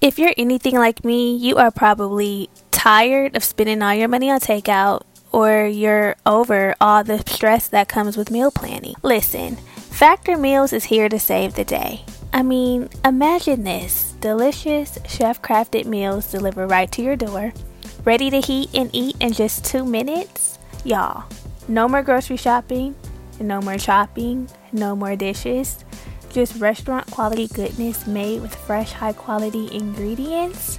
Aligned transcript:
If 0.00 0.16
you're 0.16 0.34
anything 0.36 0.76
like 0.76 1.04
me, 1.04 1.34
you 1.34 1.56
are 1.56 1.72
probably 1.72 2.48
tired 2.70 3.34
of 3.34 3.42
spending 3.42 3.82
all 3.82 3.94
your 3.94 4.06
money 4.06 4.30
on 4.30 4.38
takeout 4.38 5.02
or 5.32 5.66
you're 5.66 6.14
over 6.24 6.76
all 6.80 7.02
the 7.02 7.18
stress 7.26 7.66
that 7.66 7.88
comes 7.88 8.16
with 8.16 8.30
meal 8.30 8.52
planning. 8.52 8.94
Listen, 9.02 9.56
Factor 9.56 10.36
Meals 10.36 10.72
is 10.72 10.84
here 10.84 11.08
to 11.08 11.18
save 11.18 11.54
the 11.54 11.64
day. 11.64 12.04
I 12.32 12.44
mean, 12.44 12.88
imagine 13.04 13.64
this 13.64 14.14
delicious, 14.20 15.00
chef 15.08 15.42
crafted 15.42 15.86
meals 15.86 16.30
delivered 16.30 16.68
right 16.68 16.92
to 16.92 17.02
your 17.02 17.16
door, 17.16 17.52
ready 18.04 18.30
to 18.30 18.40
heat 18.40 18.70
and 18.74 18.90
eat 18.92 19.16
in 19.18 19.32
just 19.32 19.64
two 19.64 19.84
minutes. 19.84 20.60
Y'all, 20.84 21.24
no 21.66 21.88
more 21.88 22.04
grocery 22.04 22.36
shopping, 22.36 22.94
no 23.40 23.60
more 23.60 23.78
shopping, 23.78 24.48
no 24.70 24.94
more 24.94 25.16
dishes. 25.16 25.84
Just 26.30 26.60
restaurant 26.60 27.10
quality 27.10 27.48
goodness 27.48 28.06
made 28.06 28.42
with 28.42 28.54
fresh, 28.54 28.92
high 28.92 29.12
quality 29.12 29.68
ingredients. 29.72 30.78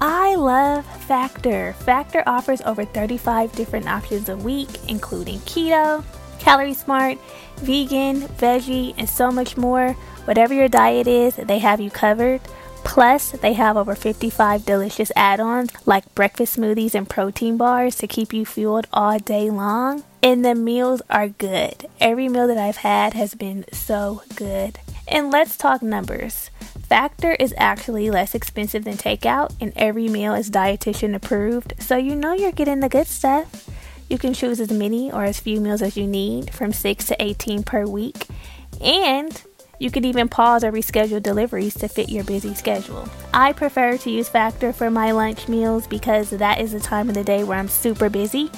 I 0.00 0.34
love 0.34 0.84
Factor. 1.04 1.72
Factor 1.74 2.22
offers 2.26 2.60
over 2.62 2.84
35 2.84 3.52
different 3.52 3.88
options 3.88 4.28
a 4.28 4.36
week, 4.36 4.68
including 4.88 5.38
keto, 5.40 6.04
calorie 6.38 6.74
smart, 6.74 7.18
vegan, 7.56 8.22
veggie, 8.22 8.94
and 8.98 9.08
so 9.08 9.30
much 9.30 9.56
more. 9.56 9.92
Whatever 10.24 10.52
your 10.52 10.68
diet 10.68 11.06
is, 11.06 11.36
they 11.36 11.58
have 11.60 11.80
you 11.80 11.90
covered. 11.90 12.40
Plus, 12.86 13.32
they 13.32 13.52
have 13.52 13.76
over 13.76 13.94
55 13.94 14.64
delicious 14.64 15.10
add 15.16 15.40
ons 15.40 15.70
like 15.86 16.14
breakfast 16.14 16.56
smoothies 16.56 16.94
and 16.94 17.08
protein 17.08 17.56
bars 17.56 17.96
to 17.96 18.06
keep 18.06 18.32
you 18.32 18.46
fueled 18.46 18.86
all 18.92 19.18
day 19.18 19.50
long. 19.50 20.04
And 20.22 20.44
the 20.44 20.54
meals 20.54 21.02
are 21.10 21.28
good. 21.28 21.86
Every 22.00 22.28
meal 22.28 22.46
that 22.46 22.56
I've 22.56 22.78
had 22.78 23.12
has 23.14 23.34
been 23.34 23.64
so 23.72 24.22
good. 24.36 24.78
And 25.08 25.30
let's 25.30 25.56
talk 25.56 25.82
numbers. 25.82 26.50
Factor 26.88 27.32
is 27.34 27.52
actually 27.56 28.08
less 28.10 28.34
expensive 28.34 28.84
than 28.84 28.96
takeout, 28.96 29.54
and 29.60 29.72
every 29.74 30.08
meal 30.08 30.34
is 30.34 30.50
dietitian 30.50 31.14
approved, 31.14 31.74
so 31.80 31.96
you 31.96 32.14
know 32.14 32.32
you're 32.32 32.52
getting 32.52 32.80
the 32.80 32.88
good 32.88 33.08
stuff. 33.08 33.68
You 34.08 34.18
can 34.18 34.32
choose 34.32 34.60
as 34.60 34.70
many 34.70 35.10
or 35.10 35.24
as 35.24 35.40
few 35.40 35.60
meals 35.60 35.82
as 35.82 35.96
you 35.96 36.06
need, 36.06 36.54
from 36.54 36.72
6 36.72 37.06
to 37.06 37.20
18 37.20 37.64
per 37.64 37.84
week, 37.84 38.28
and 38.80 39.42
you 39.78 39.90
can 39.90 40.04
even 40.04 40.28
pause 40.28 40.64
or 40.64 40.72
reschedule 40.72 41.22
deliveries 41.22 41.74
to 41.74 41.88
fit 41.88 42.08
your 42.08 42.24
busy 42.24 42.54
schedule. 42.54 43.08
I 43.34 43.52
prefer 43.52 43.96
to 43.98 44.10
use 44.10 44.28
Factor 44.28 44.72
for 44.72 44.90
my 44.90 45.10
lunch 45.12 45.48
meals 45.48 45.86
because 45.86 46.30
that 46.30 46.60
is 46.60 46.72
the 46.72 46.80
time 46.80 47.08
of 47.08 47.14
the 47.14 47.24
day 47.24 47.44
where 47.44 47.58
I'm 47.58 47.68
super 47.68 48.08
busy, 48.08 48.50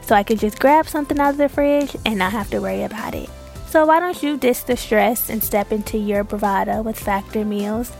so 0.00 0.14
I 0.14 0.22
can 0.22 0.36
just 0.36 0.58
grab 0.58 0.86
something 0.86 1.18
out 1.18 1.30
of 1.30 1.36
the 1.36 1.48
fridge 1.48 1.96
and 2.04 2.18
not 2.18 2.32
have 2.32 2.50
to 2.50 2.60
worry 2.60 2.82
about 2.82 3.14
it. 3.14 3.30
So 3.68 3.86
why 3.86 4.00
don't 4.00 4.22
you 4.22 4.36
ditch 4.36 4.64
the 4.64 4.76
stress 4.76 5.30
and 5.30 5.42
step 5.42 5.72
into 5.72 5.98
your 5.98 6.22
bravado 6.22 6.82
with 6.82 6.98
Factor 6.98 7.44
meals? 7.44 7.92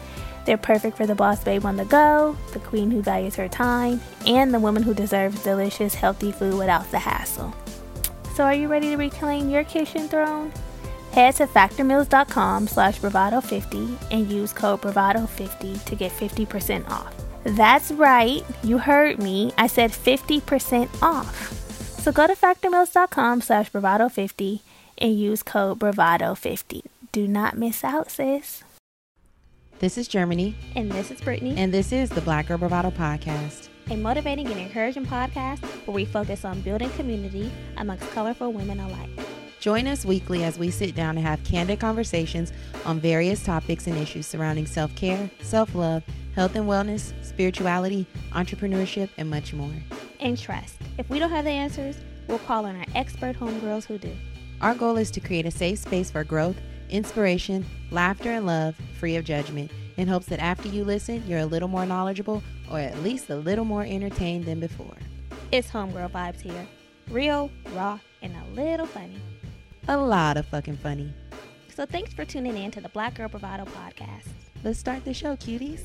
They're 0.45 0.58
perfect 0.58 0.97
for 0.97 1.06
the 1.06 1.14
boss 1.14 1.42
babe 1.42 1.64
on 1.64 1.77
the 1.77 1.86
go, 1.86 2.36
the 2.52 2.58
queen 2.61 2.91
who 2.91 3.00
values 3.00 3.36
her 3.36 3.48
time, 3.48 4.00
and 4.27 4.52
the 4.52 4.61
woman 4.61 4.83
who 4.83 4.92
deserves 4.92 5.42
delicious, 5.42 5.95
healthy 5.95 6.33
food 6.33 6.58
without 6.58 6.91
the 6.91 6.98
hassle. 6.98 7.55
So 8.34 8.45
are 8.45 8.55
you 8.55 8.69
ready 8.69 8.91
to 8.91 8.97
reclaim 8.97 9.48
your 9.48 9.64
kitchen 9.64 10.06
throne? 10.06 10.52
Head 11.15 11.37
to 11.37 11.47
factormeals.com 11.47 12.67
slash 12.67 12.98
bravado50 12.98 13.97
and 14.11 14.29
use 14.29 14.53
code 14.53 14.83
bravado50 14.83 15.84
to 15.84 15.95
get 15.95 16.11
50% 16.11 16.89
off. 16.91 17.15
That's 17.45 17.93
right, 17.93 18.43
you 18.65 18.79
heard 18.79 19.23
me. 19.23 19.53
I 19.57 19.69
said 19.69 19.92
50% 19.92 20.89
off. 21.03 21.53
So 22.01 22.11
go 22.11 22.27
to 22.27 22.35
factormeals.com 22.35 23.42
slash 23.42 23.70
bravado50 23.70 24.61
and 24.98 25.17
use 25.17 25.45
code 25.45 25.79
bravado50. 25.79 26.83
Do 27.12 27.29
not 27.29 27.57
miss 27.57 27.85
out, 27.85 28.11
sis. 28.11 28.65
This 29.79 29.97
is 29.97 30.09
Germani, 30.09 30.55
And 30.75 30.91
this 30.91 31.11
is 31.12 31.20
Brittany, 31.20 31.55
and 31.57 31.73
this 31.73 31.92
is 31.92 32.11
the 32.11 32.20
Black 32.23 32.48
Girl 32.48 32.59
Bravado 32.59 32.91
Podcast. 32.91 33.69
a 33.91 33.97
motivating 33.97 34.47
and 34.48 34.59
encouraging 34.59 35.05
podcast 35.07 35.62
where 35.87 35.95
we 35.95 36.05
focus 36.07 36.45
on 36.45 36.61
building 36.62 36.91
community 36.91 37.53
amongst 37.77 38.11
colorful 38.12 38.53
women 38.53 38.81
alike. 38.81 39.11
Join 39.64 39.86
us 39.86 40.05
weekly 40.05 40.45
as 40.45 40.58
we 40.58 40.70
sit 40.70 40.95
down 40.95 41.17
and 41.17 41.27
have 41.27 41.42
candid 41.42 41.80
conversations 41.80 42.52
on 42.85 43.01
various 43.01 43.42
topics 43.42 43.86
and 43.86 43.97
issues 43.97 44.27
surrounding 44.27 44.67
self 44.67 44.95
care, 44.95 45.30
self 45.41 45.75
love, 45.75 46.02
health 46.35 46.55
and 46.55 46.67
wellness, 46.67 47.14
spirituality, 47.25 48.07
entrepreneurship, 48.33 49.08
and 49.17 49.30
much 49.30 49.55
more. 49.55 49.73
And 50.20 50.36
trust, 50.36 50.77
if 50.98 51.08
we 51.08 51.19
don't 51.19 51.30
have 51.30 51.47
the 51.47 51.51
answers, 51.51 51.97
we'll 52.29 52.41
call 52.41 52.67
on 52.67 52.77
our 52.77 52.85
expert 52.95 53.36
homegirls 53.36 53.86
who 53.86 53.97
do. 53.97 54.14
Our 54.61 54.75
goal 54.75 54.98
is 54.98 55.11
to 55.13 55.20
create 55.20 55.47
a 55.47 55.51
safe 55.51 55.79
space 55.79 56.11
for 56.11 56.25
growth, 56.25 56.57
inspiration, 56.91 57.64
laughter, 57.91 58.33
and 58.33 58.45
love, 58.45 58.77
free 59.01 59.17
of 59.17 59.25
judgment, 59.25 59.70
in 59.96 60.08
hopes 60.08 60.27
that 60.27 60.41
after 60.41 60.69
you 60.69 60.85
listen, 60.85 61.25
you're 61.27 61.39
a 61.39 61.46
little 61.46 61.69
more 61.69 61.86
knowledgeable 61.86 62.42
or 62.70 62.81
at 62.81 63.02
least 63.02 63.31
a 63.31 63.36
little 63.36 63.64
more 63.64 63.85
entertained 63.85 64.45
than 64.45 64.61
before. 64.61 64.98
It's 65.52 65.70
homegirl 65.70 66.11
vibes 66.11 66.42
here. 66.42 66.67
Real, 67.08 67.51
raw, 67.73 67.98
and 68.20 68.35
a 68.36 68.61
little 68.61 68.86
funny. 68.86 69.17
A 69.86 69.96
lot 69.98 70.39
of 70.39 70.46
fucking 70.46 70.78
funny. 70.78 71.12
So 71.74 71.84
thanks 71.84 72.14
for 72.14 72.24
tuning 72.24 72.56
in 72.56 72.70
to 72.70 72.80
the 72.80 72.89
Black 72.89 73.17
Girl 73.17 73.28
Bravado 73.28 73.67
podcast. 73.67 74.28
Let's 74.62 74.78
start 74.78 75.05
the 75.05 75.12
show, 75.12 75.36
cuties. 75.36 75.80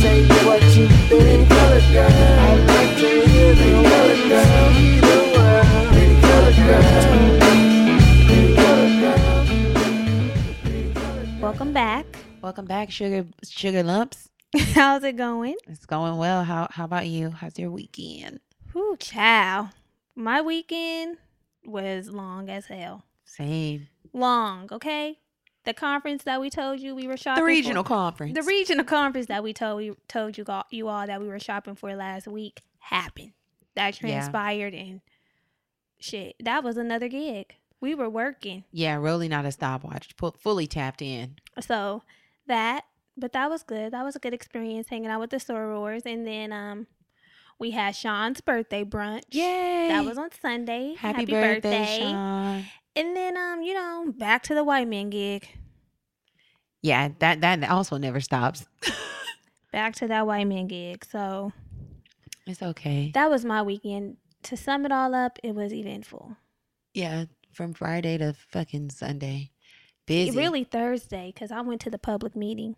Say 0.00 0.28
what 0.46 0.62
you 0.76 0.86
think. 0.86 1.50
I'd 1.50 2.64
like 2.68 2.96
to 2.96 3.08
hear 3.26 3.54
the 3.56 3.70
color 3.88 4.16
girl. 4.28 4.70
Either 4.78 5.22
way. 5.34 5.62
Pretty 5.90 6.16
color 6.20 6.54
girl. 6.54 6.82
Pretty 8.28 8.54
color 8.54 8.90
girl. 11.24 11.40
Welcome 11.40 11.72
back. 11.72 12.06
Welcome 12.40 12.66
back, 12.66 12.92
sugar 12.92 13.26
sugar 13.42 13.82
lumps. 13.82 14.28
How's 14.74 15.02
it 15.02 15.16
going? 15.16 15.56
It's 15.66 15.86
going 15.86 16.18
well. 16.18 16.44
How 16.44 16.68
how 16.70 16.84
about 16.84 17.08
you? 17.08 17.30
How's 17.30 17.58
your 17.58 17.72
weekend? 17.72 18.38
Whoo, 18.74 18.96
chow. 18.98 19.70
My 20.14 20.40
weekend 20.40 21.18
was 21.64 22.10
long 22.10 22.48
as 22.50 22.66
hell. 22.66 23.04
Same. 23.24 23.88
Long, 24.12 24.68
okay? 24.70 25.18
The 25.64 25.72
conference 25.72 26.24
that 26.24 26.40
we 26.40 26.50
told 26.50 26.80
you 26.80 26.94
we 26.94 27.06
were 27.06 27.16
shopping 27.16 27.36
The 27.44 27.48
for- 27.48 27.54
regional 27.56 27.84
conference. 27.84 28.34
the 28.34 28.42
regional 28.42 28.84
conference 28.84 29.26
that 29.26 29.42
we 29.44 29.52
told 29.52 29.82
you 29.84 29.96
told 30.08 30.36
you 30.36 30.44
got 30.44 30.66
you 30.70 30.88
all 30.88 31.06
that 31.06 31.20
we 31.20 31.28
were 31.28 31.38
shopping 31.38 31.76
for 31.76 31.94
last 31.94 32.26
week 32.26 32.60
happened. 32.78 33.32
That 33.74 33.94
Yeah. 34.02 34.10
transpired 34.10 34.74
and 34.74 35.00
shit. 36.00 36.34
That 36.40 36.64
was 36.64 36.76
another 36.76 37.08
gig. 37.08 37.54
We 37.80 37.94
were 37.94 38.10
working. 38.10 38.64
yeah, 38.70 38.96
really 38.96 39.28
not 39.28 39.44
a 39.44 39.52
stopwatch. 39.52 40.12
Fu- 40.16 40.32
fully 40.38 40.66
tapped 40.66 41.00
in. 41.02 41.36
So 41.60 42.02
that 42.46 42.84
but 43.16 43.32
that 43.32 43.48
was 43.50 43.62
good. 43.62 43.92
That 43.92 44.04
was 44.04 44.16
a 44.16 44.18
good 44.18 44.32
experience 44.34 44.88
hanging 44.88 45.10
out 45.10 45.20
with 45.20 45.30
the 45.30 45.36
sorors. 45.36 46.04
And 46.06 46.26
then 46.26 46.52
um 46.52 46.86
we 47.62 47.70
had 47.70 47.94
Sean's 47.94 48.40
birthday 48.40 48.82
brunch. 48.84 49.22
Yay! 49.30 49.86
That 49.88 50.04
was 50.04 50.18
on 50.18 50.30
Sunday. 50.42 50.94
happy, 50.98 51.26
birthday, 51.26 52.00
Sean. 52.00 52.64
And 52.96 53.16
then 53.16 53.36
um, 53.36 53.62
you 53.62 53.72
know, 53.72 54.12
back 54.18 54.42
to 54.44 54.54
the 54.54 54.64
white 54.64 54.88
man 54.88 55.08
gig. 55.10 55.48
Yeah, 56.82 57.10
that 57.20 57.40
that 57.42 57.62
also 57.70 57.96
never 57.96 58.20
stops. 58.20 58.66
Back 59.72 59.94
to 59.96 60.08
that 60.08 60.26
white 60.26 60.46
man 60.48 60.66
gig. 60.66 61.04
So 61.04 61.52
It's 62.46 62.62
okay. 62.62 63.12
that 63.14 63.30
was 63.30 63.44
my 63.44 63.62
weekend. 63.62 64.16
To 64.44 64.56
sum 64.56 64.84
it 64.84 64.90
all 64.90 65.14
up, 65.14 65.38
it 65.44 65.54
was 65.54 65.72
eventful. 65.72 66.36
yeah, 66.94 67.26
from 67.52 67.72
Friday 67.74 68.18
to 68.18 68.34
fucking 68.50 68.90
Sunday. 68.90 69.52
Busy. 70.04 70.36
Really 70.36 70.64
Thursday, 70.64 71.30
because 71.32 71.52
I 71.52 71.60
went 71.60 71.80
to 71.82 71.90
the 71.90 71.98
public 71.98 72.34
meeting. 72.34 72.74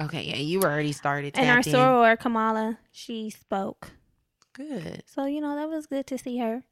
Okay, 0.00 0.22
yeah, 0.24 0.36
you 0.36 0.60
were 0.60 0.68
already 0.70 0.92
started. 0.92 1.36
and 1.36 1.48
our 1.50 1.58
in. 1.58 1.62
soror, 1.62 2.18
Kamala, 2.18 2.78
she 2.92 3.30
spoke. 3.30 3.92
Good. 4.52 5.02
So, 5.06 5.24
you 5.24 5.40
know, 5.40 5.54
that 5.56 5.68
was 5.68 5.86
good 5.86 6.06
to 6.08 6.18
see 6.18 6.38
her. 6.38 6.62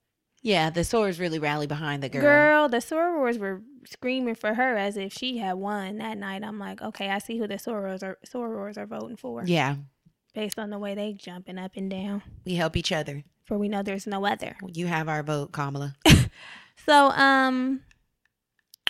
Yeah, 0.43 0.71
the 0.71 0.83
sorors 0.83 1.19
really 1.19 1.39
rally 1.39 1.67
behind 1.67 2.03
the 2.03 2.09
girl. 2.09 2.21
Girl, 2.23 2.69
the 2.69 2.77
sorors 2.77 3.39
were 3.39 3.63
screaming 3.85 4.35
for 4.37 4.55
her 4.55 4.77
as 4.77 4.97
if 4.97 5.13
she 5.13 5.39
had 5.39 5.55
won 5.55 5.99
that 5.99 6.19
night. 6.19 6.45
I'm 6.45 6.59
like, 6.59 6.81
okay, 6.83 7.11
I 7.11 7.19
see 7.19 7.39
who 7.39 7.49
the 7.49 7.55
sorors 7.57 8.03
are 8.05 8.19
sorors 8.27 8.77
are 8.77 8.87
voting 8.87 9.17
for. 9.17 9.43
Yeah, 9.45 9.77
Based 10.35 10.59
on 10.59 10.71
the 10.71 10.79
way 10.79 10.95
they 10.95 11.15
jumping 11.15 11.59
up 11.59 11.73
and 11.77 11.91
down. 11.91 12.23
we 12.45 12.55
help 12.55 12.77
each 12.77 12.93
other. 12.93 13.25
For 13.45 13.57
we 13.59 13.69
know 13.69 13.83
there's 13.83 14.07
no 14.07 14.25
other. 14.27 14.57
You 14.73 14.87
have 14.87 15.09
our 15.09 15.23
vote, 15.23 15.53
Kamala. 15.53 15.97
So, 16.85 17.09
um, 17.11 17.81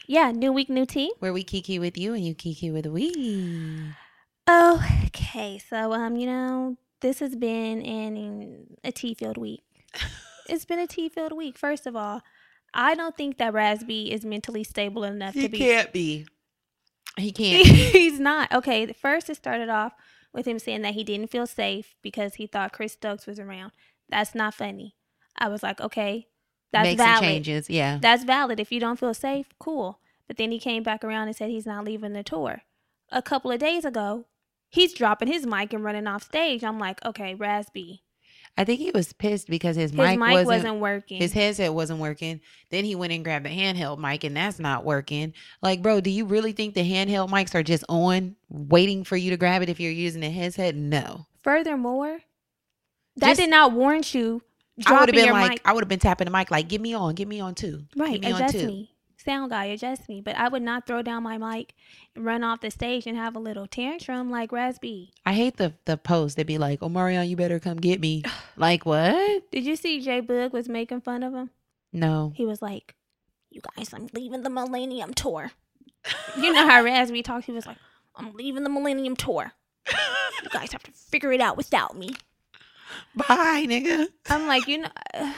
yeah, 0.07 0.31
new 0.33 0.53
week, 0.53 0.69
new 0.69 0.85
tea. 0.85 1.13
Where 1.21 1.33
we 1.33 1.43
kiki 1.45 1.79
with 1.79 1.97
you 1.97 2.13
and 2.13 2.23
you 2.27 2.35
kiki 2.35 2.71
with 2.71 2.85
we. 2.87 3.93
Okay, 4.49 5.59
so 5.59 5.93
um, 5.93 6.17
you 6.17 6.27
know, 6.27 6.77
this 7.01 7.19
has 7.21 7.35
been 7.35 7.83
an 7.83 8.79
a 8.85 8.93
tea 8.93 9.15
filled 9.15 9.37
week. 9.37 9.63
it's 10.49 10.65
been 10.65 10.79
a 10.79 10.87
tea 10.87 11.09
filled 11.09 11.33
week. 11.33 11.59
First 11.59 11.87
of 11.87 11.97
all, 11.97 12.23
I 12.73 12.95
don't 12.95 13.17
think 13.17 13.39
that 13.39 13.53
Raz-B 13.53 14.13
is 14.13 14.25
mentally 14.25 14.63
stable 14.63 15.05
enough 15.05 15.35
He 15.35 15.43
to 15.43 15.49
be. 15.49 15.59
He 15.59 15.65
can't 15.65 15.93
be. 15.93 16.27
He 17.17 17.33
can't. 17.33 17.67
He's 17.67 18.21
not. 18.21 18.53
Okay, 18.53 18.93
first 18.93 19.29
it 19.31 19.37
started 19.37 19.69
off 19.69 19.95
with 20.33 20.47
him 20.47 20.59
saying 20.59 20.83
that 20.83 20.95
he 20.95 21.03
didn't 21.03 21.31
feel 21.31 21.47
safe 21.47 21.97
because 22.03 22.35
he 22.35 22.47
thought 22.47 22.73
Chris 22.73 22.93
Stokes 22.93 23.27
was 23.27 23.41
around. 23.41 23.73
That's 24.09 24.35
not 24.35 24.55
funny. 24.55 24.95
I 25.37 25.49
was 25.49 25.63
like, 25.63 25.81
okay, 25.81 26.29
that's 26.73 26.87
Make 26.87 26.99
valid. 26.99 27.23
changes. 27.23 27.69
Yeah. 27.71 27.99
That's 28.01 28.23
valid. 28.25 28.61
If 28.61 28.71
you 28.71 28.79
don't 28.79 28.99
feel 28.99 29.15
safe, 29.15 29.49
cool. 29.59 30.01
But 30.29 30.37
then 30.37 30.51
he 30.51 30.59
came 30.59 30.83
back 30.83 31.03
around 31.03 31.29
and 31.29 31.37
said 31.37 31.51
he's 31.51 31.67
not 31.67 31.85
leaving 31.85 32.13
the 32.13 32.23
tour. 32.23 32.63
A 33.11 33.23
couple 33.23 33.51
of 33.51 33.59
days 33.59 33.85
ago, 33.85 34.27
he's 34.71 34.93
dropping 34.95 35.29
his 35.29 35.47
mic 35.47 35.73
and 35.73 35.85
running 35.85 36.07
off 36.07 36.23
stage. 36.23 36.65
I'm 36.65 36.79
like, 36.79 37.05
okay, 37.05 37.35
Raz-B. 37.35 38.03
I 38.59 38.65
think 38.65 38.81
he 38.81 38.91
was 38.91 39.13
pissed 39.13 39.49
because 39.49 39.77
his, 39.77 39.91
His 39.91 39.99
mic, 39.99 40.19
mic, 40.19 40.33
wasn't, 40.33 40.47
wasn't, 40.47 40.81
working. 40.81 41.19
his 41.21 41.35
headset 41.35 41.75
wasn't 41.75 42.01
working. 42.01 42.41
Then 42.71 42.85
he 42.87 42.95
went 42.95 43.13
and 43.13 43.23
grabbed 43.23 43.45
the 43.45 43.51
handheld 43.51 43.99
mic 43.99 44.25
and 44.25 44.35
that's 44.35 44.59
not 44.59 44.83
working. 44.83 45.35
Like, 45.61 45.83
bro, 45.83 46.01
do 46.01 46.09
you 46.09 46.25
really 46.25 46.53
think 46.53 46.73
the 46.73 46.81
handheld 46.91 47.29
mics 47.29 47.55
are 47.55 47.63
just 47.63 47.85
on 47.91 48.35
waiting 48.49 49.05
for 49.05 49.15
you 49.17 49.31
to 49.31 49.37
grab 49.37 49.61
it 49.61 49.69
if 49.69 49.79
you're 49.79 49.93
using 49.93 50.23
a 50.25 50.31
headset? 50.31 50.75
No. 50.75 51.27
Furthermore, 51.43 52.21
that 53.17 53.29
Just- 53.29 53.41
did 53.41 53.51
not 53.51 53.73
warrant 53.73 54.15
you 54.15 54.41
I 54.87 54.91
would 54.93 55.01
have 55.01 55.15
dropping 55.15 55.15
been 55.27 55.33
like, 55.33 55.51
mic. 55.51 55.61
I 55.67 55.73
would 55.75 55.83
have 55.83 55.89
been 55.89 55.99
tapping 55.99 56.25
the 56.25 56.31
mic 56.31 56.51
like, 56.51 56.69
get 56.69 56.81
me 56.81 56.95
on, 56.95 57.15
get 57.15 57.29
me 57.29 57.41
on 57.41 57.55
too. 57.55 57.85
Right, 57.95 58.21
Get 58.21 58.29
me 58.29 58.33
on 58.33 58.41
adjust 58.43 58.55
too. 58.55 58.87
Sound 59.27 59.51
guy, 59.51 59.65
adjust 59.67 60.09
me. 60.09 60.21
But 60.21 60.37
I 60.37 60.49
would 60.49 60.63
not 60.63 60.87
throw 60.87 61.03
down 61.03 61.25
my 61.25 61.37
mic 61.37 61.75
run 62.17 62.43
off 62.43 62.61
the 62.61 62.71
stage 62.71 63.07
and 63.07 63.17
have 63.17 63.37
a 63.37 63.39
little 63.39 63.67
tantrum 63.67 64.31
like 64.31 64.53
Raz-B. 64.53 65.13
I 65.25 65.33
hate 65.33 65.57
the 65.57 65.75
the 65.85 65.97
post. 65.97 66.37
They'd 66.37 66.47
be 66.47 66.59
like, 66.59 66.79
"Oh, 66.83 66.89
Marion, 66.89 67.29
you 67.29 67.37
better 67.37 67.59
come 67.59 67.77
get 67.77 68.01
me." 68.01 68.23
like 68.57 68.87
what? 68.87 69.51
Did 69.51 69.65
you 69.65 69.77
see 69.77 70.01
J-Boog 70.01 70.53
was 70.53 70.69
making 70.69 71.03
fun 71.03 71.23
of 71.23 71.35
him? 71.35 71.51
No. 71.93 72.33
He 72.35 72.47
was 72.47 72.63
like, 72.63 72.95
"You 73.51 73.61
guys, 73.77 73.93
I'm 73.93 74.09
leaving 74.15 74.43
the 74.43 74.51
Millennium 74.51 75.13
Tour." 75.13 75.51
you 76.37 76.53
know 76.53 76.69
how 76.69 76.83
Raz-B 76.83 77.23
talks. 77.23 77.47
He 77.47 77.53
was 77.53 77.67
like, 77.67 77.79
"I'm 78.15 78.33
leaving 78.33 78.63
the 78.63 78.71
Millennium 78.71 79.17
Tour. 79.17 79.53
You 80.43 80.51
guys 80.51 80.73
have 80.73 80.83
to 80.85 80.93
figure 80.93 81.33
it 81.33 81.41
out 81.41 81.57
without 81.57 81.97
me." 81.97 82.11
Bye, 83.17 83.67
nigga. 83.69 84.07
I'm 84.29 84.47
like, 84.47 84.69
you 84.69 84.79
know, 84.79 84.89
uh, 85.15 85.33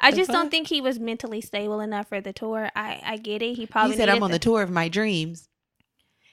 I 0.00 0.10
The 0.10 0.16
just 0.18 0.30
don't 0.30 0.50
think 0.50 0.68
he 0.68 0.80
was 0.80 0.98
mentally 0.98 1.40
stable 1.40 1.80
enough 1.80 2.08
for 2.08 2.20
the 2.20 2.32
tour. 2.32 2.70
I 2.74 3.00
I 3.04 3.16
get 3.16 3.42
it. 3.42 3.54
He 3.56 3.66
probably 3.66 3.92
He 3.92 3.98
said, 3.98 4.08
"I'm 4.08 4.22
on 4.22 4.30
the 4.30 4.38
tour 4.38 4.62
of 4.62 4.70
my 4.70 4.88
dreams." 4.88 5.48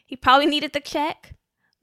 he 0.08 0.16
probably 0.16 0.46
needed 0.46 0.72
the 0.72 0.80
check, 0.80 1.34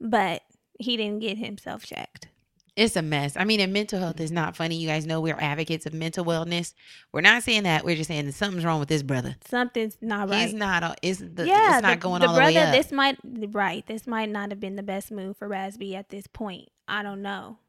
but 0.01 0.41
he 0.79 0.97
didn't 0.97 1.19
get 1.19 1.37
himself 1.37 1.85
checked. 1.85 2.27
It's 2.75 2.97
a 2.97 3.01
mess. 3.01 3.37
I 3.37 3.45
mean, 3.45 3.61
and 3.61 3.71
mental 3.71 3.99
health 3.99 4.19
is 4.19 4.31
not 4.31 4.57
funny. 4.57 4.75
You 4.75 4.87
guys 4.87 5.05
know 5.05 5.21
we're 5.21 5.39
advocates 5.39 5.85
of 5.85 5.93
mental 5.93 6.25
wellness. 6.25 6.73
We're 7.13 7.21
not 7.21 7.43
saying 7.43 7.63
that. 7.63 7.85
We're 7.85 7.95
just 7.95 8.09
saying 8.09 8.25
that 8.25 8.33
something's 8.33 8.65
wrong 8.65 8.79
with 8.81 8.89
this 8.89 9.01
brother. 9.01 9.37
Something's 9.47 9.95
not 10.01 10.29
right. 10.29 10.41
He's 10.41 10.53
not. 10.53 10.99
Is 11.01 11.19
the? 11.19 11.47
yeah, 11.47 11.75
it's 11.75 11.83
not 11.83 11.99
the, 11.99 12.01
going 12.01 12.21
the 12.21 12.27
all 12.27 12.35
brother. 12.35 12.51
the 12.51 12.59
way 12.59 12.63
up. 12.65 12.75
This 12.75 12.91
might 12.91 13.17
right. 13.23 13.85
This 13.87 14.05
might 14.07 14.29
not 14.29 14.49
have 14.49 14.59
been 14.59 14.75
the 14.75 14.83
best 14.83 15.09
move 15.09 15.37
for 15.37 15.47
Raz-B 15.47 15.95
at 15.95 16.09
this 16.09 16.27
point. 16.27 16.67
I 16.87 17.01
don't 17.01 17.21
know. 17.21 17.59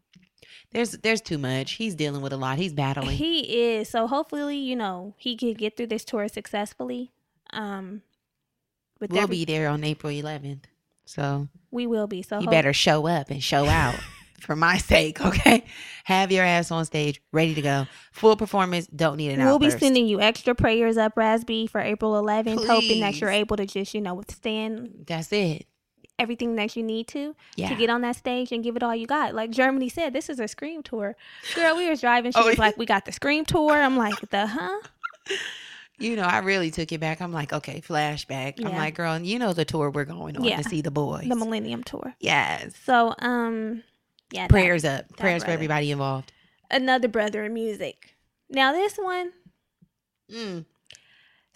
There's 0.73 0.93
there's 0.93 1.21
too 1.21 1.39
much. 1.39 1.73
He's 1.73 1.95
dealing 1.95 2.21
with 2.23 2.33
a 2.33 2.37
lot. 2.37 2.59
He's 2.59 2.73
battling. 2.73 3.17
He 3.17 3.75
is. 3.77 3.89
So 3.89 4.07
hopefully, 4.07 4.57
you 4.57 4.77
know, 4.77 5.15
he 5.17 5.37
can 5.37 5.55
get 5.55 5.77
through 5.77 5.89
this 5.89 6.05
tour 6.05 6.29
successfully. 6.29 7.13
Um, 7.51 8.03
with 9.01 9.11
we'll 9.13 9.23
every- 9.23 9.37
be 9.37 9.45
there 9.45 9.69
on 9.69 9.85
April 9.85 10.13
11th. 10.13 10.65
So 11.05 11.49
we 11.71 11.87
will 11.87 12.07
be. 12.07 12.23
So 12.23 12.37
you 12.39 12.45
hope- 12.47 12.51
better 12.51 12.73
show 12.73 13.07
up 13.07 13.31
and 13.31 13.43
show 13.43 13.67
out 13.67 13.95
for 14.41 14.57
my 14.57 14.79
sake, 14.79 15.21
okay? 15.21 15.65
Have 16.05 16.33
your 16.33 16.45
ass 16.45 16.71
on 16.71 16.85
stage, 16.85 17.23
ready 17.33 17.55
to 17.55 17.63
go. 17.63 17.87
Full 18.13 18.37
performance, 18.37 18.87
don't 18.89 19.17
need 19.17 19.31
an 19.31 19.45
We'll 19.45 19.59
be 19.59 19.71
sending 19.71 20.07
you 20.07 20.21
extra 20.21 20.55
prayers 20.55 20.97
up, 20.97 21.17
Raz-B, 21.17 21.69
for 21.69 21.81
April 21.81 22.13
11th, 22.13 22.67
hoping 22.67 23.01
that 23.01 23.21
you're 23.21 23.31
able 23.31 23.57
to 23.57 23.67
just, 23.67 23.95
you 23.95 24.01
know, 24.01 24.15
withstand 24.15 25.05
That's 25.07 25.33
it. 25.33 25.67
Everything 26.19 26.55
that 26.57 26.77
you 26.77 26.83
need 26.83 27.07
to 27.09 27.37
Yeah. 27.57 27.69
to 27.69 27.75
get 27.75 27.91
on 27.91 28.01
that 28.01 28.17
stage 28.17 28.51
and 28.53 28.65
give 28.65 28.75
it 28.77 28.83
all 28.83 28.95
you 28.97 29.07
got. 29.07 29.35
Like 29.35 29.51
Germani 29.51 29.91
said, 29.93 30.13
this 30.15 30.29
is 30.31 30.41
a 30.41 30.49
scream 30.49 30.83
tour. 30.83 31.15
Girl, 31.55 31.77
we 31.77 31.89
was 31.91 32.01
driving. 32.01 32.33
She 32.33 32.39
Oh, 32.39 32.47
was 32.47 32.57
yeah. 32.57 32.61
like, 32.63 32.77
"We 32.79 32.87
got 32.87 33.05
the 33.05 33.13
scream 33.13 33.45
tour." 33.45 33.73
I'm 33.75 33.97
like, 33.97 34.19
"The 34.31 34.47
huh?" 34.47 34.79
You 35.99 36.15
know, 36.15 36.25
I 36.25 36.39
really 36.41 36.71
took 36.71 36.93
it 36.93 37.01
back. 37.01 37.23
I'm 37.23 37.33
like, 37.33 37.55
okay, 37.55 37.81
flashback. 37.81 38.63
I'm 38.63 38.77
like, 38.77 38.97
girl, 38.97 39.19
you 39.19 39.39
know 39.39 39.55
the 39.55 39.65
tour 39.65 39.89
we're 39.91 40.05
going 40.05 40.37
on 40.37 40.45
Yeah. 40.45 40.59
to 40.59 40.65
see 40.65 40.83
the 40.83 40.91
boys. 40.91 41.27
The 41.27 41.35
Millennium 41.35 41.83
Tour. 41.85 42.15
yes. 42.21 42.75
So, 42.85 43.15
um, 43.21 43.83
yeah, 44.31 44.43
that- 44.43 44.51
Prayers 44.51 44.85
up. 44.85 45.09
Prayers 45.17 45.43
for 45.43 45.51
everybody 45.53 45.91
involved. 45.91 46.33
another 46.71 47.09
brother 47.09 47.45
in 47.45 47.55
music. 47.55 48.15
Now 48.51 48.73
this 48.73 48.97
one. 48.97 49.33
Mm. 50.31 50.67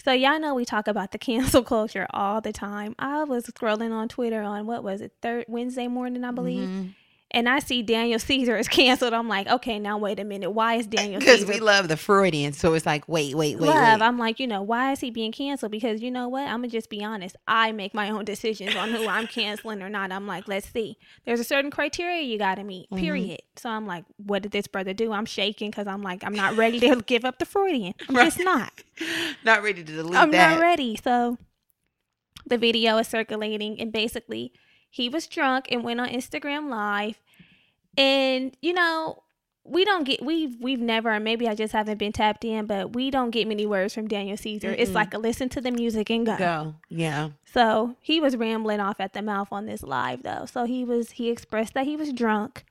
So 0.05 0.12
y'all 0.12 0.41
know 0.41 0.55
we 0.55 0.64
talk 0.64 0.88
about 0.88 1.12
the 1.12 1.19
cancel 1.19 1.62
culture 1.75 2.06
all 2.11 2.41
the 2.41 2.52
time. 2.52 2.94
I 2.99 3.25
was 3.25 3.44
scrolling 3.47 3.93
on 3.93 4.08
Twitter 4.08 4.41
on 4.43 4.67
what 4.67 4.82
was 4.82 5.00
it, 5.00 5.12
third 5.20 5.44
Wednesday 5.49 5.88
morning, 5.88 6.25
I 6.25 6.31
believe, 6.31 6.69
Mhm. 6.69 6.94
And 7.32 7.49
I 7.49 7.59
see 7.61 7.82
Daniel 7.82 8.19
Caesar 8.19 8.56
is 8.56 8.67
canceled. 8.81 9.12
I'm 9.12 9.29
like, 9.29 9.47
okay, 9.47 9.79
now 9.79 9.99
wait 9.99 10.19
a 10.19 10.25
minute, 10.25 10.50
why 10.50 10.75
is 10.75 10.87
Daniel 10.87 11.21
Because 11.21 11.44
we 11.44 11.59
love 11.61 11.88
the 11.88 11.97
Freudian. 11.97 12.53
So 12.53 12.75
it's 12.75 12.85
like, 12.87 13.09
wait, 13.09 13.35
wait, 13.35 13.59
wait, 13.59 13.69
love? 13.69 14.00
wait. 14.00 14.06
I'm 14.06 14.19
like, 14.19 14.41
you 14.41 14.47
know, 14.47 14.62
why 14.62 14.93
is 14.93 15.00
he 15.00 15.11
being 15.11 15.32
canceled? 15.32 15.73
Because 15.73 16.03
you 16.03 16.11
know 16.11 16.29
what? 16.29 16.43
I'm 16.49 16.59
gonna 16.61 16.69
just 16.69 16.91
be 16.91 17.05
honest. 17.05 17.37
I 17.47 17.73
make 17.73 17.94
my 17.94 18.11
own 18.11 18.25
decisions 18.25 18.75
on 18.77 18.91
who 18.91 19.06
I'm 19.09 19.27
canceling 19.27 19.82
or 19.82 19.88
not. 19.88 20.12
I'm 20.12 20.27
like, 20.27 20.49
let's 20.49 20.69
see. 20.71 20.97
There's 21.25 21.41
a 21.41 21.44
certain 21.44 21.71
criteria 21.71 22.23
you 22.23 22.38
got 22.38 22.56
to 22.56 22.65
meet. 22.65 22.91
Mhm. 22.91 22.99
Period. 22.99 23.41
So 23.56 23.69
I'm 23.71 23.87
like, 23.87 24.05
what 24.17 24.43
did 24.43 24.53
this 24.53 24.67
brother 24.67 24.93
do? 24.93 25.12
I'm 25.12 25.27
shaking 25.27 25.71
because 25.71 25.87
I'm 25.87 26.03
like, 26.03 26.25
I'm 26.25 26.35
not 26.35 26.56
ready 26.56 26.81
to 26.81 26.97
give 27.06 27.25
up 27.25 27.38
the 27.38 27.44
Freudian. 27.47 27.94
I'm 28.09 28.17
Right. 28.17 28.25
just 28.25 28.41
not. 28.41 28.73
not 29.44 29.62
ready 29.62 29.85
to 29.85 29.93
delete 29.93 30.15
I'm 30.17 30.31
that. 30.32 30.53
not 30.55 30.61
ready. 30.61 30.99
So 31.03 31.38
the 32.47 32.59
video 32.59 32.97
is 32.99 33.06
circulating, 33.06 33.79
and 33.81 33.93
basically, 33.93 34.53
he 34.90 35.08
was 35.08 35.26
drunk 35.26 35.66
and 35.70 35.82
went 35.84 36.00
on 36.00 36.08
Instagram 36.08 36.69
Live. 36.69 37.19
And 37.96 38.56
you 38.60 38.72
know, 38.72 39.22
we 39.64 39.84
don't 39.84 40.04
get 40.04 40.22
we've 40.25 40.56
we've 40.60 40.81
never, 40.81 41.19
maybe 41.20 41.48
I 41.48 41.54
just 41.54 41.72
haven't 41.72 41.98
been 41.98 42.12
tapped 42.12 42.44
in, 42.44 42.66
but 42.66 42.94
we 42.94 43.10
don't 43.10 43.31
get 43.31 43.46
many 43.46 43.66
words 43.66 43.94
from 43.94 44.08
Daniel 44.08 44.37
Caesar. 44.37 44.70
It's 44.70 44.90
Mm-mm. 44.90 44.94
like 44.94 45.14
a 45.14 45.19
listen 45.19 45.48
to 45.50 45.60
the 45.60 45.70
music 45.70 46.10
and 46.10 46.26
go. 46.26 46.37
Go. 46.37 46.75
Yeah. 46.88 47.31
So 47.44 47.96
he 48.00 48.20
was 48.20 48.37
rambling 48.37 48.81
off 48.81 49.00
at 49.00 49.12
the 49.12 49.22
mouth 49.22 49.48
on 49.52 49.66
this 49.66 49.82
live 49.82 50.22
though. 50.22 50.46
So 50.46 50.64
he 50.64 50.84
was 50.84 51.12
he 51.12 51.31
expressed 51.31 51.75
that 51.75 51.86
he 51.86 51.96
was 51.96 52.12
drunk. 52.12 52.64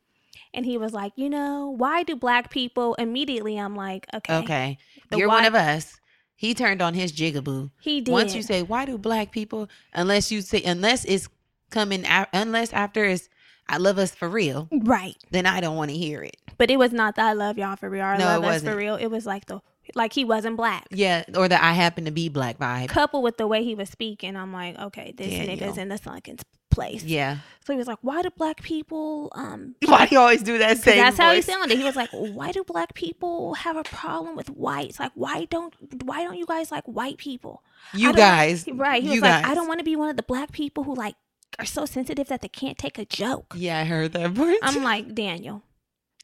And 0.52 0.66
he 0.66 0.80
was 0.80 0.94
like, 0.94 1.14
you 1.16 1.30
know, 1.30 1.70
why 1.78 2.02
do 2.02 2.16
black 2.16 2.50
people 2.50 2.96
immediately? 2.96 3.56
I'm 3.60 3.76
like, 3.76 4.08
okay, 4.16 4.38
Okay. 4.38 4.78
You're 5.16 5.28
one 5.28 5.46
of 5.46 5.54
us. 5.54 6.00
He 6.36 6.56
turned 6.56 6.82
on 6.82 6.96
his 6.96 7.12
jigaboo. 7.12 7.70
he 7.82 8.02
did. 8.02 8.12
Once 8.12 8.34
you 8.34 8.42
say, 8.42 8.64
why 8.64 8.86
do 8.86 8.98
black 8.98 9.32
people, 9.32 9.70
unless 9.94 10.32
you 10.32 10.42
say, 10.42 10.64
unless 10.64 11.06
it's 11.06 11.28
coming, 11.70 12.06
a- 12.06 12.28
unless 12.34 12.74
after 12.74 13.06
it's, 13.06 13.30
I 13.68 13.78
love 13.78 13.98
us 13.98 14.16
for 14.16 14.28
real, 14.28 14.68
right, 14.72 15.16
then 15.32 15.46
I 15.46 15.62
don't 15.62 15.76
want 15.76 15.92
to 15.92 15.98
hear 15.98 16.24
it. 16.24 16.38
But 16.58 16.70
it 16.72 16.78
was 16.78 16.92
not 16.92 17.16
the 17.16 17.22
I 17.22 17.34
love 17.34 17.58
y'all 17.58 17.76
for 17.76 17.90
real. 17.90 18.04
I 18.04 18.18
No, 18.18 18.26
love 18.26 18.44
it 18.44 18.48
us 18.48 18.62
for 18.62 18.66
wasn't. 18.66 18.78
real. 18.78 18.96
It 18.96 19.08
was 19.08 19.26
like 19.26 19.46
the 19.46 19.62
like 19.96 20.14
he 20.14 20.24
wasn't 20.26 20.58
black. 20.58 20.88
Yeah. 20.92 21.24
Or 21.36 21.48
the 21.48 21.64
I 21.64 21.74
happen 21.74 22.06
to 22.06 22.12
be 22.12 22.30
black 22.30 22.58
vibe. 22.60 22.90
Coupled 22.90 23.24
with 23.24 23.38
the 23.38 23.48
way 23.48 23.64
he 23.64 23.76
was 23.76 23.90
speaking, 23.90 24.36
I'm 24.36 24.52
like, 24.54 24.78
okay, 24.78 25.14
this 25.16 25.28
nigga's 25.32 25.78
in 25.78 25.88
the 25.90 25.98
sunken 25.98 26.38
place. 26.70 27.04
Yeah. 27.04 27.38
So 27.66 27.74
he 27.74 27.78
was 27.78 27.88
like, 27.88 27.98
why 28.02 28.22
do 28.22 28.30
black 28.38 28.62
people 28.62 29.32
um 29.36 29.76
Why 29.86 30.06
do 30.08 30.16
you 30.16 30.20
always 30.22 30.44
do 30.44 30.58
that 30.58 30.78
same 30.80 30.98
that's 30.98 31.18
how 31.18 31.34
he 31.34 31.42
sounded. 31.42 31.78
He 31.78 31.84
was 31.84 31.96
like, 31.96 32.10
"Why 32.14 32.52
do 32.52 32.64
black 32.64 32.94
people 32.94 33.54
have 33.54 33.78
a 33.78 33.84
problem 33.84 34.36
with 34.36 34.50
whites? 34.50 35.00
Like, 35.00 35.12
why 35.16 35.46
don't 35.46 35.74
why 36.04 36.24
don't 36.24 36.38
you 36.38 36.46
guys 36.46 36.72
like 36.72 36.84
white 36.86 37.18
people? 37.18 37.64
You 37.94 38.14
guys. 38.14 38.66
right?" 38.72 39.02
He 39.02 39.10
you 39.10 39.14
was 39.16 39.22
like, 39.22 39.44
guys. 39.44 39.52
"I 39.52 39.56
don't 39.56 39.68
want 39.68 39.80
to 39.80 39.86
be 39.86 39.96
one 39.96 40.10
of 40.10 40.18
the 40.18 40.24
black 40.24 40.52
people 40.52 40.84
who 40.84 40.94
like 40.94 41.16
are 41.58 41.66
so 41.66 41.86
sensitive 41.86 42.28
that 42.28 42.42
they 42.42 42.48
can't 42.48 42.78
take 42.78 42.98
a 43.00 43.06
joke." 43.06 43.54
Yeah, 43.58 43.80
I 43.80 43.84
heard 43.86 44.14
that 44.14 44.36
part. 44.36 44.58
I'm 44.62 44.84
like 44.84 45.16
Daniel. 45.16 45.64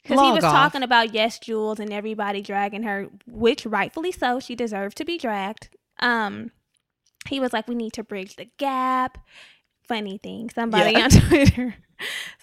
Because 0.02 0.20
he 0.24 0.32
was 0.32 0.44
off. 0.44 0.52
talking 0.52 0.84
about 0.84 1.08
YesJulz 1.08 1.80
and 1.80 1.92
everybody 1.92 2.40
dragging 2.40 2.84
her, 2.84 3.08
which 3.26 3.66
rightfully 3.66 4.12
so, 4.12 4.38
she 4.38 4.54
deserved 4.54 4.96
to 4.98 5.04
be 5.04 5.18
dragged. 5.18 5.68
Um, 5.98 6.52
he 7.28 7.40
was 7.40 7.52
like, 7.52 7.66
"We 7.66 7.74
need 7.74 7.92
to 7.94 8.04
bridge 8.04 8.36
the 8.36 8.46
gap." 8.56 9.18
Funny 9.88 10.18
thing, 10.18 10.48
somebody 10.54 10.92
Yeah. 10.92 11.04
on 11.04 11.10
Twitter, 11.28 11.74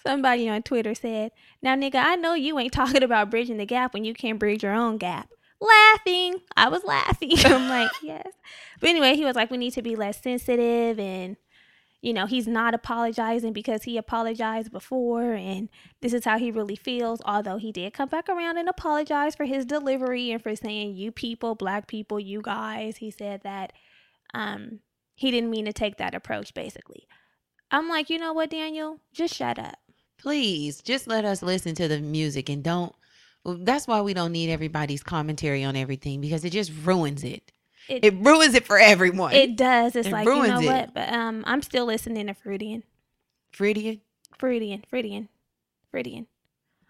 somebody 0.06 0.46
on 0.48 0.62
Twitter 0.62 0.94
said, 0.94 1.32
"Now, 1.62 1.74
nigga, 1.74 1.96
I 2.04 2.16
know 2.16 2.34
you 2.34 2.58
ain't 2.58 2.72
talking 2.74 3.02
about 3.02 3.30
bridging 3.30 3.56
the 3.56 3.64
gap 3.66 3.94
when 3.94 4.04
you 4.04 4.12
can't 4.12 4.38
bridge 4.38 4.62
your 4.62 4.74
own 4.74 4.98
gap." 4.98 5.30
Laughing, 5.58 6.34
I 6.58 6.68
was 6.68 6.84
laughing. 6.84 7.32
I'm 7.46 7.70
like, 7.70 7.90
yes. 8.02 8.28
But 8.80 8.90
anyway, 8.90 9.14
he 9.16 9.24
was 9.24 9.36
like, 9.36 9.50
"We 9.50 9.56
need 9.56 9.72
to 9.72 9.82
be 9.82 9.96
less 9.96 10.20
sensitive 10.20 10.98
and." 10.98 11.36
You 12.04 12.12
know, 12.12 12.26
he's 12.26 12.46
not 12.46 12.74
apologizing 12.74 13.54
because 13.54 13.84
he 13.84 13.96
apologized 13.96 14.70
before 14.70 15.32
and 15.32 15.70
this 16.02 16.12
is 16.12 16.26
how 16.26 16.38
he 16.38 16.50
really 16.50 16.76
feels. 16.76 17.22
Although 17.24 17.56
he 17.56 17.72
did 17.72 17.94
come 17.94 18.10
back 18.10 18.28
around 18.28 18.58
and 18.58 18.68
apologize 18.68 19.34
for 19.34 19.46
his 19.46 19.64
delivery 19.64 20.30
and 20.30 20.42
for 20.42 20.54
saying, 20.54 20.96
you 20.96 21.10
people, 21.10 21.54
black 21.54 21.86
people, 21.86 22.20
you 22.20 22.42
guys. 22.42 22.98
He 22.98 23.10
said 23.10 23.40
that 23.44 23.72
um, 24.34 24.80
he 25.14 25.30
didn't 25.30 25.48
mean 25.48 25.64
to 25.64 25.72
take 25.72 25.96
that 25.96 26.14
approach, 26.14 26.52
basically. 26.52 27.08
I'm 27.70 27.88
like, 27.88 28.10
you 28.10 28.18
know 28.18 28.34
what, 28.34 28.50
Daniel? 28.50 29.00
Just 29.14 29.34
shut 29.34 29.58
up. 29.58 29.78
Please, 30.18 30.82
just 30.82 31.06
let 31.06 31.24
us 31.24 31.42
listen 31.42 31.74
to 31.76 31.88
the 31.88 32.00
music 32.00 32.50
and 32.50 32.62
don't. 32.62 32.94
That's 33.46 33.88
why 33.88 34.02
we 34.02 34.12
don't 34.12 34.32
need 34.32 34.50
everybody's 34.50 35.02
commentary 35.02 35.64
on 35.64 35.74
everything 35.74 36.20
because 36.20 36.44
it 36.44 36.50
just 36.50 36.70
ruins 36.84 37.24
it. 37.24 37.50
It, 37.88 38.04
It 38.04 38.14
ruins 38.14 38.54
it 38.54 38.66
for 38.66 38.78
everyone. 38.78 39.32
it 39.32 39.56
does. 39.56 39.94
It's 39.96 40.08
it 40.08 40.12
like, 40.12 40.26
you 40.26 40.34
know 40.46 40.60
it. 40.60 40.66
what? 40.66 40.94
But 40.94 41.12
um, 41.12 41.44
I'm 41.46 41.62
still 41.62 41.86
listening 41.86 42.26
to 42.28 42.34
Freudian. 42.34 42.82
Freudian. 43.52 44.00
Freudian. 44.38 44.84
Freudian. 44.88 45.28
Freudian. 45.90 46.26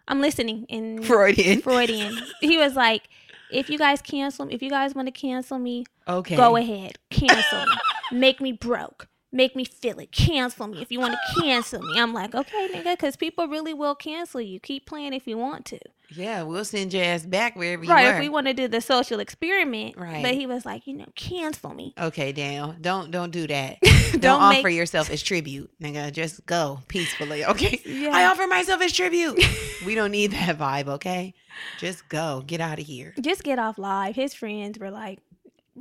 I'm 0.06 0.20
listening 0.20 0.64
in 0.68 1.02
Freudian. 1.02 1.62
Freudian. 1.62 2.16
He 2.40 2.58
was 2.58 2.74
like, 2.74 3.02
if 3.50 3.68
you 3.70 3.78
guys 3.78 4.02
cancel, 4.02 4.46
me, 4.46 4.54
if 4.54 4.62
you 4.62 4.70
guys 4.70 4.94
want 4.94 5.06
to 5.08 5.12
cancel 5.12 5.58
me, 5.58 5.84
Okay. 6.08 6.36
go 6.36 6.56
ahead, 6.56 6.98
cancel 7.10 7.66
me. 7.66 7.72
make 8.12 8.40
me 8.40 8.52
broke. 8.52 9.08
Make 9.34 9.56
me 9.56 9.64
feel 9.64 9.98
it. 9.98 10.12
Cancel 10.12 10.68
me 10.68 10.80
if 10.80 10.92
you 10.92 11.00
want 11.00 11.14
to 11.14 11.42
cancel 11.42 11.82
me. 11.82 11.98
I'm 12.00 12.12
like, 12.12 12.36
okay, 12.36 12.68
nigga, 12.72 12.92
because 12.92 13.16
people 13.16 13.48
really 13.48 13.74
will 13.74 13.96
cancel 13.96 14.40
you. 14.40 14.60
Keep 14.60 14.86
playing 14.86 15.12
if 15.12 15.26
you 15.26 15.36
want 15.36 15.64
to. 15.66 15.80
Yeah, 16.10 16.44
we'll 16.44 16.64
send 16.64 16.94
your 16.94 17.02
ass 17.02 17.26
back 17.26 17.56
wherever 17.56 17.82
you 17.82 17.90
right, 17.90 18.06
were. 18.06 18.14
if 18.14 18.20
we 18.20 18.28
want 18.28 18.46
to 18.46 18.54
do 18.54 18.68
the 18.68 18.80
social 18.80 19.18
experiment. 19.18 19.96
Right. 19.96 20.22
But 20.22 20.34
he 20.34 20.46
was 20.46 20.64
like, 20.64 20.86
you 20.86 20.94
know, 20.94 21.08
cancel 21.16 21.74
me. 21.74 21.94
okay, 21.98 22.30
Daniel, 22.30 22.76
don't 22.80 23.10
don't 23.10 23.32
do 23.32 23.48
that. 23.48 23.78
don't 24.12 24.20
Don't 24.20 24.40
offer 24.40 24.68
yourself 24.68 25.10
as 25.10 25.20
tribute, 25.20 25.68
nigga. 25.82 26.12
Just 26.12 26.46
go 26.46 26.78
peacefully, 26.86 27.44
okay? 27.52 27.80
Yeah. 27.84 28.10
I 28.12 28.26
offer 28.26 28.46
myself 28.46 28.82
as 28.82 28.92
tribute. 28.92 29.42
we 29.86 29.96
don't 29.96 30.12
need 30.12 30.30
that 30.30 30.58
vibe, 30.58 30.86
okay? 30.86 31.34
Just 31.80 32.08
go, 32.08 32.44
get 32.46 32.60
out 32.60 32.78
of 32.78 32.86
here. 32.86 33.14
Just 33.20 33.42
get 33.42 33.58
off 33.58 33.78
live. 33.78 34.14
His 34.14 34.32
friends 34.32 34.78
were 34.78 34.92
like, 34.92 35.18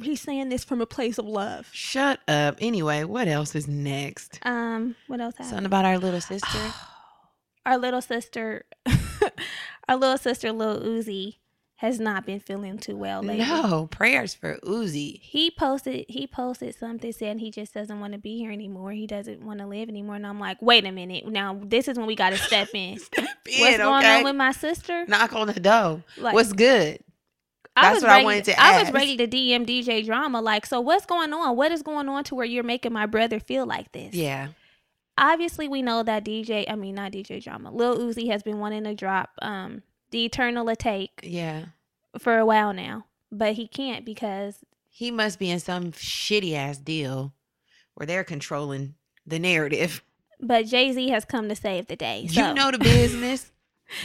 he's 0.01 0.21
saying 0.21 0.49
this 0.49 0.63
from 0.63 0.81
a 0.81 0.85
place 0.85 1.17
of 1.17 1.25
love. 1.25 1.69
Shut 1.71 2.19
up. 2.27 2.57
Anyway, 2.59 3.03
what 3.03 3.27
else 3.27 3.55
is 3.55 3.67
next? 3.67 4.39
Um, 4.43 4.95
what 5.07 5.21
else 5.21 5.35
happened? 5.35 5.49
Something 5.49 5.65
about 5.65 5.85
our 5.85 5.97
little 5.97 6.21
sister. 6.21 6.73
our 7.65 7.77
little 7.77 8.01
sister, 8.01 8.65
our 9.87 9.95
little 9.95 10.17
sister, 10.17 10.51
Lil 10.51 10.81
Uzi, 10.81 11.37
has 11.83 11.99
not 11.99 12.25
been 12.25 12.39
feeling 12.39 12.77
too 12.77 12.95
well 12.95 13.21
lately. 13.21 13.45
no, 13.45 13.87
prayers 13.87 14.33
for 14.33 14.57
Uzi. 14.63 15.19
He 15.21 15.51
posted 15.51 16.05
he 16.07 16.27
posted 16.27 16.75
something 16.75 17.11
saying 17.11 17.39
he 17.39 17.51
just 17.51 17.73
doesn't 17.73 17.99
want 17.99 18.13
to 18.13 18.19
be 18.19 18.37
here 18.37 18.51
anymore. 18.51 18.91
He 18.93 19.05
doesn't 19.05 19.43
want 19.43 19.59
to 19.59 19.67
live 19.67 19.89
anymore. 19.89 20.15
And 20.15 20.25
I'm 20.25 20.39
like, 20.39 20.61
wait 20.61 20.85
a 20.85 20.93
minute. 20.93 21.27
Now 21.27 21.59
this 21.61 21.89
is 21.89 21.97
when 21.97 22.07
we 22.07 22.15
got 22.15 22.29
to 22.29 22.37
step 22.37 22.69
in. 22.73 22.99
Step 22.99 23.27
in, 23.49 23.59
What's 23.59 23.77
going 23.77 24.05
on 24.05 24.23
with 24.23 24.35
my 24.37 24.53
sister? 24.53 25.05
Knock 25.07 25.33
on 25.33 25.47
the 25.47 25.59
door. 25.59 26.03
Like, 26.17 26.33
What's 26.33 26.53
good? 26.53 27.03
I 27.75 27.81
that's 27.81 27.95
was 27.95 28.03
what 28.03 28.11
I 28.11 28.23
wanted 28.23 28.45
to 28.45 28.59
ask. 28.59 28.79
I 28.79 28.81
was 28.83 28.91
ready 28.91 29.17
to 29.17 29.27
DM 29.27 29.65
DJ 29.65 30.05
drama. 30.05 30.41
Like, 30.41 30.65
so 30.65 30.79
what's 30.79 31.05
going 31.05 31.33
on? 31.33 31.55
What 31.57 31.71
is 31.71 31.81
going 31.81 32.07
on 32.07 32.23
to 32.25 32.35
where 32.35 32.45
you're 32.45 32.63
making 32.63 32.93
my 32.93 33.05
brother 33.07 33.39
feel 33.39 33.65
like 33.65 33.91
this? 33.93 34.13
Yeah. 34.13 34.49
obviously 35.17 35.67
we 35.67 35.81
know 35.81 36.03
that 36.03 36.23
DJ, 36.25 36.65
I 36.69 36.75
mean 36.75 36.95
not 36.95 37.11
DJ 37.11 37.43
Drama, 37.43 37.71
Lil 37.71 37.97
Uzi 37.97 38.29
has 38.31 38.43
been 38.43 38.59
wanting 38.59 38.83
to 38.85 38.95
drop 38.95 39.29
um 39.41 39.83
the 40.11 40.25
Eternal 40.25 40.65
Atake 40.67 41.09
Yeah. 41.23 41.65
for 42.19 42.37
a 42.37 42.45
while 42.45 42.73
now, 42.73 43.05
but 43.31 43.53
he 43.53 43.67
can't 43.67 44.05
because 44.05 44.59
He 44.89 45.09
must 45.11 45.39
be 45.39 45.49
in 45.49 45.59
some 45.59 45.91
shitty 45.91 46.53
ass 46.55 46.77
deal 46.77 47.33
where 47.95 48.05
they're 48.07 48.23
controlling 48.23 48.95
the 49.25 49.39
narrative. 49.39 50.03
but 50.39 50.65
Jay 50.67 50.91
Z 50.91 51.09
has 51.09 51.25
come 51.25 51.47
to 51.49 51.55
save 51.55 51.87
the 51.87 51.95
day. 51.95 52.27
So 52.27 52.47
You 52.47 52.53
know 52.53 52.69
the 52.71 52.77
business. 52.79 53.49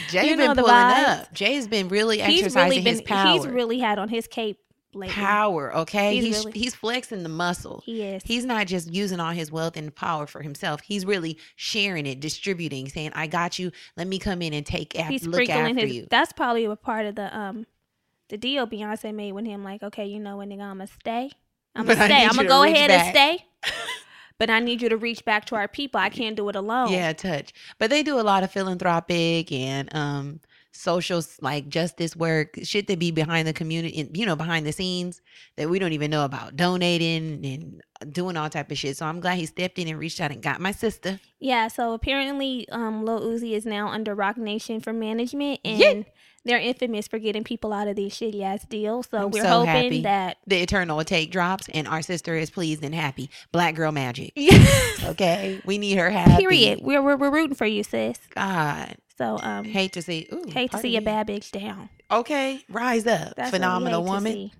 Jay 0.09 0.29
You 0.29 0.37
been 0.37 0.55
pulling 0.55 0.71
vibes. 0.71 1.21
up. 1.21 1.33
Jay's 1.33 1.67
been 1.67 1.87
really 1.89 2.19
he's 2.19 2.41
exercising 2.43 2.69
really 2.69 2.83
been 2.83 2.93
his 2.93 3.01
power. 3.01 3.33
he's 3.33 3.47
really 3.47 3.79
had 3.79 3.99
on 3.99 4.09
his 4.09 4.27
cape 4.27 4.57
lately. 4.93 5.13
power, 5.13 5.75
okay? 5.77 6.15
He's 6.15 6.23
He's 6.25 6.45
really- 6.45 6.59
he's 6.59 6.75
flexing 6.75 7.23
the 7.23 7.29
muscle. 7.29 7.81
He 7.85 8.01
is. 8.01 8.23
He's 8.23 8.45
not 8.45 8.67
just 8.67 8.91
using 8.93 9.19
all 9.19 9.31
his 9.31 9.51
wealth 9.51 9.77
and 9.77 9.93
power 9.93 10.25
for 10.27 10.41
himself. 10.41 10.81
He's 10.81 11.05
really 11.05 11.37
sharing 11.55 12.05
it, 12.05 12.19
distributing, 12.19 12.89
saying, 12.89 13.11
"I 13.13 13.27
got 13.27 13.59
you. 13.59 13.71
Let 13.97 14.07
me 14.07 14.17
come 14.19 14.41
in 14.41 14.53
and 14.53 14.65
take 14.65 14.95
af- 14.95 15.07
he's 15.07 15.25
look 15.27 15.47
after 15.49 15.79
his 15.79 15.93
you." 15.93 16.07
that's 16.09 16.33
probably 16.33 16.65
a 16.65 16.75
part 16.75 17.05
of 17.05 17.15
the 17.15 17.35
um 17.37 17.65
the 18.29 18.37
deal 18.37 18.67
Beyonce 18.67 19.13
made 19.13 19.31
with 19.31 19.45
him 19.45 19.63
like, 19.63 19.81
okay, 19.83 20.05
you 20.05 20.19
know 20.19 20.37
what 20.37 20.49
nigga, 20.49 20.61
I'ma 20.61 20.85
stay. 20.85 21.31
I'ma 21.75 21.93
stay. 21.93 22.25
I'ma 22.25 22.43
go 22.43 22.63
ahead 22.63 22.89
back. 22.89 23.15
and 23.15 23.15
stay. 23.15 23.45
but 24.39 24.49
I 24.49 24.59
need 24.59 24.81
you 24.81 24.89
to 24.89 24.97
reach 24.97 25.23
back 25.25 25.45
to 25.45 25.55
our 25.55 25.67
people. 25.67 25.99
I 25.99 26.09
can't 26.09 26.35
do 26.35 26.49
it 26.49 26.55
alone. 26.55 26.91
Yeah, 26.91 27.13
touch. 27.13 27.53
But 27.77 27.91
they 27.91 28.01
do 28.01 28.19
a 28.19 28.23
lot 28.23 28.43
of 28.43 28.51
philanthropic 28.51 29.51
and 29.51 29.93
um 29.93 30.39
social 30.71 31.21
like 31.41 31.67
justice 31.67 32.15
work, 32.15 32.57
shit 32.63 32.87
that 32.87 32.99
be 32.99 33.11
behind 33.11 33.47
the 33.47 33.53
community, 33.53 34.09
you 34.13 34.25
know, 34.25 34.35
behind 34.35 34.65
the 34.65 34.71
scenes 34.71 35.21
that 35.57 35.69
we 35.69 35.77
don't 35.77 35.93
even 35.93 36.09
know 36.09 36.23
about, 36.23 36.55
donating 36.55 37.45
and 37.45 38.13
doing 38.13 38.37
all 38.37 38.49
type 38.49 38.71
of 38.71 38.77
shit. 38.77 38.95
So 38.95 39.05
I'm 39.05 39.19
glad 39.19 39.37
he 39.37 39.45
stepped 39.45 39.77
in 39.77 39.87
and 39.87 39.99
reached 39.99 40.21
out 40.21 40.31
and 40.31 40.41
got 40.41 40.61
my 40.61 40.71
sister. 40.71 41.19
Yeah, 41.39 41.67
so 41.67 41.93
apparently 41.93 42.67
um 42.69 43.03
Lil 43.03 43.21
Uzi 43.21 43.51
is 43.53 43.65
now 43.65 43.89
under 43.89 44.15
Roc 44.15 44.37
Nation 44.37 44.79
for 44.79 44.93
management 44.93 45.59
and 45.65 45.79
Yeah. 45.79 46.03
They're 46.45 46.59
infamous 46.59 47.07
for 47.07 47.19
getting 47.19 47.43
people 47.43 47.73
out 47.73 47.87
of 47.87 47.95
these 47.95 48.13
shitty 48.13 48.41
ass 48.43 48.63
deals. 48.65 49.07
So 49.11 49.17
I'm 49.17 49.31
we're 49.31 49.43
so 49.43 49.65
hoping 49.65 50.03
that 50.03 50.37
The 50.47 50.61
Eternal 50.61 50.97
Atake 50.99 51.31
drops 51.31 51.67
and 51.73 51.87
our 51.87 52.01
sister 52.01 52.35
is 52.35 52.49
pleased 52.49 52.83
and 52.83 52.95
happy. 52.95 53.29
Black 53.51 53.75
girl 53.75 53.91
magic. 53.91 54.33
Okay, 55.05 55.61
we 55.65 55.77
need 55.77 55.97
her 55.97 56.09
happy. 56.09 56.35
period. 56.43 56.79
We're, 56.81 57.01
we're 57.01 57.15
we're 57.15 57.31
rooting 57.31 57.55
for 57.55 57.65
you, 57.65 57.83
sis. 57.83 58.17
God, 58.35 58.95
So 59.17 59.39
um 59.41 59.63
hate 59.65 59.93
to 59.93 60.01
see. 60.01 60.27
Ooh, 60.33 60.43
hate 60.49 60.71
to 60.71 60.77
see 60.77 60.97
a 60.97 61.01
bad 61.01 61.27
bitch 61.27 61.51
down. 61.51 61.89
Okay, 62.11 62.61
rise 62.69 63.07
up, 63.07 63.33
That's 63.35 63.49
phenomenal 63.51 64.03
woman. 64.03 64.51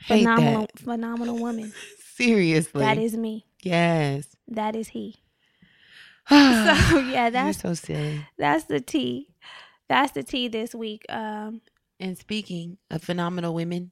Phenomenal 0.00 0.62
that. 0.62 0.78
phenomenal 0.78 1.38
woman. 1.38 1.72
Seriously, 2.16 2.80
That 2.80 2.98
is 2.98 3.16
me. 3.16 3.46
yes. 3.62 4.26
That 4.48 4.74
is 4.76 4.88
he. 4.88 5.16
so 6.28 6.34
yeah, 6.36 7.30
that's 7.30 7.60
so 7.60 7.74
silly. 7.74 8.26
that's 8.38 8.64
the 8.64 8.80
tea. 8.80 9.28
That's 9.92 10.12
the 10.12 10.22
tea 10.22 10.48
this 10.48 10.74
week. 10.74 11.04
Um 11.08 11.60
And 12.00 12.16
speaking 12.18 12.78
of 12.90 13.02
phenomenal 13.02 13.52
women, 13.54 13.90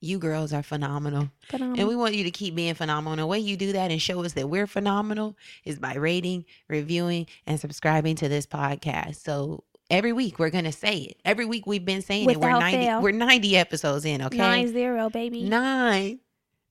you 0.00 0.18
girls 0.18 0.52
are 0.52 0.62
phenomenal. 0.62 1.30
phenomenal. 1.48 1.78
And 1.80 1.88
we 1.88 1.96
want 1.96 2.14
you 2.14 2.24
to 2.24 2.30
keep 2.30 2.54
being 2.54 2.74
phenomenal. 2.74 3.12
And 3.12 3.20
the 3.22 3.26
way 3.26 3.38
you 3.38 3.56
do 3.56 3.72
that 3.72 3.90
and 3.90 4.00
show 4.02 4.22
us 4.24 4.32
that 4.34 4.48
we're 4.48 4.66
phenomenal 4.66 5.36
is 5.64 5.78
by 5.78 5.94
rating, 5.94 6.44
reviewing, 6.68 7.26
and 7.46 7.58
subscribing 7.60 8.16
to 8.16 8.28
this 8.28 8.46
podcast. 8.46 9.16
So 9.22 9.64
every 9.90 10.12
week 10.12 10.38
we're 10.40 10.50
gonna 10.50 10.72
say 10.72 10.96
it. 10.98 11.16
Every 11.24 11.46
week 11.46 11.66
we've 11.66 11.84
been 11.84 12.02
saying 12.02 12.28
it. 12.28 12.36
We're 12.40 12.58
90 12.58 12.76
fail. 12.76 13.00
we're 13.02 13.12
90 13.12 13.56
episodes 13.56 14.04
in, 14.04 14.22
okay? 14.22 14.36
Nine 14.38 14.68
zero, 14.68 15.08
baby. 15.10 15.42
Nine. 15.44 16.20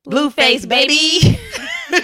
Blueface, 0.08 0.66
Blueface, 0.66 0.70
baby. 0.70 1.40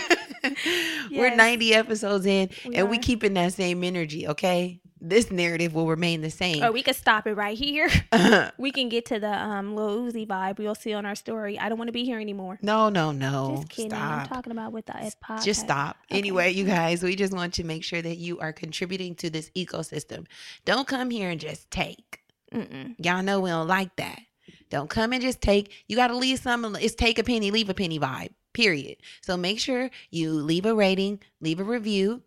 We're 1.11 1.35
90 1.35 1.73
episodes 1.73 2.25
in 2.25 2.49
We 2.65 2.75
and 2.75 2.89
we 2.89 2.97
are. 2.97 3.01
keeping 3.01 3.33
that 3.35 3.53
same 3.53 3.83
energy, 3.83 4.27
okay? 4.27 4.81
This 5.05 5.29
narrative 5.31 5.75
will 5.75 5.87
remain 5.87 6.21
the 6.21 6.29
same. 6.29 6.63
Or 6.63 6.71
we 6.71 6.81
could 6.81 6.95
stop 6.95 7.27
it 7.27 7.33
right 7.33 7.57
here. 7.57 7.89
we 8.57 8.71
can 8.71 8.87
get 8.87 9.05
to 9.07 9.19
the 9.19 9.31
um 9.31 9.75
Lil 9.75 10.03
Uzi 10.03 10.25
vibe. 10.25 10.59
We'll 10.59 10.75
see 10.75 10.93
on 10.93 11.05
our 11.05 11.15
story. 11.15 11.59
I 11.59 11.67
don't 11.67 11.77
want 11.77 11.89
to 11.89 11.93
be 11.93 12.05
here 12.05 12.19
anymore. 12.19 12.57
no, 12.61 12.87
no, 12.87 13.11
no. 13.11 13.57
Just 13.57 13.69
kidding. 13.69 13.93
I'm 13.93 14.25
Stop. 14.25 14.29
talking 14.29 14.53
about 14.53 14.71
with 14.71 14.85
the 14.85 14.93
podcast. 14.93 15.43
Just 15.43 15.59
stop. 15.59 15.97
Okay. 16.09 16.19
Anyway, 16.19 16.53
you 16.53 16.63
guys, 16.63 17.03
we 17.03 17.17
just 17.17 17.33
want 17.33 17.53
to 17.55 17.65
make 17.65 17.83
sure 17.83 18.01
that 18.01 18.15
you 18.15 18.39
are 18.39 18.53
contributing 18.53 19.13
to 19.15 19.29
this 19.29 19.51
ecosystem. 19.57 20.25
Don't 20.63 20.87
come 20.87 21.09
here 21.09 21.29
and 21.29 21.39
just 21.39 21.69
take. 21.69 22.21
Mm-mm. 22.53 22.95
Y'all 22.97 23.23
know 23.23 23.41
we 23.41 23.49
don't 23.49 23.67
like 23.67 23.95
that. 23.97 24.21
Don't 24.69 24.89
come 24.89 25.11
and 25.11 25.21
just 25.21 25.41
take. 25.41 25.71
You 25.87 25.97
got 25.97 26.07
to 26.07 26.15
leave 26.15 26.39
some. 26.39 26.77
It's 26.79 26.95
take 26.95 27.19
a 27.19 27.23
penny, 27.23 27.51
leave 27.51 27.69
a 27.69 27.73
penny 27.73 27.99
vibe, 27.99 28.29
period. 28.53 28.97
So 29.21 29.35
make 29.35 29.59
sure 29.59 29.89
you 30.11 30.31
leave 30.31 30.65
a 30.65 30.73
rating, 30.73 31.19
leave 31.41 31.59
a 31.59 31.63
review, 31.63 32.23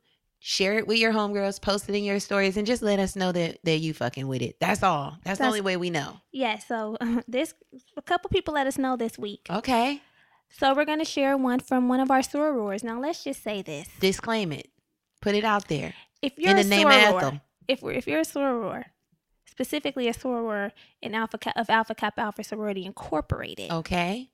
share 0.49 0.79
it 0.79 0.87
with 0.87 0.97
your 0.97 1.13
homegirls, 1.13 1.61
post 1.61 1.89
it 1.89 1.95
in 1.97 2.05
your 2.05 2.21
stories, 2.21 2.57
and 2.57 2.65
just 2.69 2.81
let 2.81 3.01
us 3.01 3.17
know 3.17 3.33
that, 3.33 3.59
that 3.65 3.79
you 3.79 3.93
fucking 3.93 4.29
with 4.29 4.41
it. 4.43 4.57
That's 4.61 4.81
all. 4.81 5.19
That's, 5.25 5.41
the 5.41 5.47
only 5.47 5.61
way 5.61 5.77
we 5.77 5.91
know. 5.91 6.21
Yeah. 6.31 6.59
So 6.59 6.97
this 7.29 7.53
a 7.97 8.03
couple 8.03 8.31
people 8.31 8.55
let 8.55 8.69
us 8.69 8.79
know 8.79 8.97
this 8.97 9.19
week. 9.19 9.49
Okay. 9.51 10.01
So 10.49 10.73
we're 10.73 10.85
gonna 10.85 11.05
share 11.05 11.37
one 11.37 11.59
from 11.59 11.89
one 11.89 11.99
of 11.99 12.13
our 12.13 12.21
sorors. 12.21 12.85
Now 12.85 13.01
let's 13.01 13.25
just 13.25 13.43
say 13.43 13.61
this: 13.63 13.89
Disclaim 13.99 14.53
it. 14.53 14.69
Put 15.21 15.35
it 15.35 15.45
out 15.45 15.67
there. 15.67 15.95
if 16.23 16.39
you're 16.39 16.53
In 16.53 16.59
a 16.59 16.63
the 16.63 16.69
name 16.69 16.87
of 16.87 16.93
soror, 16.93 17.17
Ethel. 17.23 17.41
if 17.67 17.83
we're, 17.83 17.93
if 17.93 18.07
you're 18.07 18.21
a 18.21 18.25
soror, 18.25 18.85
specifically 19.47 20.07
a 20.07 20.15
soror 20.15 20.71
in 21.03 21.13
Alpha 21.17 21.39
of 21.59 21.69
Alpha 21.69 21.97
Kappa 21.97 22.21
Alpha 22.21 22.45
Sorority 22.45 22.87
Incorporated, 22.87 23.73
Okay. 23.73 24.31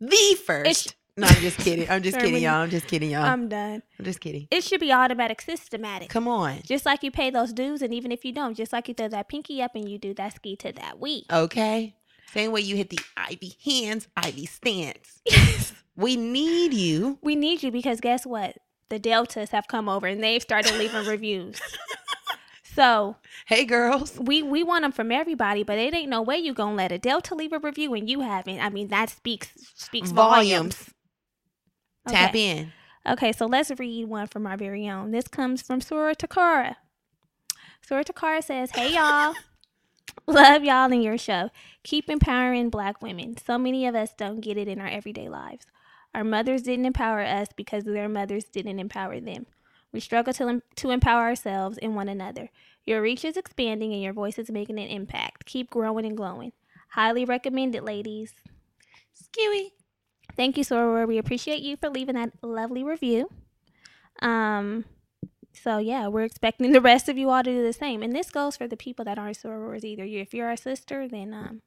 The 0.00 0.38
first. 0.46 0.70
It's- 0.70 0.94
no, 1.18 1.26
I'm 1.26 1.34
just 1.42 1.58
kidding. 1.58 1.88
I'm 1.90 2.02
just 2.02 2.18
kidding, 2.18 2.42
y'all. 2.42 2.54
I'm 2.62 2.70
just 2.70 2.86
kidding, 2.86 3.10
y'all. 3.10 3.22
I'm 3.24 3.48
done. 3.48 3.82
I'm 3.98 4.04
just 4.04 4.20
kidding. 4.20 4.48
It 4.50 4.64
should 4.64 4.80
be 4.80 4.92
automatic, 4.92 5.40
systematic. 5.40 6.08
Come 6.08 6.28
on. 6.28 6.60
Just 6.64 6.86
like 6.86 7.02
you 7.02 7.10
pay 7.10 7.30
those 7.30 7.52
dues, 7.52 7.82
and 7.82 7.92
even 7.92 8.10
if 8.12 8.24
you 8.24 8.32
don't, 8.32 8.54
just 8.56 8.72
like 8.72 8.88
you 8.88 8.94
throw 8.94 9.08
that 9.08 9.28
pinky 9.28 9.60
up 9.62 9.74
and 9.74 9.88
you 9.88 9.98
do 9.98 10.14
that 10.14 10.36
ski 10.36 10.56
to 10.56 10.72
that 10.72 10.98
we. 10.98 11.24
Okay. 11.30 11.94
Same 12.32 12.52
way 12.52 12.60
you 12.60 12.76
hit 12.76 12.90
the 12.90 12.98
Ivy 13.16 13.54
hands, 13.64 14.08
Ivy 14.16 14.46
stance. 14.46 15.20
We 15.96 16.14
need 16.14 16.72
you. 16.74 17.18
we 17.22 17.34
need 17.34 17.64
you 17.64 17.72
because 17.72 18.00
guess 18.00 18.24
what? 18.24 18.56
The 18.88 19.00
deltas 19.00 19.50
have 19.50 19.66
come 19.66 19.88
over 19.88 20.06
and 20.06 20.22
they've 20.22 20.40
started 20.40 20.74
leaving 20.76 21.04
reviews. 21.08 21.60
So 22.74 23.16
Hey, 23.46 23.64
girls. 23.64 24.16
we 24.20 24.42
we 24.44 24.62
want 24.62 24.82
them 24.82 24.92
from 24.92 25.10
everybody, 25.10 25.64
but 25.64 25.76
it 25.78 25.92
ain't 25.94 26.08
no 26.08 26.22
way 26.22 26.36
you 26.38 26.54
gonna 26.54 26.76
let 26.76 26.92
a 26.92 26.98
delta 26.98 27.34
leave 27.34 27.52
a 27.52 27.58
review 27.58 27.94
and 27.94 28.08
you 28.08 28.20
haven't. 28.20 28.60
I 28.60 28.70
mean, 28.70 28.86
that 28.88 29.10
speaks 29.10 29.48
speaks 29.74 30.12
volumes. 30.12 30.76
Volumes. 30.76 30.90
Tap 32.12 32.34
in. 32.34 32.72
Okay, 33.06 33.32
so 33.32 33.46
let's 33.46 33.70
read 33.78 34.08
one 34.08 34.26
from 34.26 34.46
our 34.46 34.56
very 34.56 34.88
own. 34.88 35.10
This 35.10 35.28
comes 35.28 35.62
from 35.62 35.80
Soror 35.80 36.14
Takara. 36.14 36.76
Soror 37.88 38.04
Takara 38.04 38.42
says, 38.42 38.70
Hey 38.72 38.94
y'all. 38.94 39.34
Love 40.26 40.62
y'all 40.64 40.92
and 40.92 41.02
your 41.02 41.16
show. 41.16 41.50
Keep 41.84 42.10
empowering 42.10 42.68
black 42.70 43.00
women. 43.00 43.36
So 43.36 43.56
many 43.56 43.86
of 43.86 43.94
us 43.94 44.12
don't 44.16 44.40
get 44.40 44.58
it 44.58 44.68
in 44.68 44.80
our 44.80 44.88
everyday 44.88 45.28
lives. 45.28 45.66
Our 46.14 46.24
mothers 46.24 46.62
didn't 46.62 46.86
empower 46.86 47.20
us 47.20 47.48
because 47.56 47.84
their 47.84 48.08
mothers 48.08 48.44
didn't 48.44 48.78
empower 48.78 49.20
them. 49.20 49.46
We 49.92 50.00
struggle 50.00 50.34
to, 50.34 50.62
to 50.76 50.90
empower 50.90 51.22
ourselves 51.22 51.78
and 51.78 51.94
one 51.94 52.08
another. 52.08 52.50
Your 52.84 53.00
reach 53.00 53.24
is 53.24 53.36
expanding 53.36 53.92
and 53.92 54.02
your 54.02 54.12
voice 54.12 54.38
is 54.38 54.50
making 54.50 54.78
an 54.78 54.88
impact. 54.88 55.46
Keep 55.46 55.70
growing 55.70 56.04
and 56.04 56.16
glowing. 56.16 56.52
Highly 56.90 57.24
recommended, 57.24 57.82
ladies. 57.84 58.34
Skee-wee. 59.14 59.72
Thank 60.38 60.56
you, 60.56 60.64
Soror. 60.64 61.06
We 61.06 61.18
appreciate 61.18 61.60
you 61.62 61.76
for 61.76 61.90
leaving 61.90 62.14
that 62.14 62.30
lovely 62.42 62.82
review. 62.84 63.28
Um, 64.22 64.84
so 65.52 65.78
yeah, 65.78 66.06
we're 66.06 66.22
expecting 66.22 66.70
the 66.72 66.80
rest 66.80 67.08
of 67.08 67.18
you 67.18 67.28
all 67.28 67.42
to 67.42 67.50
do 67.50 67.62
the 67.62 67.72
same, 67.72 68.02
and 68.04 68.14
this 68.14 68.30
goes 68.30 68.56
for 68.56 68.66
the 68.68 68.76
people 68.76 69.04
that 69.06 69.18
aren't 69.18 69.36
sorors 69.36 69.82
either. 69.84 70.04
You, 70.04 70.20
if 70.20 70.32
you're 70.32 70.50
a 70.50 70.56
sister, 70.56 71.08
then 71.08 71.34
um, 71.34 71.62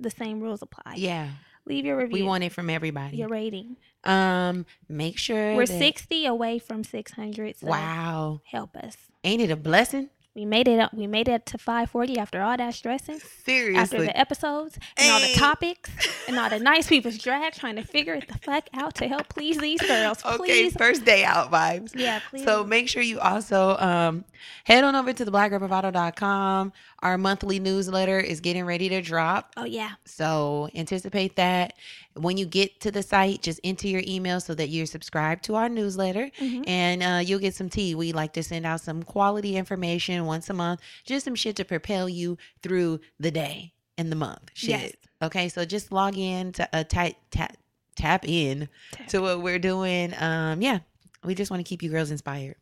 the 0.00 0.10
same 0.10 0.40
rules 0.40 0.60
apply. 0.60 0.94
Yeah, 0.96 1.28
Leave 1.66 1.84
your 1.84 1.96
review. 1.98 2.14
we 2.14 2.22
want 2.24 2.42
it 2.44 2.52
from 2.52 2.68
everybody. 2.68 3.16
your 3.16 3.28
rating. 3.28 3.76
Um, 4.04 4.66
make 4.88 5.18
sure 5.18 5.54
We're 5.56 5.66
that- 5.66 5.78
60 5.78 6.26
away 6.26 6.58
from 6.58 6.82
600. 6.84 7.58
So 7.58 7.66
Wow, 7.68 8.40
help 8.44 8.76
us. 8.76 8.96
ain't 9.24 9.40
it 9.42 9.50
a 9.52 9.56
blessing? 9.56 10.10
We 10.36 10.44
made 10.44 10.68
it 10.68 10.78
up. 10.78 10.92
We 10.92 11.06
made 11.06 11.28
it 11.28 11.46
to 11.46 11.56
540 11.58 12.18
after 12.18 12.42
all 12.42 12.56
that 12.58 12.74
stressing, 12.74 13.18
Seriously. 13.46 13.80
after 13.82 14.02
the 14.02 14.16
episodes 14.16 14.78
and 14.98 15.10
all 15.10 15.18
the 15.20 15.32
topics 15.34 15.90
and 16.28 16.38
all 16.38 16.50
the 16.50 16.58
nice 16.58 16.86
people's 16.86 17.16
drag 17.16 17.54
trying 17.54 17.76
to 17.76 17.82
figure 17.82 18.12
it 18.14 18.28
the 18.28 18.36
fuck 18.38 18.68
out 18.74 18.94
to 18.96 19.08
help 19.08 19.30
please 19.30 19.56
these 19.56 19.80
girls. 19.80 20.22
okay, 20.26 20.36
Please. 20.36 20.74
first 20.76 21.06
day 21.06 21.24
out 21.24 21.50
vibes. 21.50 21.92
Yeah, 21.94 22.20
please. 22.28 22.44
So 22.44 22.64
make 22.64 22.86
sure 22.90 23.00
you 23.02 23.18
also 23.18 23.78
um, 23.78 24.24
head 24.64 24.84
on 24.84 24.94
over 24.94 25.12
to 25.14 25.24
the 25.24 25.30
blackgirlbravado.com. 25.32 26.72
Our 27.02 27.18
monthly 27.18 27.58
newsletter 27.60 28.18
is 28.18 28.40
getting 28.40 28.64
ready 28.64 28.88
to 28.90 29.00
drop. 29.00 29.52
oh 29.56 29.64
yeah. 29.64 29.92
So 30.04 30.68
anticipate 30.74 31.36
that. 31.36 31.72
When 32.14 32.38
you 32.38 32.46
get 32.46 32.80
to 32.80 32.90
the 32.90 33.02
site, 33.02 33.42
just 33.42 33.60
enter 33.62 33.88
your 33.88 34.02
email 34.06 34.40
so 34.40 34.54
that 34.54 34.68
you're 34.70 34.86
subscribed 34.86 35.44
to 35.44 35.54
our 35.56 35.68
newsletter 35.68 36.30
Mhm. 36.40 36.64
and 36.66 37.02
uh, 37.02 37.20
you'll 37.22 37.38
get 37.40 37.54
some 37.54 37.68
tea. 37.68 37.94
We 37.94 38.12
like 38.12 38.32
to 38.34 38.42
send 38.42 38.64
out 38.64 38.80
some 38.80 39.02
quality 39.02 39.56
information 39.56 40.25
once 40.26 40.50
a 40.50 40.54
month, 40.54 40.80
just 41.04 41.24
some 41.24 41.34
shit 41.34 41.56
to 41.56 41.64
propel 41.64 42.08
you 42.08 42.36
through 42.62 43.00
the 43.18 43.30
day 43.30 43.72
and 43.96 44.10
the 44.12 44.16
month. 44.16 44.50
Shit. 44.54 44.68
Yes. 44.70 44.92
Okay, 45.22 45.48
so 45.48 45.64
just 45.64 45.92
log 45.92 46.18
in 46.18 46.52
to 46.52 46.68
uh, 46.74 46.84
tap, 46.84 47.12
tap, 47.30 47.56
tap 47.96 48.28
in 48.28 48.68
Tap. 48.92 49.08
to 49.08 49.20
what 49.20 49.40
we're 49.42 49.58
doing. 49.58 50.12
Um, 50.20 50.60
yeah, 50.60 50.80
we 51.24 51.34
just 51.34 51.50
want 51.50 51.64
to 51.64 51.68
keep 51.68 51.82
you 51.82 51.88
girls 51.90 52.10
inspired. 52.10 52.56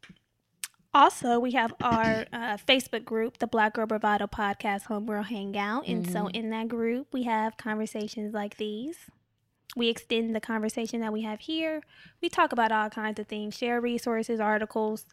Also, 0.92 1.40
we 1.40 1.50
have 1.52 1.74
our 1.82 2.24
uh, 2.32 2.56
Facebook 2.68 3.04
group, 3.04 3.38
the 3.38 3.48
Black 3.48 3.74
Girl 3.74 3.86
Bravado 3.86 4.28
Podcast 4.28 4.84
Homegirl 4.84 5.24
Hangout. 5.24 5.88
And 5.88 6.08
so 6.08 6.20
Mm-hmm. 6.26 6.36
in 6.36 6.50
that 6.50 6.68
group, 6.68 7.08
we 7.12 7.24
have 7.24 7.56
conversations 7.56 8.32
like 8.32 8.56
these. 8.58 8.96
We 9.76 9.88
extend 9.88 10.36
the 10.36 10.40
conversation 10.40 11.00
that 11.00 11.12
we 11.12 11.22
have 11.22 11.40
here. 11.40 11.82
We 12.22 12.28
talk 12.28 12.52
about 12.52 12.70
all 12.70 12.90
kinds 12.90 13.18
of 13.18 13.26
things, 13.26 13.56
share 13.56 13.80
resources, 13.80 14.38
articles, 14.38 15.04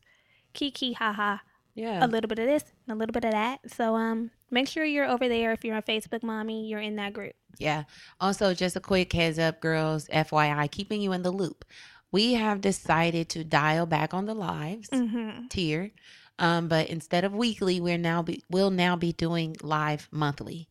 kiki, 0.54 0.94
haha, 0.94 1.38
Yeah. 1.76 2.06
a 2.06 2.08
little 2.08 2.28
bit 2.28 2.40
of 2.40 2.46
this 2.48 2.64
and 2.88 2.96
a 2.96 3.00
little 3.00 3.14
bit 3.14 3.26
of 3.26 3.32
that. 3.32 3.60
So 3.72 3.96
um, 3.96 4.32
make 4.50 4.68
sure 4.68 4.84
you're 4.84 5.08
over 5.10 5.28
there. 5.30 5.52
If 5.54 5.64
you're 5.64 5.76
on 5.76 5.82
Facebook, 5.84 6.22
mommy, 6.24 6.68
you're 6.68 6.80
in 6.82 6.96
that 6.98 7.14
group. 7.14 7.34
Yeah. 7.58 7.84
Also, 8.20 8.54
just 8.54 8.76
a 8.76 8.80
quick 8.82 9.14
heads 9.14 9.40
up, 9.40 9.62
girls, 9.62 10.08
FYI, 10.08 10.70
keeping 10.72 11.02
you 11.02 11.12
in 11.14 11.22
the 11.24 11.32
loop. 11.32 11.64
We 12.12 12.34
have 12.34 12.60
decided 12.62 13.30
to 13.30 13.44
dial 13.44 13.86
back 13.86 14.14
on 14.14 14.26
the 14.26 14.34
lives 14.34 14.90
Mm-hmm. 14.90 15.48
tier. 15.48 15.92
Um, 16.40 16.68
but 16.68 16.90
instead 16.90 17.24
of 17.24 17.34
weekly, 17.34 17.80
we're 17.80 17.98
now 18.00 18.22
be 18.24 18.44
we'll 18.50 18.72
now 18.72 18.96
be 18.96 19.14
doing 19.14 19.56
live 19.62 20.08
monthly. 20.12 20.68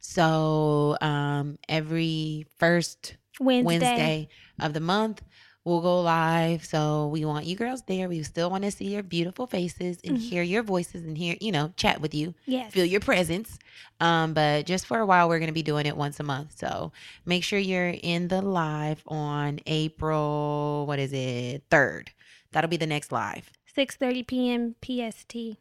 So 0.00 0.96
um 1.00 1.58
every 1.68 2.46
first 2.56 3.16
Wednesday. 3.40 3.64
Wednesday 3.64 4.28
of 4.60 4.72
the 4.74 4.80
month. 4.80 5.22
We'll 5.64 5.80
go 5.80 6.02
live. 6.02 6.64
So 6.64 7.06
we 7.06 7.24
want 7.24 7.46
you 7.46 7.56
girls 7.56 7.82
there. 7.86 8.06
We 8.08 8.22
still 8.22 8.50
want 8.50 8.64
to 8.64 8.70
see 8.70 8.84
your 8.92 9.02
beautiful 9.02 9.46
faces 9.46 9.98
and 10.04 10.18
Mhm. 10.18 10.20
hear 10.20 10.42
your 10.42 10.62
voices 10.62 11.04
and 11.04 11.16
hear, 11.16 11.36
you 11.40 11.52
know, 11.52 11.72
chat 11.76 12.02
with 12.02 12.14
you, 12.14 12.34
Yes. 12.44 12.70
feel 12.72 12.84
your 12.84 13.00
presence. 13.00 13.58
Um, 13.98 14.34
but 14.34 14.66
just 14.66 14.84
for 14.84 14.98
a 14.98 15.06
while, 15.06 15.26
we're 15.28 15.38
going 15.38 15.46
to 15.48 15.54
be 15.54 15.62
doing 15.62 15.86
it 15.86 15.96
once 15.96 16.20
a 16.20 16.22
month. 16.22 16.58
So 16.58 16.92
make 17.24 17.44
sure 17.44 17.58
you're 17.58 17.88
in 18.02 18.28
the 18.28 18.42
live 18.42 19.02
on 19.06 19.60
April, 19.66 20.84
what 20.86 20.98
is 20.98 21.12
it, 21.14 21.62
3rd. 21.70 22.10
That'll 22.52 22.68
be 22.70 22.76
the 22.76 22.86
next 22.86 23.10
live. 23.10 23.50
6.30 23.74 24.22
p.m. 24.26 24.74
PST. 24.82 25.56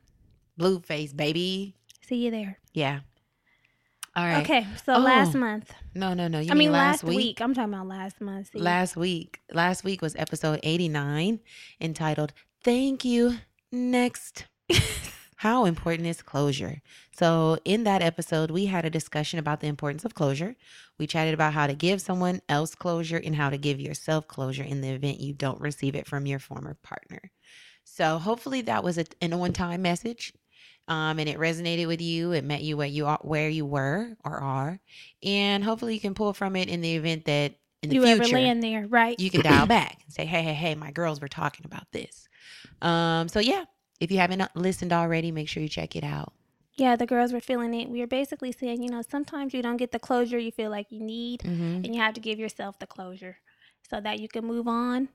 Blueface, 0.59 1.15
baby. 1.15 1.75
See 2.01 2.17
you 2.25 2.29
there. 2.31 2.59
Yeah. 2.73 2.99
All 4.15 4.23
right. 4.23 4.43
Okay. 4.43 4.67
So 4.85 4.93
Oh, 4.93 4.99
last 4.99 5.33
month. 5.33 5.73
No, 5.95 6.13
no, 6.13 6.27
no. 6.27 6.39
You 6.39 6.51
I 6.51 6.53
mean, 6.53 6.71
last, 6.71 7.03
last 7.03 7.03
week? 7.03 7.17
week? 7.17 7.41
I'm 7.41 7.53
talking 7.53 7.73
about 7.73 7.87
last 7.87 8.21
month. 8.21 8.51
See? 8.51 8.59
Last 8.59 8.95
week. 8.95 9.39
Last 9.51 9.83
week 9.83 10.01
was 10.01 10.15
episode 10.15 10.59
89 10.61 11.39
entitled 11.81 12.33
Thank 12.63 13.03
You 13.05 13.37
Next. 13.71 14.45
How 15.37 15.65
important 15.65 16.07
is 16.07 16.21
closure? 16.21 16.81
So, 17.11 17.57
in 17.65 17.83
that 17.83 18.01
episode, 18.01 18.49
we 18.49 18.67
had 18.67 18.85
a 18.85 18.89
discussion 18.89 19.39
about 19.39 19.59
the 19.59 19.67
importance 19.67 20.05
of 20.05 20.13
closure. 20.15 20.55
We 20.97 21.05
chatted 21.05 21.33
about 21.33 21.53
how 21.53 21.67
to 21.67 21.73
give 21.73 21.99
someone 22.01 22.41
else 22.47 22.75
closure 22.75 23.17
and 23.17 23.35
how 23.35 23.49
to 23.49 23.57
give 23.57 23.81
yourself 23.81 24.25
closure 24.27 24.63
in 24.63 24.79
the 24.79 24.89
event 24.89 25.19
you 25.19 25.33
don't 25.33 25.59
receive 25.59 25.95
it 25.95 26.07
from 26.07 26.25
your 26.27 26.39
former 26.39 26.77
partner. 26.81 27.31
So, 27.83 28.19
hopefully, 28.19 28.61
that 28.61 28.85
was 28.85 28.97
a, 28.97 29.05
an 29.21 29.33
on 29.33 29.51
time 29.51 29.81
message. 29.81 30.33
Um, 30.87 31.17
and 31.19 31.29
it 31.29 31.37
resonated 31.39 31.87
with 31.87 32.01
you. 32.01 32.33
It 32.33 32.43
met 32.43 32.61
you 32.61 32.75
where 32.75 32.87
you 32.87 33.05
are, 33.05 33.19
where 33.21 33.47
you 33.47 33.65
were 33.65 34.17
or 34.25 34.37
are, 34.37 34.79
and 35.23 35.63
hopefully 35.63 35.93
you 35.93 36.01
can 36.01 36.13
pull 36.13 36.33
from 36.33 36.55
it 36.57 36.67
in 36.67 36.81
the 36.81 36.95
event 36.95 37.23
that 37.25 37.53
in 37.81 37.89
the 37.89 37.95
you 37.95 38.01
future 38.03 38.23
ever 38.23 38.33
land 38.33 38.61
there, 38.61 38.85
right? 38.87 39.17
you 39.19 39.29
can 39.29 39.41
dial 39.41 39.65
back 39.65 39.99
and 40.03 40.13
say, 40.13 40.25
hey, 40.25 40.41
hey, 40.43 40.53
hey, 40.53 40.75
my 40.75 40.91
girls 40.91 41.21
were 41.21 41.29
talking 41.29 41.65
about 41.65 41.89
this. 41.93 42.27
Um, 42.81 43.29
so 43.29 43.39
yeah, 43.39 43.63
if 44.01 44.11
you 44.11 44.17
haven't 44.17 44.43
listened 44.55 44.91
already, 44.91 45.31
make 45.31 45.47
sure 45.47 45.63
you 45.63 45.69
check 45.69 45.95
it 45.95 46.03
out. 46.03 46.33
yeah, 46.75 46.95
the 46.97 47.05
girls 47.05 47.31
were 47.31 47.39
feeling 47.39 47.73
it. 47.73 47.87
We 47.89 47.99
were 48.01 48.07
basically 48.07 48.51
saying, 48.51 48.83
you 48.83 48.89
know, 48.89 49.01
sometimes 49.07 49.53
you 49.53 49.61
don't 49.61 49.77
get 49.77 49.91
the 49.93 49.99
closure 49.99 50.37
you 50.39 50.51
feel 50.51 50.69
like 50.71 50.87
you 50.91 50.99
need, 50.99 51.41
Mm-hmm. 51.43 51.85
and 51.85 51.95
you 51.95 52.01
have 52.01 52.13
to 52.15 52.19
give 52.19 52.39
yourself 52.39 52.77
the 52.79 52.87
closure 52.87 53.37
so 53.89 54.01
that 54.01 54.19
you 54.19 54.27
can 54.27 54.43
move 54.45 54.67
on 54.67 55.07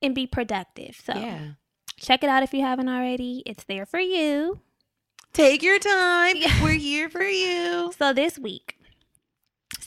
and 0.00 0.14
be 0.14 0.26
productive. 0.26 0.96
So 1.04 1.12
Yeah. 1.14 1.40
check 1.98 2.22
it 2.22 2.30
out 2.30 2.42
if 2.42 2.54
you 2.54 2.62
haven't 2.62 2.88
already. 2.88 3.42
It's 3.44 3.64
there 3.64 3.84
for 3.84 4.00
you. 4.00 4.60
Take 5.36 5.62
your 5.62 5.78
time. 5.78 6.36
Yeah. 6.36 6.62
We're 6.64 6.70
here 6.70 7.10
for 7.10 7.22
you. 7.22 7.92
So 7.98 8.14
this 8.14 8.38
week, 8.38 8.78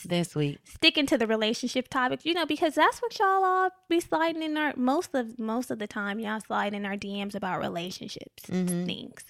This 0.05 0.35
week. 0.35 0.59
sticking 0.65 1.07
to 1.07 1.17
the 1.17 1.25
relationship 1.25 1.87
topic, 1.89 2.23
you 2.23 2.35
know, 2.35 2.45
because 2.45 2.75
that's 2.75 2.99
what 3.01 3.17
y'all 3.17 3.43
all 3.43 3.69
be 3.89 3.99
sliding 3.99 4.43
in 4.43 4.57
our 4.57 4.73
most 4.77 5.15
of 5.15 5.39
most 5.39 5.71
of 5.71 5.79
the 5.79 5.87
time. 5.87 6.19
Y'all 6.19 6.39
slide 6.39 6.75
in 6.75 6.85
our 6.85 6.95
DMs 6.95 7.33
about 7.33 7.61
relationships 7.61 8.43
Mhm. 8.47 8.85
things, 8.85 9.25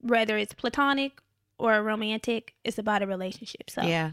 whether 0.00 0.38
it's 0.38 0.54
platonic 0.54 1.20
or 1.58 1.82
romantic. 1.82 2.54
It's 2.62 2.78
about 2.78 3.02
a 3.02 3.06
relationship. 3.08 3.68
So 3.70 3.82
Yeah. 3.82 4.12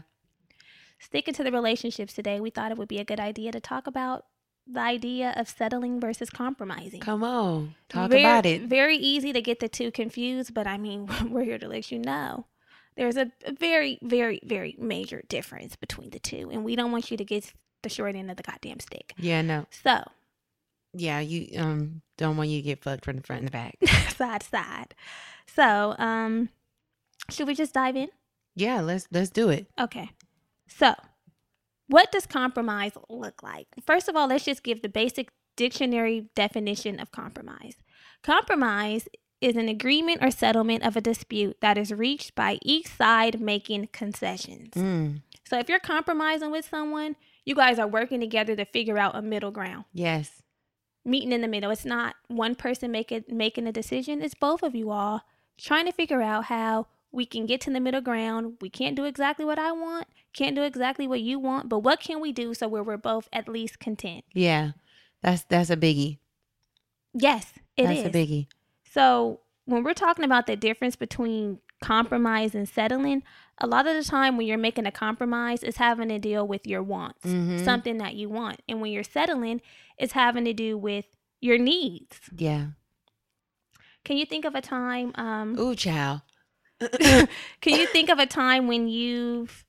sticking 0.98 1.34
to 1.34 1.44
the 1.44 1.52
relationships 1.52 2.14
today, 2.14 2.40
we 2.40 2.50
thought 2.50 2.72
it 2.72 2.78
would 2.78 2.88
be 2.88 2.98
a 2.98 3.04
good 3.04 3.20
idea 3.20 3.52
to 3.52 3.60
talk 3.60 3.86
about 3.86 4.26
the 4.66 4.80
idea 4.80 5.32
of 5.36 5.48
settling 5.48 6.00
versus 6.00 6.30
compromising. 6.30 7.00
Come 7.00 7.24
on. 7.24 7.74
Talk 7.88 8.10
Very- 8.10 8.22
about 8.22 8.46
it. 8.46 8.62
Very 8.62 8.96
easy 8.96 9.32
to 9.32 9.42
get 9.42 9.60
the 9.60 9.68
two 9.68 9.90
confused, 9.90 10.54
but 10.54 10.66
I 10.66 10.78
mean, 10.78 11.08
we're 11.30 11.44
here 11.44 11.58
to 11.58 11.68
let 11.68 11.90
you 11.90 11.98
know 11.98 12.46
there's 12.96 13.16
a, 13.16 13.30
a 13.46 13.52
very, 13.52 13.98
very, 14.02 14.40
very 14.44 14.76
major 14.78 15.22
difference 15.28 15.76
between 15.76 16.10
the 16.10 16.18
two, 16.18 16.50
and 16.52 16.64
we 16.64 16.76
don't 16.76 16.92
want 16.92 17.10
you 17.10 17.16
to 17.16 17.24
get 17.24 17.52
the 17.82 17.88
short 17.88 18.14
end 18.14 18.30
of 18.30 18.36
the 18.36 18.42
goddamn 18.42 18.78
stick. 18.80 19.14
Yeah, 19.16 19.42
no. 19.42 19.66
So, 19.82 20.04
Yeah, 20.94 21.20
you 21.20 21.58
um 21.58 22.02
don't 22.18 22.36
want 22.36 22.50
you 22.50 22.58
to 22.58 22.62
get 22.62 22.82
fucked 22.84 23.04
from 23.04 23.16
the 23.16 23.22
front 23.22 23.40
and 23.40 23.48
the 23.48 23.52
back. 23.52 23.76
side 24.16 24.42
to 24.42 24.46
side. 24.46 24.94
So, 25.46 25.96
um, 25.98 26.50
should 27.30 27.46
we 27.48 27.54
just 27.54 27.74
dive 27.74 27.96
in? 27.96 28.08
yeah, 28.54 28.80
let's 28.80 29.08
let's 29.10 29.30
do 29.30 29.48
it. 29.48 29.66
Okay. 29.80 30.10
So, 30.68 30.94
what 31.88 32.10
does 32.12 32.26
compromise 32.26 32.92
look 33.08 33.42
like? 33.42 33.66
First 33.84 34.08
of 34.08 34.16
all, 34.16 34.28
let's 34.28 34.44
just 34.44 34.62
give 34.62 34.82
the 34.82 34.88
basic 34.88 35.30
dictionary 35.56 36.28
definition 36.34 36.98
of 37.00 37.12
compromise. 37.12 37.74
Compromise 38.22 39.08
is 39.40 39.56
an 39.56 39.68
agreement 39.68 40.22
or 40.22 40.30
settlement 40.30 40.84
of 40.84 40.96
a 40.96 41.00
dispute 41.00 41.56
that 41.60 41.76
is 41.76 41.92
reached 41.92 42.34
by 42.34 42.58
each 42.62 42.86
side 42.88 43.40
making 43.40 43.88
concessions. 43.92 44.72
Mm, 44.74 45.20
So, 45.44 45.58
if 45.58 45.68
you're 45.68 45.80
compromising 45.80 46.50
with 46.50 46.66
someone, 46.68 47.16
you 47.44 47.54
guys 47.54 47.78
are 47.78 47.88
working 47.88 48.20
together 48.20 48.54
to 48.56 48.64
figure 48.64 48.98
out 48.98 49.16
a 49.16 49.20
middle 49.20 49.50
ground, 49.50 49.84
yes. 49.92 50.42
meeting 51.04 51.32
in 51.32 51.40
the 51.40 51.48
middle. 51.48 51.72
It's 51.72 51.84
not 51.84 52.14
one 52.28 52.54
person 52.54 52.92
making 52.92 53.24
making 53.28 53.66
a 53.66 53.72
decision, 53.72 54.22
it's 54.22 54.34
both 54.34 54.62
of 54.62 54.74
you 54.76 54.90
all 54.90 55.22
trying 55.58 55.86
to 55.86 55.92
figure 55.92 56.22
out 56.22 56.44
how 56.44 56.86
we 57.10 57.26
can 57.26 57.44
get 57.44 57.60
to 57.62 57.70
the 57.70 57.80
middle 57.80 58.00
ground. 58.00 58.56
We 58.60 58.70
can't 58.70 58.96
do 58.96 59.04
exactly 59.04 59.44
what 59.44 59.58
I 59.58 59.72
want, 59.72 60.06
can't 60.34 60.56
do 60.56 60.62
exactly 60.62 61.06
what 61.06 61.20
you 61.20 61.38
want, 61.38 61.68
but 61.68 61.80
what 61.80 62.00
can 62.00 62.20
we 62.20 62.32
do 62.32 62.54
so 62.54 62.68
where 62.68 62.82
we're 62.82 62.96
both 62.96 63.28
at 63.32 63.48
least 63.48 63.78
content? 63.78 64.24
Yeah. 64.32 64.72
That's 65.22 65.42
that's 65.44 65.70
a 65.70 65.76
biggie. 65.76 66.18
Yes, 67.14 67.52
it 67.76 67.90
is. 67.90 68.02
that's 68.02 68.14
a 68.14 68.18
biggie. 68.18 68.46
So 68.90 69.40
when 69.66 69.84
we're 69.84 69.94
talking 69.94 70.24
about 70.24 70.46
the 70.46 70.56
difference 70.56 70.96
between 70.96 71.58
compromise 71.82 72.54
and 72.54 72.68
settling, 72.68 73.22
a 73.58 73.66
lot 73.66 73.86
of 73.86 73.94
the 73.94 74.02
time 74.02 74.36
when 74.36 74.46
you're 74.46 74.58
making 74.58 74.86
a 74.86 74.90
compromise, 74.92 75.62
it's 75.62 75.76
having 75.76 76.08
to 76.08 76.18
deal 76.18 76.46
with 76.46 76.66
your 76.66 76.82
wants, 76.82 77.24
Mhm. 77.24 77.64
something 77.64 77.98
that 77.98 78.14
you 78.14 78.28
want. 78.28 78.60
And 78.68 78.80
when 78.80 78.90
you're 78.92 79.02
settling, 79.04 79.60
it's 79.98 80.12
having 80.14 80.44
to 80.46 80.52
do 80.52 80.76
with 80.78 81.06
your 81.40 81.58
needs. 81.58 82.18
Yeah. 82.36 82.68
Can 84.04 84.16
you 84.16 84.26
think 84.26 84.44
of 84.44 84.54
a 84.54 84.60
time? 84.60 85.12
Um, 85.14 85.58
Ooh, 85.58 85.74
child. 85.76 86.22
can 86.80 87.28
you 87.64 87.86
think 87.86 88.08
of 88.08 88.18
a 88.18 88.26
time 88.26 88.66
when 88.66 88.88
you've 88.88 89.64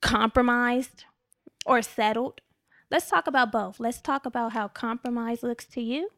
compromised 0.00 1.04
or 1.66 1.82
settled 1.82 2.40
let's 2.90 3.08
talk 3.08 3.26
about 3.26 3.52
both. 3.52 3.80
Let's 3.80 4.00
talk 4.00 4.26
about 4.26 4.52
how 4.52 4.68
compromise 4.68 5.42
looks 5.42 5.66
to 5.66 5.80
you 5.80 6.08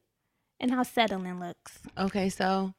and 0.58 0.70
how 0.70 0.82
settling 0.82 1.40
looks. 1.40 1.80
Okay, 1.98 2.28
so 2.28 2.74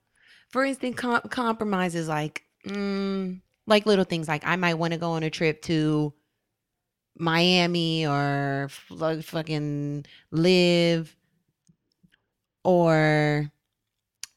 for 0.50 0.64
instance, 0.64 0.96
com- 0.98 1.22
compromise 1.30 1.96
is 1.96 2.08
like, 2.08 2.44
mm, 2.66 3.42
like 3.68 3.86
little 3.86 4.06
things. 4.06 4.28
Like 4.28 4.44
I 4.46 4.56
might 4.56 4.76
want 4.76 4.94
to 4.94 5.00
go 5.00 5.12
on 5.12 5.24
a 5.24 5.30
trip 5.30 5.62
to 5.64 6.14
Miami 7.18 8.06
or 8.06 8.70
f- 8.70 9.26
fucking 9.26 10.06
live, 10.32 11.16
or 12.64 13.52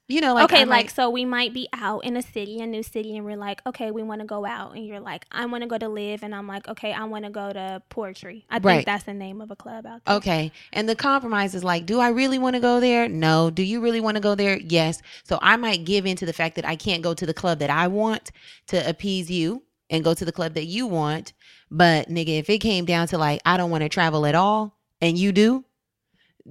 you 0.06 0.20
know, 0.20 0.34
like 0.34 0.44
okay, 0.44 0.60
I 0.60 0.64
like 0.64 0.68
might- 0.86 0.90
so 0.90 1.08
we 1.08 1.24
might 1.24 1.54
be 1.54 1.68
out 1.72 2.04
in 2.04 2.16
a 2.16 2.22
city, 2.22 2.60
a 2.60 2.66
new 2.66 2.82
city, 2.82 3.16
and 3.16 3.24
we're 3.24 3.36
like, 3.38 3.62
okay, 3.66 3.90
we 3.90 4.02
want 4.02 4.20
to 4.20 4.26
go 4.26 4.44
out, 4.44 4.74
and 4.76 4.86
you're 4.86 5.00
like, 5.00 5.24
I 5.32 5.46
want 5.46 5.62
to 5.62 5.68
go 5.68 5.78
to 5.78 5.88
live, 5.88 6.22
and 6.22 6.34
I'm 6.34 6.46
like, 6.46 6.68
okay, 6.68 6.92
I 6.92 7.04
want 7.04 7.24
to 7.24 7.30
go 7.30 7.52
to 7.52 7.82
Poetry. 7.88 8.44
I 8.50 8.56
think 8.56 8.64
Right. 8.64 8.86
that's 8.86 9.04
the 9.04 9.14
name 9.14 9.40
of 9.40 9.50
a 9.50 9.56
club 9.56 9.86
out 9.86 10.04
there. 10.04 10.16
Okay. 10.16 10.52
And 10.72 10.88
the 10.88 10.94
compromise 10.94 11.54
is 11.54 11.64
like, 11.64 11.86
do 11.86 12.00
I 12.00 12.08
really 12.08 12.38
want 12.38 12.54
to 12.54 12.60
go 12.60 12.80
there? 12.80 13.08
No. 13.08 13.48
Do 13.50 13.62
you 13.62 13.80
really 13.80 14.00
want 14.00 14.16
to 14.16 14.20
go 14.20 14.34
there? 14.34 14.58
Yes. 14.58 15.00
So 15.24 15.38
I 15.40 15.56
might 15.56 15.84
give 15.84 16.04
in 16.04 16.16
to 16.18 16.26
the 16.26 16.32
fact 16.34 16.56
that 16.56 16.66
I 16.66 16.76
can't 16.76 17.02
go 17.02 17.14
to 17.14 17.24
the 17.24 17.34
club 17.34 17.58
that 17.60 17.70
I 17.70 17.88
want 17.88 18.30
to 18.68 18.86
appease 18.88 19.30
you 19.30 19.62
and 19.88 20.04
go 20.04 20.12
to 20.14 20.24
the 20.24 20.32
club 20.32 20.54
that 20.54 20.66
you 20.66 20.86
want. 20.86 21.32
But 21.70 22.08
nigga, 22.08 22.38
if 22.38 22.50
it 22.50 22.58
came 22.58 22.84
down 22.84 23.06
to 23.08 23.18
like, 23.18 23.40
I 23.46 23.56
don't 23.56 23.70
want 23.70 23.82
to 23.82 23.88
travel 23.88 24.26
at 24.26 24.34
all 24.34 24.76
and 25.00 25.16
you 25.18 25.32
do, 25.32 25.64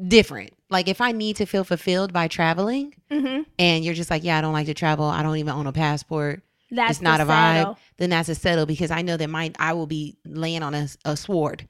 different. 0.08 0.54
Like 0.70 0.88
if 0.88 1.02
I 1.02 1.12
need 1.12 1.36
to 1.38 1.46
feel 1.46 1.64
fulfilled 1.64 2.14
by 2.14 2.28
traveling 2.28 2.96
Mm-hmm. 3.12 3.44
and 3.60 3.86
you're 3.86 3.94
just 3.94 4.10
like, 4.10 4.24
yeah, 4.24 4.40
I 4.40 4.42
don't 4.42 4.54
like 4.54 4.66
to 4.66 4.74
travel. 4.74 5.06
I 5.06 5.22
don't 5.22 5.38
even 5.38 5.54
own 5.54 5.68
a 5.68 5.72
passport. 5.72 6.42
That's 6.72 6.94
it's 6.94 7.02
not 7.02 7.22
a 7.22 7.26
vibe. 7.26 7.78
Then 7.98 8.10
that's 8.10 8.30
a 8.30 8.36
settle 8.36 8.66
because 8.66 8.90
I 8.90 9.04
know 9.04 9.16
that 9.18 9.30
my 9.30 9.52
I 9.60 9.74
will 9.74 9.86
be 9.86 10.18
laying 10.26 10.64
on 10.64 10.74
a, 10.74 10.88
a 11.06 11.16
sword 11.16 11.68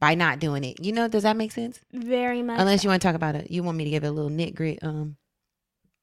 by 0.00 0.14
not 0.14 0.38
doing 0.38 0.64
it. 0.64 0.82
You 0.82 0.92
know, 0.92 1.08
does 1.08 1.24
that 1.24 1.36
make 1.36 1.52
sense? 1.52 1.80
Very 1.92 2.42
much. 2.42 2.58
Unless 2.58 2.80
so. 2.80 2.86
you 2.86 2.90
want 2.90 3.02
to 3.02 3.08
talk 3.08 3.14
about 3.14 3.34
it, 3.34 3.50
you 3.50 3.62
want 3.62 3.76
me 3.76 3.84
to 3.84 3.90
give 3.90 4.04
it 4.04 4.08
a 4.08 4.12
little 4.12 4.30
nit 4.30 4.54
grit. 4.54 4.78
Um, 4.82 5.16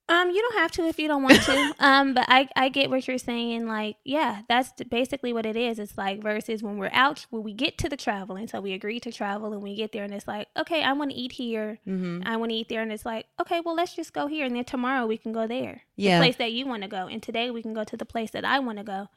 Um, 0.10 0.30
you 0.32 0.42
don't 0.42 0.56
have 0.60 0.72
to 0.74 0.84
if 0.84 1.00
you 1.00 1.08
don't 1.08 1.24
want 1.24 1.42
to. 1.44 1.76
um, 1.80 2.14
but 2.14 2.26
I 2.28 2.50
I 2.56 2.70
get 2.70 2.90
what 2.90 3.08
you're 3.08 3.18
saying. 3.18 3.68
Like, 3.68 3.96
yeah, 4.04 4.42
that's 4.50 4.72
basically 4.90 5.32
what 5.32 5.46
it 5.46 5.56
is. 5.56 5.80
It's 5.80 5.98
like 5.98 6.22
versus 6.22 6.62
when 6.62 6.78
we're 6.78 6.90
out, 6.92 7.26
when 7.30 7.42
we 7.44 7.54
get 7.54 7.78
to 7.80 7.90
the 7.90 7.96
traveling, 7.96 8.48
so 8.48 8.60
we 8.60 8.74
agree 8.74 9.00
to 9.00 9.12
travel, 9.14 9.54
and 9.54 9.62
we 9.64 9.76
get 9.76 9.94
there, 9.94 10.04
and 10.04 10.14
it's 10.14 10.28
like, 10.28 10.48
okay, 10.58 10.84
I 10.84 10.92
want 10.94 11.12
to 11.12 11.16
eat 11.18 11.32
here. 11.34 11.80
mhm. 11.88 12.22
I 12.26 12.36
want 12.36 12.52
to 12.52 12.56
eat 12.56 12.68
there, 12.68 12.82
and 12.82 12.92
it's 12.92 13.06
like, 13.06 13.28
okay, 13.40 13.62
well, 13.62 13.76
let's 13.76 13.96
just 13.96 14.12
go 14.14 14.28
here, 14.28 14.46
and 14.46 14.56
then 14.56 14.66
tomorrow 14.66 15.06
we 15.08 15.18
can 15.18 15.32
go 15.32 15.48
there. 15.48 15.84
Yeah. 15.96 16.18
The 16.20 16.24
place 16.26 16.36
that 16.36 16.52
you 16.52 16.66
want 16.68 16.84
to 16.84 16.90
go, 16.90 17.08
and 17.08 17.24
today 17.24 17.50
we 17.50 17.62
can 17.62 17.74
go 17.74 17.86
to 17.86 17.96
the 17.96 18.06
place 18.06 18.32
that 18.32 18.44
I 18.44 18.60
want 18.60 18.80
to 18.80 18.84
go, 18.84 19.08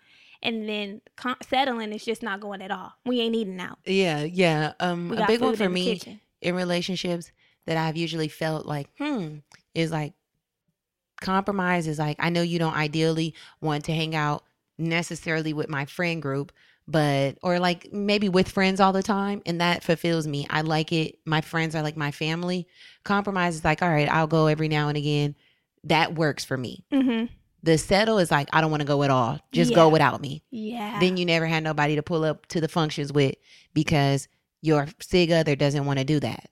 and 0.40 0.68
then 0.68 1.00
con- 1.16 1.36
settling 1.48 1.92
is 1.92 2.04
just 2.04 2.22
not 2.22 2.38
going 2.40 2.62
at 2.62 2.70
all. 2.70 2.92
We 3.04 3.20
ain't 3.20 3.34
eating 3.34 3.60
out. 3.60 3.78
yeah, 3.86 4.22
yeah. 4.22 4.74
Um, 4.78 5.10
a 5.12 5.26
big 5.26 5.40
one 5.40 5.56
for 5.56 5.68
me 5.68 5.94
kitchen. 5.98 6.20
in 6.40 6.54
relationships 6.54 7.32
that 7.64 7.76
I've 7.76 7.96
usually 7.96 8.28
felt 8.28 8.66
like, 8.66 8.88
hmm, 8.98 9.38
is 9.74 9.90
like 9.90 10.12
compromise 11.20 11.86
is 11.86 11.98
like 11.98 12.16
I 12.18 12.30
know 12.30 12.42
you 12.42 12.58
don't 12.58 12.76
ideally 12.76 13.34
want 13.60 13.84
to 13.84 13.92
hang 13.92 14.14
out 14.14 14.44
necessarily 14.78 15.52
with 15.52 15.68
my 15.68 15.84
friend 15.86 16.20
group, 16.20 16.52
but 16.86 17.38
or 17.42 17.58
like 17.58 17.92
maybe 17.92 18.28
with 18.28 18.48
friends 18.48 18.80
all 18.80 18.92
the 18.92 19.02
time, 19.02 19.42
and 19.46 19.60
that 19.60 19.82
fulfills 19.82 20.26
me. 20.26 20.46
I 20.50 20.60
like 20.60 20.92
it. 20.92 21.18
My 21.24 21.40
friends 21.40 21.74
are 21.74 21.82
like 21.82 21.96
my 21.96 22.10
family. 22.10 22.66
Compromise 23.04 23.56
is 23.56 23.64
like, 23.64 23.82
all 23.82 23.88
right, 23.90 24.08
I'll 24.10 24.26
go 24.26 24.46
every 24.46 24.68
now 24.68 24.88
and 24.88 24.96
again. 24.96 25.34
That 25.84 26.14
works 26.14 26.44
for 26.44 26.56
me. 26.56 26.84
Mm-hmm. 26.92 27.32
The 27.62 27.78
settle 27.78 28.18
is 28.18 28.30
like, 28.30 28.48
I 28.52 28.60
don't 28.60 28.70
want 28.70 28.82
to 28.82 28.86
go 28.86 29.02
at 29.02 29.10
all. 29.10 29.40
Just 29.50 29.74
go 29.74 29.88
without 29.88 30.20
me. 30.20 30.44
Yeah. 30.50 31.00
Then 31.00 31.16
you 31.16 31.24
never 31.24 31.46
had 31.46 31.64
nobody 31.64 31.96
to 31.96 32.02
pull 32.02 32.24
up 32.24 32.46
to 32.46 32.60
the 32.60 32.68
functions 32.68 33.12
with 33.12 33.34
because 33.74 34.28
your 34.62 34.86
sig 35.00 35.32
other 35.32 35.56
doesn't 35.56 35.84
want 35.84 35.98
to 35.98 36.04
do 36.04 36.20
that. 36.20 36.50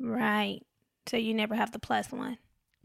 right. 0.00 0.60
So 1.06 1.16
you 1.16 1.34
never 1.34 1.54
have 1.54 1.70
the 1.70 1.78
plus 1.78 2.10
one. 2.10 2.36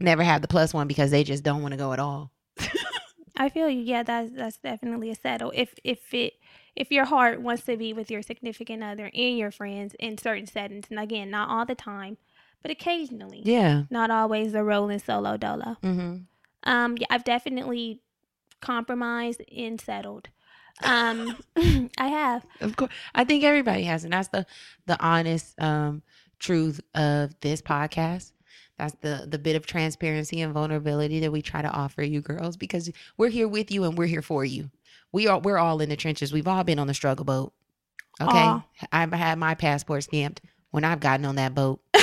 Never 0.02 0.22
have 0.22 0.42
the 0.42 0.48
plus 0.48 0.74
one 0.74 0.88
because 0.88 1.10
they 1.10 1.24
just 1.24 1.42
don't 1.42 1.62
want 1.62 1.72
to 1.72 1.78
go 1.78 1.92
at 1.92 1.98
all. 1.98 2.32
I 3.36 3.48
feel 3.48 3.68
you. 3.68 3.82
Yeah, 3.82 4.02
that's 4.02 4.30
that's 4.32 4.58
definitely 4.58 5.10
a 5.10 5.14
settle. 5.14 5.52
If 5.54 5.74
if 5.84 6.12
it 6.12 6.34
if 6.76 6.90
your 6.90 7.04
heart 7.04 7.40
wants 7.40 7.64
to 7.64 7.76
be 7.76 7.92
with 7.92 8.10
your 8.10 8.22
significant 8.22 8.82
other 8.82 9.10
and 9.14 9.38
your 9.38 9.50
friends 9.50 9.94
in 9.98 10.18
certain 10.18 10.46
settings, 10.46 10.86
and 10.90 10.98
again, 10.98 11.30
not 11.30 11.48
all 11.48 11.64
the 11.64 11.74
time, 11.74 12.16
but 12.62 12.70
occasionally. 12.70 13.42
Yeah. 13.44 13.84
Not 13.90 14.10
always 14.10 14.52
the 14.52 14.64
rolling 14.64 14.98
solo 14.98 15.36
dolo. 15.36 15.76
Mm-hmm. 15.82 16.16
Um, 16.64 16.96
yeah, 16.98 17.06
I've 17.10 17.24
definitely 17.24 18.00
compromised 18.60 19.42
and 19.54 19.80
settled. 19.80 20.28
Um, 20.82 21.36
I 21.98 22.08
have. 22.08 22.46
Of 22.60 22.76
course, 22.76 22.92
I 23.14 23.24
think 23.24 23.44
everybody 23.44 23.84
has, 23.84 24.04
and 24.04 24.12
that's 24.12 24.28
the 24.28 24.46
the 24.86 25.00
honest 25.02 25.60
um, 25.60 26.02
truth 26.38 26.80
of 26.94 27.38
this 27.40 27.60
podcast. 27.60 28.32
That's 28.82 28.96
the 29.00 29.26
the 29.28 29.38
bit 29.38 29.54
of 29.54 29.64
transparency 29.64 30.40
and 30.40 30.52
vulnerability 30.52 31.20
that 31.20 31.30
we 31.30 31.40
try 31.40 31.62
to 31.62 31.70
offer 31.70 32.02
you 32.02 32.20
girls 32.20 32.56
because 32.56 32.90
we're 33.16 33.28
here 33.28 33.46
with 33.46 33.70
you 33.70 33.84
and 33.84 33.96
we're 33.96 34.06
here 34.08 34.22
for 34.22 34.44
you. 34.44 34.70
We 35.12 35.28
are 35.28 35.38
we're 35.38 35.56
all 35.58 35.80
in 35.80 35.88
the 35.88 35.94
trenches. 35.94 36.32
We've 36.32 36.48
all 36.48 36.64
been 36.64 36.80
on 36.80 36.88
the 36.88 36.94
struggle 36.94 37.24
boat. 37.24 37.52
Okay, 38.20 38.36
Aw. 38.36 38.64
I've 38.90 39.12
had 39.12 39.38
my 39.38 39.54
passport 39.54 40.02
stamped 40.02 40.40
when 40.72 40.82
I've 40.82 40.98
gotten 40.98 41.24
on 41.26 41.36
that 41.36 41.54
boat. 41.54 41.80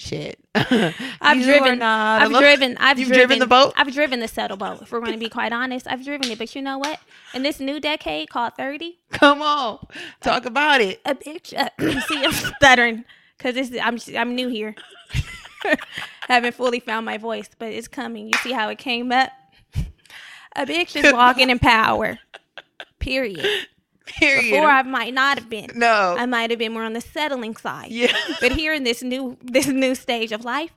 Shit, 0.00 0.40
I've 0.54 1.42
driven- 1.44 1.80
I've 1.82 2.30
driven. 2.32 2.76
I've 2.78 2.98
You've 2.98 3.08
driven, 3.08 3.28
driven 3.28 3.38
the 3.38 3.46
boat? 3.46 3.72
I've 3.76 3.92
driven 3.92 4.18
the 4.18 4.28
settle 4.28 4.56
boat. 4.56 4.82
If 4.82 4.90
we're 4.90 4.98
going 5.00 5.12
to 5.12 5.18
be 5.18 5.28
quite 5.28 5.52
honest, 5.52 5.86
I've 5.88 6.04
driven 6.04 6.28
it. 6.30 6.38
But 6.38 6.54
you 6.56 6.62
know 6.62 6.78
what? 6.78 6.98
In 7.34 7.42
this 7.44 7.60
new 7.60 7.78
decade 7.78 8.30
called 8.30 8.54
thirty, 8.56 8.98
Come 9.12 9.42
on, 9.42 9.86
talk 10.20 10.44
about 10.44 10.80
it. 10.80 11.00
a 11.04 11.14
bitch. 11.14 11.52
Uh, 11.56 12.00
see, 12.08 12.24
I'm 12.24 12.32
stuttering 12.32 13.04
because 13.36 13.70
I'm 13.80 13.98
I'm 14.16 14.34
new 14.34 14.48
here. 14.48 14.74
Haven't 16.28 16.54
fully 16.54 16.80
found 16.80 17.06
my 17.06 17.18
voice, 17.18 17.48
but 17.58 17.72
it's 17.72 17.88
coming. 17.88 18.26
You 18.26 18.32
see 18.42 18.52
how 18.52 18.68
it 18.68 18.78
came 18.78 19.12
up. 19.12 19.30
A 20.56 20.66
bitch 20.66 20.96
is 21.02 21.12
walking 21.12 21.50
in 21.50 21.58
power. 21.58 22.18
Period. 22.98 23.46
Period. 24.06 24.50
Before 24.52 24.68
I 24.70 24.82
might 24.82 25.14
not 25.14 25.38
have 25.38 25.48
been. 25.50 25.70
no. 25.74 26.16
I 26.18 26.26
might 26.26 26.50
have 26.50 26.58
been 26.58 26.72
more 26.72 26.82
on 26.84 26.94
the 26.94 27.00
settling 27.00 27.56
side. 27.56 27.90
yeah. 27.90 28.16
But 28.40 28.52
here 28.52 28.72
in 28.72 28.82
this 28.84 29.02
new 29.02 29.36
this 29.42 29.66
new 29.66 29.94
stage 29.94 30.32
of 30.32 30.44
life, 30.44 30.70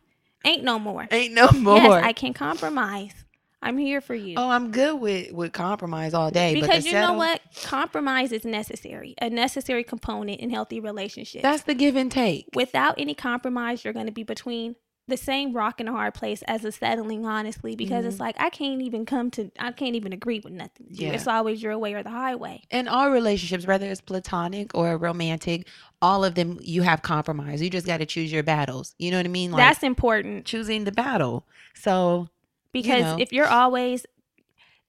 ain't 0.45 0.63
no 0.63 0.77
more. 0.77 1.07
Ain't 1.11 1.33
no 1.33 1.49
more. 1.51 1.77
Yes, 1.77 2.03
I 2.03 2.13
can 2.13 2.33
compromise. 2.33 3.13
I'm 3.61 3.77
here 3.77 4.01
for 4.01 4.15
you. 4.15 4.35
Oh, 4.37 4.49
I'm 4.49 4.71
good 4.71 4.99
with 4.99 5.31
with 5.31 5.53
compromise 5.53 6.13
all 6.13 6.31
day. 6.31 6.55
but 6.55 6.61
because 6.61 6.85
you 6.85 6.93
know 6.93 7.13
what? 7.13 7.41
Compromise 7.63 8.31
is 8.31 8.43
necessary, 8.43 9.15
a 9.21 9.29
necessary 9.29 9.83
component 9.83 10.39
in 10.39 10.49
healthy 10.49 10.79
relationships. 10.79 11.43
That's 11.43 11.63
the 11.63 11.75
give 11.75 11.95
and 11.95 12.11
take. 12.11 12.47
Without 12.55 12.95
any 12.97 13.13
compromise, 13.13 13.83
you're 13.83 13.93
going 13.93 14.07
to 14.07 14.11
be 14.11 14.23
between 14.23 14.75
the 15.07 15.17
same 15.17 15.53
rock 15.53 15.79
and 15.79 15.89
a 15.89 15.91
hard 15.91 16.13
place 16.13 16.41
as 16.43 16.63
a 16.63 16.71
settling, 16.71 17.25
honestly, 17.25 17.75
because 17.75 18.05
it's 18.05 18.15
mm-hmm. 18.15 18.23
like 18.23 18.35
I 18.39 18.49
can't 18.49 18.81
even 18.81 19.05
come 19.05 19.29
to, 19.31 19.51
I 19.59 19.71
can't 19.71 19.95
even 19.95 20.13
agree 20.13 20.39
with 20.39 20.53
nothing. 20.53 20.87
Yeah. 20.89 21.09
It's 21.11 21.27
always 21.27 21.61
your 21.61 21.77
way 21.77 21.93
or 21.93 22.01
the 22.01 22.09
highway. 22.09 22.63
In 22.71 22.87
all 22.87 23.11
relationships, 23.11 23.67
whether 23.67 23.85
it's 23.85 24.01
platonic 24.01 24.73
or 24.73 24.97
romantic, 24.97 25.67
all 26.01 26.23
of 26.23 26.35
them 26.35 26.57
you 26.61 26.81
have 26.81 27.01
compromise. 27.01 27.61
You 27.61 27.69
just 27.69 27.85
got 27.85 27.97
to 27.97 28.05
choose 28.05 28.31
your 28.31 28.43
battles. 28.43 28.95
You 28.97 29.11
know 29.11 29.17
what 29.17 29.25
I 29.25 29.29
mean? 29.29 29.51
Like 29.51 29.59
That's 29.59 29.83
important 29.83 30.45
choosing 30.45 30.85
the 30.85 30.91
battle. 30.91 31.45
So 31.75 32.29
because 32.71 33.01
know. 33.01 33.17
if 33.19 33.31
you're 33.33 33.47
always, 33.47 34.05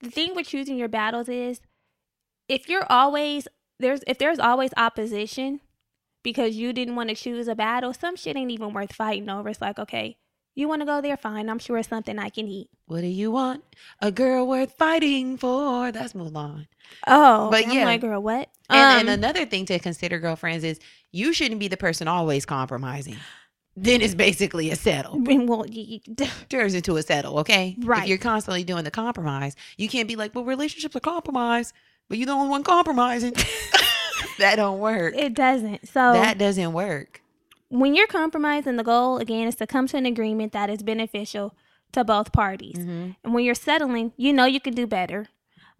the 0.00 0.10
thing 0.10 0.34
with 0.34 0.46
choosing 0.48 0.76
your 0.76 0.88
battles 0.88 1.28
is 1.28 1.60
if 2.48 2.68
you're 2.68 2.86
always, 2.90 3.48
there's, 3.78 4.02
if 4.06 4.18
there's 4.18 4.38
always 4.38 4.70
opposition, 4.76 5.60
because 6.22 6.54
you 6.54 6.72
didn't 6.72 6.94
want 6.94 7.08
to 7.08 7.14
choose 7.16 7.48
a 7.48 7.54
battle, 7.54 7.92
some 7.92 8.14
shit 8.16 8.36
ain't 8.36 8.50
even 8.50 8.72
worth 8.72 8.92
fighting 8.92 9.28
over. 9.28 9.48
It's 9.48 9.60
like, 9.60 9.78
okay, 9.78 10.16
you 10.54 10.68
want 10.68 10.82
to 10.82 10.86
go 10.86 11.00
there? 11.00 11.16
Fine. 11.16 11.48
I'm 11.48 11.58
sure 11.58 11.78
it's 11.78 11.88
something 11.88 12.18
I 12.18 12.28
can 12.28 12.46
eat. 12.46 12.68
what 12.86 13.00
do 13.00 13.06
you 13.08 13.30
want? 13.30 13.64
A 14.00 14.12
girl 14.12 14.46
worth 14.46 14.74
fighting 14.76 15.36
for. 15.38 15.90
That's 15.90 16.12
Mulan. 16.12 16.66
Oh, 17.06 17.48
But 17.50 17.64
I'm 17.64 17.72
yeah. 17.72 17.84
like, 17.86 18.02
girl, 18.02 18.22
what? 18.22 18.50
And, 18.68 18.78
Um, 18.80 18.98
and 19.00 19.08
another 19.08 19.46
thing 19.46 19.64
to 19.66 19.78
consider, 19.78 20.18
girlfriends, 20.18 20.62
is 20.62 20.78
you 21.10 21.32
shouldn't 21.32 21.58
be 21.58 21.68
the 21.68 21.76
person 21.76 22.06
always 22.06 22.44
compromising. 22.44 23.16
Then 23.76 24.02
it's 24.02 24.14
basically 24.14 24.70
a 24.70 24.76
settle. 24.76 25.18
well, 25.20 25.64
y- 25.68 26.00
y- 26.18 26.28
turns 26.50 26.74
into 26.74 26.96
a 26.96 27.02
settle, 27.02 27.38
okay? 27.38 27.74
Right. 27.80 28.02
If 28.02 28.08
you're 28.08 28.18
constantly 28.18 28.64
doing 28.64 28.84
the 28.84 28.90
compromise, 28.90 29.56
you 29.78 29.88
can't 29.88 30.06
be 30.08 30.16
like, 30.16 30.34
well, 30.34 30.44
relationships 30.44 30.94
are 30.94 31.00
compromise, 31.00 31.72
but 32.08 32.18
you're 32.18 32.26
the 32.26 32.32
only 32.32 32.50
one 32.50 32.64
compromising. 32.64 33.32
that 34.38 34.56
don't 34.56 34.78
work. 34.78 35.14
it 35.16 35.34
doesn't. 35.34 35.88
So 35.88 36.12
that 36.12 36.38
doesn't 36.38 36.72
work. 36.72 37.22
when 37.68 37.94
you're 37.94 38.06
compromising, 38.06 38.76
the 38.76 38.84
goal 38.84 39.16
again 39.18 39.48
is 39.48 39.54
to 39.56 39.66
come 39.66 39.86
to 39.88 39.96
an 39.96 40.04
agreement 40.06 40.52
that 40.52 40.68
is 40.68 40.82
beneficial 40.82 41.54
to 41.92 42.04
both 42.04 42.32
parties. 42.32 42.76
Mhm. 42.76 43.16
And 43.24 43.34
when 43.34 43.44
you're 43.44 43.54
settling, 43.54 44.12
you 44.18 44.32
know 44.32 44.44
you 44.44 44.60
can 44.60 44.74
do 44.74 44.86
better, 44.86 45.28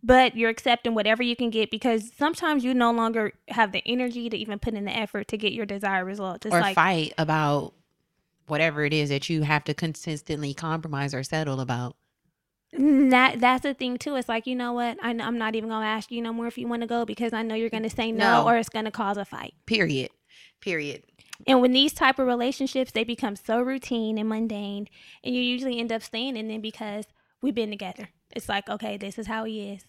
but 0.02 0.34
you're 0.36 0.50
accepting 0.50 0.94
whatever 0.94 1.22
you 1.22 1.36
can 1.36 1.50
get 1.50 1.70
because 1.70 2.10
sometimes 2.18 2.64
you 2.64 2.72
no 2.74 2.90
longer 2.90 3.32
have 3.48 3.72
the 3.72 3.82
energy 3.86 4.30
to 4.30 4.36
even 4.36 4.58
put 4.58 4.74
in 4.74 4.84
the 4.86 4.96
effort 4.96 5.28
to 5.28 5.36
get 5.36 5.52
your 5.52 5.66
desired 5.66 6.06
result. 6.06 6.46
It's 6.46 6.54
Or 6.54 6.60
like 6.60 6.74
fight 6.74 7.12
about 7.18 7.74
whatever 8.46 8.84
it 8.84 8.92
is 8.92 9.08
that 9.08 9.28
you 9.28 9.42
have 9.42 9.64
to 9.64 9.74
consistently 9.74 10.54
compromise 10.54 11.14
or 11.14 11.22
settle 11.22 11.60
about. 11.60 11.96
Mm, 12.78 13.10
that 13.10 13.40
that's 13.40 13.62
the 13.62 13.74
thing 13.74 13.98
too. 13.98 14.14
It's 14.16 14.28
like 14.28 14.46
you 14.46 14.54
know 14.56 14.72
what? 14.72 14.96
I, 15.02 15.10
I'm 15.10 15.38
not 15.38 15.54
even 15.54 15.68
gonna 15.68 15.86
ask 15.86 16.10
you 16.10 16.22
no 16.22 16.32
more 16.32 16.46
if 16.46 16.56
you 16.56 16.66
want 16.66 16.82
to 16.82 16.88
go 16.88 17.04
because 17.04 17.32
I 17.32 17.42
know 17.42 17.54
you're 17.54 17.70
gonna 17.70 17.90
say 17.90 18.12
no, 18.12 18.42
No. 18.42 18.48
or 18.48 18.56
it's 18.56 18.68
gonna 18.70 18.90
cause 18.90 19.16
a 19.16 19.24
fight. 19.24 19.54
Period. 19.66 20.10
Period. 20.60 21.02
And 21.46 21.60
when 21.60 21.72
these 21.72 21.92
type 21.92 22.18
of 22.18 22.26
relationships, 22.26 22.92
they 22.92 23.04
become 23.04 23.36
so 23.36 23.60
routine 23.60 24.16
and 24.16 24.28
mundane, 24.28 24.86
and 25.24 25.34
you 25.34 25.40
usually 25.42 25.78
end 25.80 25.92
up 25.92 26.02
staying 26.02 26.36
in 26.36 26.48
them 26.48 26.60
because 26.60 27.06
we've 27.42 27.54
been 27.54 27.70
together. 27.70 28.08
It's 28.34 28.48
like, 28.48 28.68
okay, 28.68 28.96
this 28.96 29.18
is 29.18 29.26
how 29.26 29.44
he 29.44 29.70
is. 29.72 29.84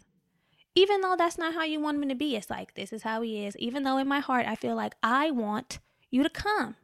Even 0.76 1.02
though 1.02 1.16
that's 1.16 1.38
not 1.38 1.54
how 1.54 1.63
you 1.63 1.80
want 1.80 2.02
him 2.02 2.10
to 2.10 2.16
be, 2.16 2.36
it's 2.36 2.50
like, 2.50 2.74
this 2.74 2.92
is 2.92 3.04
how 3.04 3.22
he 3.22 3.46
is. 3.46 3.56
Even 3.58 3.84
though 3.84 3.98
in 3.98 4.08
my 4.08 4.20
heart, 4.20 4.48
I 4.48 4.56
feel 4.56 4.76
like 4.76 4.96
I 5.04 5.30
want 5.30 5.78
you 6.10 6.24
to 6.24 6.30
come. 6.30 6.76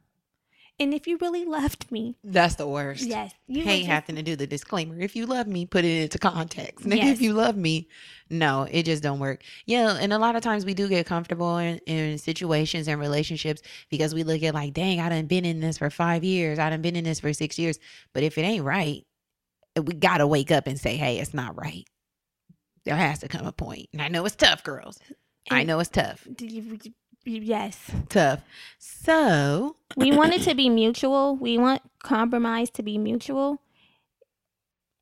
And 0.81 0.93
if 0.93 1.07
you 1.07 1.17
really 1.19 1.43
loved 1.43 1.91
me, 1.91 2.15
That's 2.23 2.55
the 2.55 2.65
worst. 2.67 3.03
yes, 3.03 3.33
you 3.47 3.63
hate 3.63 3.79
just- 3.79 3.89
having 3.89 4.15
to 4.15 4.21
do 4.23 4.35
the 4.37 4.47
disclaimer. 4.47 4.97
If 4.99 5.13
you 5.15 5.25
love 5.25 5.45
me, 5.45 5.65
put 5.65 5.83
it 5.83 6.03
into 6.03 6.17
context. 6.19 6.85
Nigga, 6.87 6.95
Yes. 6.97 7.15
if 7.17 7.21
you 7.21 7.33
love 7.33 7.57
me, 7.57 7.89
no, 8.29 8.63
it 8.69 8.83
just 8.83 9.03
don't 9.03 9.19
work. 9.19 9.43
Yeah, 9.65 9.97
and 9.99 10.13
a 10.13 10.17
lot 10.17 10.35
of 10.37 10.41
times 10.43 10.63
we 10.65 10.73
do 10.73 10.87
get 10.87 11.05
comfortable 11.05 11.57
in, 11.57 11.79
in 11.79 12.17
situations 12.17 12.87
and 12.87 12.99
relationships 12.99 13.61
because 13.89 14.13
we 14.13 14.23
look 14.23 14.41
at 14.43 14.53
like, 14.53 14.73
dang, 14.73 15.01
I 15.01 15.09
done 15.09 15.25
been 15.25 15.43
in 15.45 15.59
this 15.59 15.77
for 15.77 15.89
five 15.89 16.23
years. 16.23 16.59
I 16.59 16.69
done 16.69 16.81
been 16.81 16.95
in 16.95 17.03
this 17.03 17.19
for 17.19 17.33
six 17.33 17.59
years. 17.59 17.77
But 18.13 18.23
if 18.23 18.37
it 18.37 18.43
ain't 18.43 18.63
right, 18.63 19.05
eh, 19.75 19.81
we 19.81 19.93
gotta 19.95 20.27
wake 20.27 20.49
up 20.51 20.65
and 20.65 20.79
say, 20.79 20.95
hey, 20.95 21.19
it's 21.19 21.33
not 21.33 21.59
right. 21.59 21.85
There 22.85 22.95
has 22.95 23.19
to 23.19 23.27
come 23.27 23.45
a 23.45 23.51
point. 23.51 23.87
And 23.91 24.01
I 24.01 24.07
know 24.07 24.25
it's 24.25 24.35
tough, 24.37 24.63
girls. 24.63 24.97
I 25.51 25.63
know 25.63 25.79
it's 25.79 25.89
tough. 25.89 26.25
You- 26.39 26.77
Yes. 27.29 27.91
Tough. 28.09 28.41
So 28.77 29.75
we 29.95 30.11
want 30.15 30.33
it 30.33 30.41
to 30.43 30.55
be 30.55 30.69
mutual. 30.69 31.35
We 31.35 31.57
want 31.57 31.81
compromise 32.03 32.69
to 32.71 32.83
be 32.83 32.97
mutual. 32.97 33.61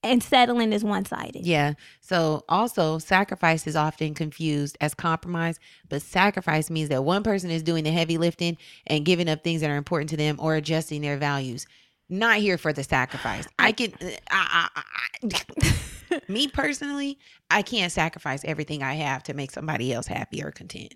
And 0.03 0.21
settling 0.21 0.73
is 0.73 0.83
one 0.83 1.05
sided. 1.05 1.45
Yeah. 1.45 1.73
So 2.01 2.45
also, 2.47 2.99
sacrifice 2.99 3.65
is 3.65 3.75
often 3.75 4.13
confused 4.13 4.77
as 4.79 4.93
compromise, 4.93 5.59
but 5.89 6.01
sacrifice 6.01 6.69
means 6.69 6.89
that 6.89 7.03
one 7.03 7.23
person 7.23 7.49
is 7.49 7.63
doing 7.63 7.83
the 7.83 7.91
heavy 7.91 8.17
lifting 8.17 8.57
and 8.85 9.03
giving 9.03 9.27
up 9.27 9.43
things 9.43 9.61
that 9.61 9.69
are 9.69 9.75
important 9.75 10.09
to 10.11 10.17
them 10.17 10.37
or 10.39 10.55
adjusting 10.55 11.01
their 11.01 11.17
values. 11.17 11.65
Not 12.09 12.37
here 12.37 12.57
for 12.57 12.71
the 12.71 12.83
sacrifice. 12.83 13.47
I 13.59 13.71
can, 13.71 13.91
uh, 14.01 14.11
I, 14.29 14.69
I, 14.75 14.83
I, 15.23 16.21
me 16.29 16.47
personally, 16.47 17.17
I 17.49 17.63
can't 17.63 17.91
sacrifice 17.91 18.45
everything 18.45 18.83
I 18.83 18.93
have 18.93 19.23
to 19.23 19.33
make 19.33 19.51
somebody 19.51 19.91
else 19.91 20.07
happy 20.07 20.41
or 20.41 20.51
content. 20.51 20.93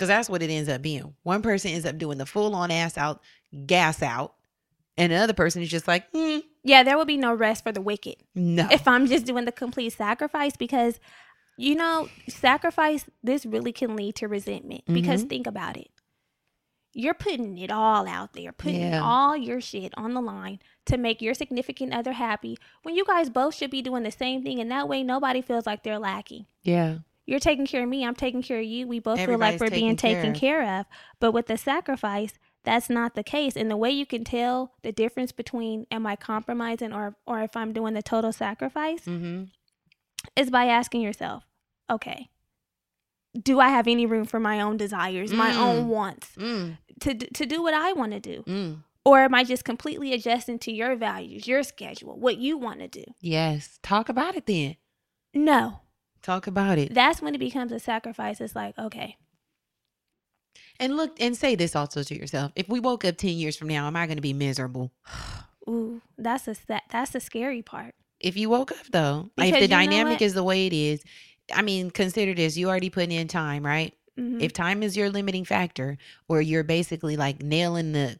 Because 0.00 0.08
that's 0.08 0.30
what 0.30 0.42
it 0.42 0.48
ends 0.48 0.70
up 0.70 0.80
being. 0.80 1.12
One 1.24 1.42
person 1.42 1.72
ends 1.72 1.84
up 1.84 1.98
doing 1.98 2.16
the 2.16 2.24
full 2.24 2.54
on 2.54 2.70
ass 2.70 2.96
out, 2.96 3.20
gas 3.66 4.02
out, 4.02 4.34
and 4.96 5.12
another 5.12 5.34
person 5.34 5.60
is 5.60 5.68
just 5.68 5.86
like, 5.86 6.10
mm, 6.12 6.42
Yeah, 6.64 6.82
there 6.82 6.96
will 6.96 7.04
be 7.04 7.18
no 7.18 7.34
rest 7.34 7.62
for 7.64 7.70
the 7.70 7.82
wicked 7.82 8.14
no. 8.34 8.66
if 8.70 8.88
I'm 8.88 9.06
just 9.06 9.26
doing 9.26 9.44
the 9.44 9.52
complete 9.52 9.92
sacrifice 9.92 10.56
because, 10.56 10.98
you 11.58 11.74
know, 11.74 12.08
sacrifice, 12.30 13.04
this 13.22 13.44
really 13.44 13.72
can 13.72 13.94
lead 13.94 14.14
to 14.16 14.26
resentment. 14.26 14.84
Because 14.86 15.24
think 15.24 15.46
about 15.46 15.76
it. 15.76 15.88
You're 16.94 17.12
putting 17.14 17.58
it 17.58 17.70
all 17.70 18.08
out 18.08 18.32
there, 18.32 18.52
putting 18.52 18.80
Yeah. 18.80 19.02
all 19.04 19.36
your 19.36 19.60
shit 19.60 19.92
on 19.98 20.14
the 20.14 20.22
line 20.22 20.60
to 20.86 20.96
make 20.96 21.20
your 21.20 21.34
significant 21.34 21.92
other 21.92 22.12
happy 22.12 22.56
when 22.84 22.96
you 22.96 23.04
guys 23.04 23.28
both 23.28 23.54
should 23.54 23.70
be 23.70 23.82
doing 23.82 24.02
the 24.02 24.10
same 24.10 24.42
thing. 24.42 24.58
And 24.60 24.70
that 24.70 24.88
way, 24.88 25.02
nobody 25.02 25.42
feels 25.42 25.66
like 25.66 25.82
they're 25.82 25.98
lacking. 25.98 26.46
yeah. 26.62 26.98
You're 27.30 27.38
taking 27.40 27.66
care 27.66 27.82
of 27.84 27.88
me, 27.88 28.04
I'm 28.04 28.14
taking 28.14 28.42
care 28.42 28.58
of 28.58 28.64
you. 28.66 28.86
We 28.86 28.98
both 28.98 29.18
Everybody's 29.18 29.58
feel 29.58 29.66
like 29.66 29.72
we're 29.72 29.78
being 29.78 29.96
taken 29.96 30.32
care 30.34 30.62
care 30.62 30.80
of. 30.80 30.86
But 31.20 31.32
with 31.32 31.46
the 31.46 31.56
sacrifice, 31.56 32.32
that's 32.64 32.90
not 32.90 33.14
the 33.14 33.22
case. 33.22 33.56
And 33.56 33.70
the 33.70 33.76
way 33.76 33.90
you 33.90 34.04
can 34.04 34.24
tell 34.24 34.74
the 34.82 34.92
difference 34.92 35.32
between 35.32 35.86
am 35.90 36.06
I 36.06 36.16
compromising 36.16 36.92
or 36.92 37.16
or 37.26 37.40
if 37.40 37.56
I'm 37.56 37.72
doing 37.72 37.94
the 37.94 38.02
total 38.02 38.32
sacrifice 38.32 39.04
Mm-hmm. 39.06 39.44
is 40.36 40.50
by 40.50 40.66
asking 40.66 41.00
yourself, 41.02 41.44
okay, 41.88 42.28
do 43.40 43.60
I 43.60 43.68
have 43.68 43.86
any 43.86 44.06
room 44.06 44.24
for 44.24 44.40
my 44.40 44.60
own 44.60 44.76
desires, 44.76 45.32
my 45.32 45.52
Mm. 45.52 45.56
own 45.56 45.88
wants 45.88 46.34
Mm, 46.36 46.78
to 47.00 47.14
to 47.14 47.46
do 47.46 47.62
what 47.62 47.74
I 47.74 47.92
want 47.92 48.12
to 48.12 48.20
do? 48.20 48.42
mm. 48.46 48.82
Or 49.04 49.20
am 49.20 49.34
I 49.34 49.44
just 49.44 49.64
completely 49.64 50.12
adjusting 50.12 50.58
to 50.58 50.72
your 50.72 50.94
values, 50.94 51.48
your 51.48 51.62
schedule, 51.62 52.18
what 52.18 52.36
you 52.36 52.58
want 52.58 52.80
to 52.80 52.88
do? 52.88 53.04
Yes. 53.20 53.78
Talk 53.82 54.08
about 54.10 54.36
it 54.36 54.44
then. 54.46 54.76
No. 55.32 55.80
Talk 56.22 56.46
about 56.46 56.78
it. 56.78 56.92
That's 56.94 57.22
when 57.22 57.34
it 57.34 57.38
becomes 57.38 57.72
a 57.72 57.78
sacrifice. 57.78 58.40
It's 58.40 58.54
like, 58.54 58.78
okay, 58.78 59.16
And 60.78 60.96
look 60.96 61.20
and 61.20 61.36
say 61.36 61.54
this 61.54 61.76
also 61.76 62.02
to 62.02 62.18
yourself. 62.18 62.52
If 62.56 62.68
we 62.68 62.80
woke 62.80 63.04
up 63.04 63.16
10 63.16 63.30
years 63.30 63.56
from 63.56 63.68
now, 63.68 63.86
am 63.86 63.96
I 63.96 64.06
going 64.06 64.16
to 64.16 64.22
be 64.22 64.32
miserable? 64.32 64.90
ooh, 65.68 66.00
that's 66.16 66.48
a 66.48 66.56
that, 66.68 66.84
that's 66.90 67.12
the 67.12 67.20
scary 67.20 67.62
part. 67.62 67.94
If 68.18 68.36
you 68.36 68.50
woke 68.50 68.72
up 68.72 68.86
though, 68.90 69.30
like 69.36 69.52
if 69.52 69.60
the 69.60 69.68
dynamic 69.68 70.22
is 70.22 70.34
the 70.34 70.42
way 70.42 70.66
it 70.66 70.72
is, 70.72 71.02
I 71.54 71.62
mean, 71.62 71.90
consider 71.90 72.34
this. 72.34 72.56
You 72.56 72.68
already 72.68 72.90
putting 72.90 73.12
in 73.12 73.28
time, 73.28 73.64
right? 73.64 73.94
Mhm. 74.18 74.42
If 74.42 74.52
time 74.52 74.82
is 74.82 74.96
your 74.96 75.10
limiting 75.10 75.44
factor, 75.44 75.98
or 76.28 76.40
you're 76.40 76.64
basically 76.64 77.16
like 77.16 77.42
nailing 77.42 77.92
the 77.92 78.18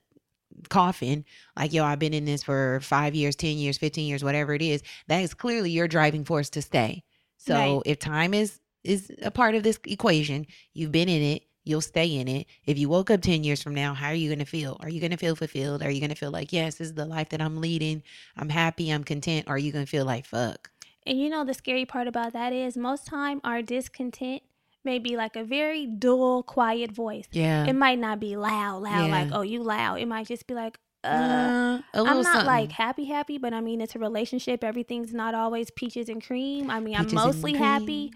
coffin, 0.68 1.24
like, 1.56 1.72
yo, 1.72 1.84
I've 1.84 1.98
been 1.98 2.14
in 2.14 2.24
this 2.24 2.42
for 2.42 2.80
five 2.82 3.14
years, 3.14 3.36
10 3.36 3.56
years, 3.56 3.78
15 3.78 4.06
years, 4.06 4.24
whatever 4.24 4.54
it 4.54 4.62
is, 4.62 4.82
that 5.08 5.20
is 5.20 5.34
clearly 5.34 5.70
your 5.70 5.88
driving 5.88 6.24
force 6.24 6.50
to 6.50 6.62
stay. 6.62 7.04
So 7.42 7.54
Right. 7.54 7.82
if 7.86 7.98
time 7.98 8.34
is 8.34 8.60
is 8.82 9.10
a 9.22 9.30
part 9.30 9.54
of 9.54 9.62
this 9.62 9.78
equation, 9.86 10.46
you've 10.72 10.90
been 10.92 11.08
in 11.08 11.20
it, 11.22 11.42
you'll 11.64 11.82
stay 11.82 12.16
in 12.16 12.26
it. 12.28 12.46
If 12.64 12.78
you 12.78 12.88
woke 12.88 13.10
up 13.10 13.20
10 13.20 13.44
years 13.44 13.62
from 13.62 13.74
now, 13.74 13.92
how 13.92 14.08
are 14.08 14.14
you 14.14 14.28
going 14.30 14.38
to 14.38 14.46
feel? 14.46 14.78
Are 14.80 14.88
you 14.88 15.00
going 15.00 15.10
to 15.10 15.18
feel 15.18 15.36
fulfilled? 15.36 15.82
Are 15.82 15.90
you 15.90 16.00
going 16.00 16.08
to 16.08 16.16
feel 16.16 16.30
like, 16.30 16.50
yes, 16.50 16.76
this 16.76 16.88
is 16.88 16.94
the 16.94 17.04
life 17.04 17.28
that 17.28 17.42
I'm 17.42 17.60
leading. 17.60 18.02
I'm 18.38 18.48
happy, 18.48 18.88
I'm 18.90 19.04
content. 19.04 19.44
Or 19.48 19.56
are 19.56 19.58
you 19.58 19.70
going 19.70 19.84
to 19.84 19.90
feel 19.90 20.06
like, 20.06 20.24
fuck? 20.24 20.70
And 21.06 21.20
you 21.20 21.28
know 21.28 21.44
the 21.44 21.52
scary 21.52 21.84
part 21.84 22.08
about 22.08 22.32
that 22.32 22.54
is 22.54 22.76
most 22.78 23.06
time 23.06 23.40
our 23.44 23.60
discontent 23.60 24.42
may 24.82 24.98
be 24.98 25.14
like 25.16 25.36
a 25.36 25.44
very 25.44 25.86
dull, 25.86 26.42
quiet 26.42 26.90
voice. 26.90 27.26
Yeah. 27.32 27.66
It 27.66 27.74
might 27.74 27.98
not 27.98 28.18
be 28.18 28.34
loud, 28.36 28.82
loud, 28.82 29.06
Yeah. 29.08 29.12
like, 29.12 29.28
oh, 29.32 29.42
you 29.42 29.62
loud. 29.62 30.00
It 30.00 30.08
might 30.08 30.26
just 30.26 30.46
be 30.46 30.54
like, 30.54 30.78
uh, 31.04 31.08
Uh, 31.08 31.82
a 31.94 32.02
little 32.02 32.18
I'm 32.18 32.22
not 32.22 32.24
something. 32.32 32.46
like 32.46 32.72
happy, 32.72 33.04
happy, 33.04 33.38
but 33.38 33.52
I 33.54 33.60
mean, 33.60 33.80
it's 33.80 33.94
a 33.94 33.98
relationship. 33.98 34.62
Everything's 34.64 35.12
not 35.14 35.34
always 35.34 35.70
peaches 35.70 36.08
and 36.08 36.24
cream. 36.24 36.70
I 36.70 36.80
mean, 36.80 36.96
Peaches 36.96 37.12
I'm 37.12 37.26
mostly 37.26 37.54
happy. 37.54 38.12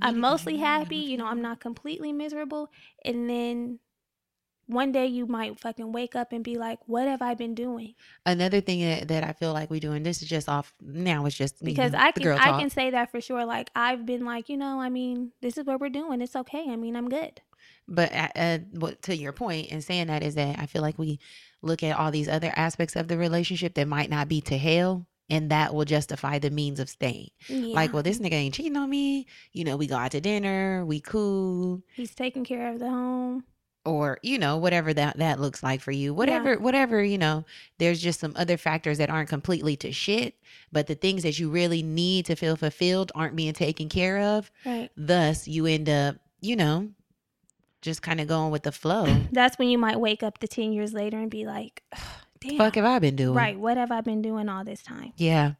I'm 0.00 0.18
mostly 0.20 0.56
happy. 0.58 0.96
You 0.96 1.16
know, 1.16 1.26
I'm 1.26 1.42
not 1.42 1.60
completely 1.60 2.12
miserable. 2.12 2.70
And 3.04 3.28
then 3.28 3.78
one 4.66 4.92
day 4.92 5.06
you 5.06 5.26
might 5.26 5.58
fucking 5.58 5.92
wake 5.92 6.14
up 6.14 6.30
and 6.32 6.44
be 6.44 6.56
like, 6.56 6.78
what 6.86 7.08
have 7.08 7.22
I 7.22 7.34
been 7.34 7.54
doing? 7.54 7.94
Another 8.26 8.60
thing 8.60 8.80
that, 8.82 9.08
that 9.08 9.24
I 9.24 9.32
feel 9.32 9.52
like 9.54 9.70
we 9.70 9.80
do, 9.80 9.92
and 9.92 10.04
this 10.04 10.20
is 10.22 10.28
just 10.28 10.48
off 10.48 10.74
now, 10.80 11.24
it's 11.24 11.34
just 11.36 11.64
because 11.64 11.92
know, 11.92 11.98
I 11.98 12.12
can 12.12 12.28
I 12.28 12.36
talk. 12.36 12.60
can 12.60 12.70
say 12.70 12.90
that 12.90 13.10
for 13.10 13.20
sure. 13.20 13.44
Like 13.46 13.70
I've 13.74 14.04
been 14.04 14.24
like, 14.24 14.48
you 14.48 14.56
know, 14.58 14.78
I 14.80 14.88
mean, 14.90 15.32
this 15.40 15.56
is 15.56 15.64
what 15.64 15.80
we're 15.80 15.88
doing. 15.88 16.20
It's 16.20 16.36
okay. 16.36 16.66
I 16.68 16.76
mean, 16.76 16.96
I'm 16.96 17.08
good. 17.08 17.40
But 17.88 18.12
uh, 18.36 18.58
what 18.72 19.00
to 19.02 19.16
your 19.16 19.32
point 19.32 19.68
in 19.70 19.80
saying 19.80 20.08
that 20.08 20.22
is 20.22 20.34
that 20.34 20.58
I 20.58 20.66
feel 20.66 20.82
like 20.82 20.98
we 20.98 21.18
look 21.62 21.82
at 21.82 21.98
all 21.98 22.10
these 22.10 22.28
other 22.28 22.52
aspects 22.54 22.94
of 22.96 23.08
the 23.08 23.16
relationship 23.16 23.74
that 23.74 23.88
might 23.88 24.10
not 24.10 24.28
be 24.28 24.40
to 24.42 24.58
hell, 24.58 25.06
and 25.30 25.50
that 25.50 25.74
will 25.74 25.86
justify 25.86 26.38
the 26.38 26.50
means 26.50 26.80
of 26.80 26.88
staying. 26.90 27.30
Yeah. 27.48 27.74
Like, 27.74 27.92
well, 27.94 28.02
this 28.02 28.18
nigga 28.18 28.32
ain't 28.34 28.54
cheating 28.54 28.76
on 28.76 28.90
me. 28.90 29.26
You 29.52 29.64
know, 29.64 29.76
we 29.76 29.86
go 29.86 29.96
out 29.96 30.10
to 30.12 30.20
dinner, 30.20 30.84
we 30.84 31.00
cool, 31.00 31.82
he's 31.94 32.14
taking 32.14 32.44
care 32.44 32.70
of 32.70 32.78
the 32.78 32.88
home. 32.90 33.44
or 33.84 34.18
you 34.22 34.38
know, 34.38 34.58
whatever 34.58 34.92
that 34.92 35.16
that 35.16 35.40
looks 35.40 35.62
like 35.62 35.80
for 35.80 35.92
you. 35.92 36.12
Whatever, 36.12 36.58
whatever 36.58 37.02
you 37.02 37.16
know. 37.16 37.46
There's 37.78 38.02
just 38.02 38.20
some 38.20 38.34
other 38.36 38.58
factors 38.58 38.98
that 38.98 39.08
aren't 39.08 39.30
completely 39.30 39.76
to 39.78 39.92
shit, 39.92 40.34
but 40.70 40.86
the 40.88 40.94
things 40.94 41.22
that 41.22 41.38
you 41.38 41.48
really 41.48 41.82
need 41.82 42.26
to 42.26 42.36
feel 42.36 42.56
fulfilled 42.56 43.12
aren't 43.14 43.34
being 43.36 43.54
taken 43.54 43.88
care 43.88 44.18
of. 44.18 44.50
Right. 44.66 44.90
Thus, 44.96 45.48
you 45.48 45.64
end 45.64 45.88
up, 45.88 46.16
you 46.40 46.54
know, 46.54 46.90
just 47.82 48.02
kind 48.02 48.20
of 48.20 48.26
going 48.28 48.50
with 48.50 48.62
the 48.64 48.72
flow. 48.72 49.06
That's 49.32 49.58
when 49.58 49.68
you 49.68 49.78
might 49.78 49.98
wake 50.00 50.22
up 50.22 50.38
the 50.40 50.48
ten 50.48 50.72
years 50.72 50.92
later 50.92 51.18
and 51.18 51.30
be 51.30 51.46
like, 51.46 51.82
damn. 52.40 52.56
Fuck 52.58 52.74
have 52.76 52.84
I 52.84 52.98
been 52.98 53.16
doing? 53.16 53.34
Right. 53.34 53.58
What 53.58 53.76
have 53.76 53.90
I 53.90 54.00
been 54.00 54.22
doing 54.22 54.48
all 54.48 54.64
this 54.64 54.82
time? 54.82 55.12
Yeah. 55.16 55.52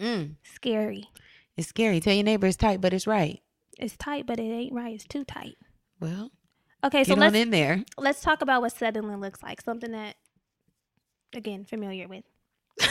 Mm, 0.00 0.36
Scary. 0.44 1.08
it's 1.56 1.68
scary. 1.68 2.00
Tell 2.00 2.14
your 2.14 2.24
neighbor 2.24 2.46
it's 2.46 2.56
tight, 2.56 2.80
but 2.80 2.92
it's 2.94 3.06
right. 3.06 3.42
It's 3.78 3.96
tight, 3.96 4.26
but 4.26 4.38
it 4.38 4.44
ain't 4.44 4.72
right. 4.72 4.94
It's 4.94 5.04
too 5.04 5.24
tight. 5.24 5.56
Well, 6.00 6.30
Okay, 6.82 7.04
so 7.04 7.14
get 7.14 7.18
let's 7.20 7.34
on 7.34 7.40
in 7.42 7.50
there. 7.50 7.84
let's 7.98 8.22
talk 8.22 8.40
about 8.40 8.62
what 8.62 8.72
settling 8.72 9.20
looks 9.20 9.42
like. 9.42 9.60
Something 9.60 9.92
that, 9.92 10.16
again, 11.34 11.64
familiar 11.66 12.08
with. 12.08 12.24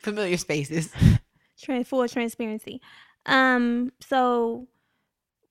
Familiar 0.00 0.36
spaces. 0.36 0.90
Tran 1.62 1.86
full 1.86 2.06
transparency. 2.08 2.80
Um, 3.26 3.92
so 4.00 4.68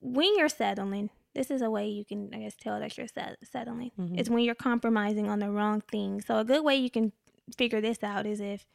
when 0.00 0.36
you're 0.36 0.48
settling, 0.48 1.10
this 1.34 1.50
is 1.50 1.62
a 1.62 1.70
way 1.70 1.88
you 1.88 2.04
can, 2.04 2.30
I 2.34 2.38
guess, 2.40 2.54
tell 2.56 2.78
that 2.80 2.96
you're 2.98 3.06
set- 3.08 3.38
settling. 3.42 3.90
Mhm. 3.98 4.18
It's 4.18 4.28
when 4.30 4.44
you're 4.44 4.54
compromising 4.54 5.28
on 5.28 5.38
the 5.38 5.50
wrong 5.50 5.80
thing. 5.80 6.20
So 6.20 6.38
a 6.38 6.44
good 6.44 6.64
way 6.64 6.76
you 6.76 6.90
can 6.90 7.12
figure 7.56 7.80
this 7.80 8.02
out 8.02 8.26
is 8.26 8.40
if 8.40 8.66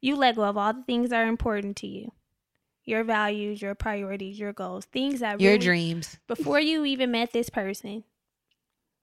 you 0.00 0.16
let 0.16 0.36
go 0.36 0.44
of 0.44 0.56
all 0.56 0.72
the 0.72 0.82
things 0.82 1.10
that 1.10 1.24
are 1.24 1.28
important 1.28 1.76
to 1.78 1.86
you, 1.86 2.12
your 2.84 3.02
values, 3.04 3.60
your 3.60 3.74
priorities, 3.74 4.38
your 4.38 4.52
goals, 4.52 4.84
things 4.86 5.20
that 5.20 5.40
Your 5.40 5.52
really, 5.52 5.64
dreams. 5.64 6.18
before 6.26 6.60
you 6.60 6.84
even 6.84 7.10
met 7.10 7.32
this 7.32 7.50
person, 7.50 8.04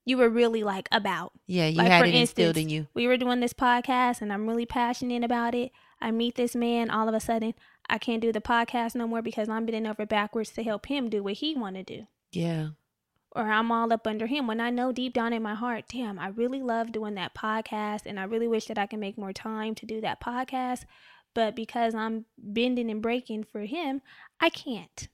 you 0.06 0.18
were 0.18 0.30
really 0.30 0.64
like 0.64 0.88
about. 0.92 1.32
Yeah, 1.48 1.68
you 1.68 1.78
Like, 1.78 1.88
had 1.88 2.00
for 2.02 2.06
it 2.08 2.16
instilled 2.16 2.58
instance, 2.58 2.64
in 2.64 2.70
you. 2.70 2.88
we 2.94 3.08
were 3.08 3.18
doing 3.18 3.40
this 3.40 3.54
podcast 3.54 4.22
and 4.22 4.34
I'm 4.34 4.48
really 4.48 4.66
passionate 4.66 5.24
about 5.24 5.56
it. 5.56 5.72
I 6.02 6.12
meet 6.12 6.36
this 6.36 6.56
man, 6.56 6.90
all 6.90 7.08
of 7.08 7.16
a 7.16 7.20
sudden 7.20 7.54
I 7.90 7.98
can't 7.98 8.22
do 8.22 8.32
the 8.32 8.42
podcast 8.42 8.96
no 8.96 9.08
more 9.08 9.22
because 9.22 9.50
I'm 9.50 9.66
bending 9.66 9.86
over 9.88 10.06
backwards 10.06 10.52
to 10.52 10.64
help 10.64 10.86
him 10.88 11.10
do 11.10 11.22
what 11.24 11.34
he 11.34 11.56
want 11.56 11.76
to 11.76 11.84
do. 11.84 12.08
Yeah. 12.32 12.70
Or 13.36 13.44
I'm 13.44 13.72
all 13.72 13.92
up 13.92 14.06
under 14.06 14.28
him 14.28 14.48
when 14.48 14.62
I 14.62 14.70
know 14.70 14.92
deep 14.92 15.14
down 15.14 15.34
in 15.34 15.42
my 15.42 15.56
heart, 15.56 15.86
damn, 15.92 16.20
I 16.20 16.28
really 16.28 16.62
love 16.62 16.92
doing 16.92 17.16
that 17.16 17.34
podcast 17.34 18.06
and 18.06 18.20
I 18.20 18.24
really 18.24 18.48
wish 18.48 18.66
that 18.66 18.78
I 18.78 18.86
can 18.86 19.00
make 19.00 19.18
more 19.18 19.34
time 19.34 19.76
to 19.76 19.86
do 19.86 20.02
that 20.02 20.22
podcast. 20.22 20.86
But 21.34 21.56
because 21.56 21.96
I'm 21.96 22.26
bending 22.38 22.92
and 22.92 23.02
breaking 23.02 23.46
for 23.46 23.62
him, 23.62 24.02
I 24.40 24.50
can't. 24.50 25.08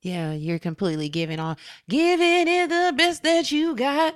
Yeah, 0.00 0.32
you're 0.32 0.60
completely 0.60 1.08
giving 1.08 1.40
all, 1.40 1.56
giving 1.88 2.46
it 2.48 2.68
the 2.68 2.94
best 2.96 3.22
that 3.24 3.50
you 3.50 3.74
got, 3.74 4.14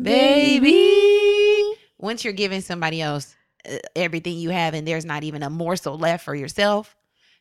baby. 0.00 1.74
Once 1.98 2.22
you're 2.22 2.34
giving 2.34 2.60
somebody 2.60 3.00
else 3.00 3.34
uh, 3.68 3.78
everything 3.96 4.36
you 4.36 4.50
have 4.50 4.74
and 4.74 4.86
there's 4.86 5.04
not 5.06 5.24
even 5.24 5.42
a 5.42 5.50
morsel 5.50 5.98
left 5.98 6.24
for 6.24 6.34
yourself, 6.34 6.94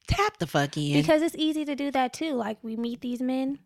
tap 0.08 0.38
the 0.38 0.48
fuck 0.48 0.78
in. 0.78 0.94
Because 0.94 1.22
it's 1.22 1.36
easy 1.38 1.66
to 1.66 1.76
do 1.76 1.92
that 1.92 2.13
too. 2.13 2.34
Like 2.34 2.58
we 2.63 2.78
meet 2.78 3.02
these 3.02 3.22
men 3.22 3.60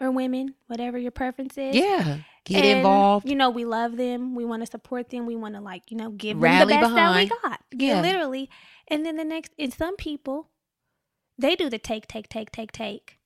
or 0.00 0.10
women, 0.10 0.54
whatever 0.66 0.98
your 0.98 1.10
preference 1.10 1.56
is. 1.58 1.74
yeah, 1.74 2.18
get 2.44 2.64
and, 2.64 2.78
involved. 2.78 3.28
You 3.28 3.34
know, 3.34 3.50
we 3.50 3.64
love 3.64 3.96
them. 3.96 4.34
We 4.34 4.44
want 4.44 4.62
to 4.64 4.70
support 4.70 5.10
them. 5.10 5.26
We 5.26 5.36
want 5.36 5.54
to 5.54 5.60
like, 5.60 5.90
you 5.90 5.96
know, 5.96 6.10
give 6.10 6.40
Rally 6.40 6.58
them 6.58 6.68
the 6.68 6.74
best 6.74 6.94
behind. 6.94 7.30
that 7.30 7.40
we 7.42 7.48
got. 7.48 7.60
Yeah. 7.72 8.00
literally. 8.00 8.50
And 8.88 9.04
then 9.04 9.16
the 9.16 9.24
next, 9.24 9.52
and 9.58 9.72
some 9.72 9.96
people, 9.96 10.50
they 11.38 11.56
do 11.56 11.68
the 11.68 11.78
take, 11.78 12.06
take, 12.06 12.28
take, 12.28 12.50
take, 12.50 12.72
take, 12.72 13.18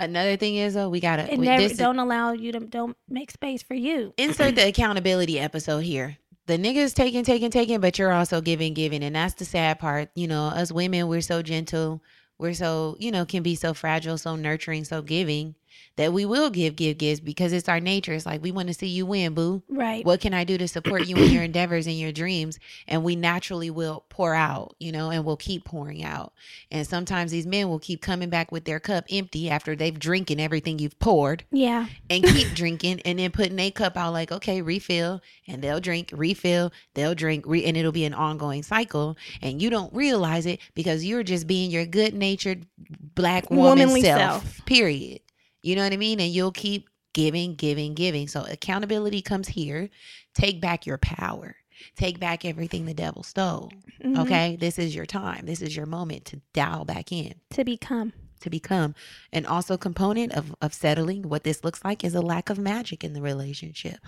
Another 0.00 0.36
thing 0.36 0.54
is, 0.54 0.74
though, 0.74 0.88
we 0.88 1.00
gotta 1.00 1.22
and 1.24 1.40
we- 1.40 1.46
never 1.46 1.74
don't 1.74 1.98
allow 1.98 2.30
you 2.32 2.52
to 2.52 2.60
don't 2.60 2.96
make 3.08 3.32
space 3.32 3.62
for 3.64 3.74
you. 3.74 4.14
insert 4.16 4.54
the 4.54 4.68
accountability 4.68 5.40
episode 5.40 5.80
here. 5.80 6.16
The 6.46 6.56
niggas 6.56 6.94
taking, 6.94 7.24
taking, 7.24 7.50
taking, 7.50 7.80
but 7.80 7.98
you're 7.98 8.12
also 8.12 8.40
giving, 8.40 8.74
giving. 8.74 9.02
And 9.02 9.16
that's 9.16 9.34
the 9.34 9.44
sad 9.44 9.80
part. 9.80 10.10
You 10.14 10.28
know, 10.28 10.46
us 10.46 10.70
women, 10.72 11.08
we're 11.08 11.20
so 11.20 11.42
gentle. 11.42 12.00
We're 12.38 12.54
so, 12.54 12.96
you 13.00 13.10
know, 13.10 13.26
can 13.26 13.42
be 13.42 13.56
so 13.56 13.74
fragile, 13.74 14.16
so 14.16 14.36
nurturing, 14.36 14.84
so 14.84 15.02
giving 15.02 15.56
that 15.96 16.12
we 16.12 16.24
will 16.24 16.50
give, 16.50 16.76
give, 16.76 16.98
gives 16.98 17.20
because 17.20 17.52
it's 17.52 17.68
our 17.68 17.80
nature. 17.80 18.12
It's 18.12 18.26
like 18.26 18.42
we 18.42 18.52
want 18.52 18.68
to 18.68 18.74
see 18.74 18.86
you 18.86 19.06
win, 19.06 19.34
boo. 19.34 19.62
Right. 19.68 20.04
What 20.04 20.20
can 20.20 20.34
I 20.34 20.44
do 20.44 20.58
to 20.58 20.68
support 20.68 21.06
you 21.06 21.16
in 21.16 21.30
your 21.32 21.42
endeavors 21.42 21.86
and 21.86 21.98
your 21.98 22.12
dreams? 22.12 22.58
And 22.86 23.02
we 23.04 23.16
naturally 23.16 23.70
will 23.70 24.04
pour 24.08 24.34
out, 24.34 24.74
you 24.78 24.92
know, 24.92 25.10
and 25.10 25.24
we'll 25.24 25.36
keep 25.36 25.64
pouring 25.64 26.04
out. 26.04 26.32
And 26.70 26.86
sometimes 26.86 27.30
these 27.30 27.46
men 27.46 27.68
will 27.68 27.78
keep 27.78 28.00
coming 28.02 28.28
back 28.30 28.52
with 28.52 28.64
their 28.64 28.80
cup 28.80 29.04
empty 29.10 29.50
after 29.50 29.74
they've 29.76 29.98
drinking 29.98 30.40
everything 30.40 30.78
you've 30.78 30.98
poured 30.98 31.44
Yeah. 31.50 31.86
and 32.10 32.22
keep 32.24 32.48
drinking 32.54 33.00
and 33.04 33.18
then 33.18 33.30
putting 33.30 33.58
a 33.58 33.70
cup 33.70 33.96
out 33.96 34.12
like 34.12 34.30
okay 34.32 34.62
refill 34.62 35.20
and 35.46 35.62
they'll 35.62 35.80
drink 35.80 36.10
refill 36.12 36.72
they'll 36.94 37.14
drink 37.14 37.44
re- 37.46 37.64
and 37.64 37.76
it'll 37.76 37.92
be 37.92 38.04
an 38.04 38.14
ongoing 38.14 38.62
cycle 38.62 39.16
and 39.42 39.60
you 39.60 39.70
don't 39.70 39.92
realize 39.94 40.46
it 40.46 40.60
because 40.74 41.04
you're 41.04 41.22
just 41.22 41.46
being 41.46 41.70
your 41.70 41.84
good 41.86 42.14
natured 42.14 42.66
black 43.14 43.50
woman 43.50 43.64
Womanly 43.88 44.02
self, 44.02 44.42
self. 44.44 44.66
period 44.66 45.20
you 45.62 45.76
know 45.76 45.82
what 45.82 45.92
i 45.92 45.96
mean? 45.96 46.20
And 46.20 46.32
you'll 46.32 46.52
keep 46.52 46.88
giving 47.14 47.54
giving 47.54 47.94
giving. 47.94 48.28
So 48.28 48.44
accountability 48.44 49.22
comes 49.22 49.48
here. 49.48 49.88
Take 50.34 50.60
back 50.60 50.86
your 50.86 50.98
power. 50.98 51.56
Take 51.96 52.18
back 52.20 52.44
everything 52.44 52.86
the 52.86 52.94
devil 52.94 53.22
stole. 53.22 53.72
Mhm. 54.04 54.18
okay? 54.18 54.56
This 54.60 54.78
is 54.78 54.94
your 54.94 55.06
time. 55.06 55.46
This 55.46 55.62
is 55.62 55.74
your 55.76 55.86
moment 55.86 56.24
to 56.26 56.40
dial 56.52 56.84
back 56.84 57.12
in. 57.12 57.34
To 57.50 57.64
become. 57.64 58.12
To 58.38 58.50
become. 58.50 58.94
And 59.32 59.46
also 59.46 59.76
component 59.76 60.32
of, 60.32 60.54
of 60.60 60.74
settling, 60.74 61.28
what 61.28 61.44
this 61.44 61.64
looks 61.64 61.84
like 61.84 62.04
is 62.04 62.14
a 62.14 62.20
lack 62.20 62.50
of 62.50 62.58
magic 62.58 63.04
in 63.04 63.12
the 63.12 63.22
relationship. 63.22 63.98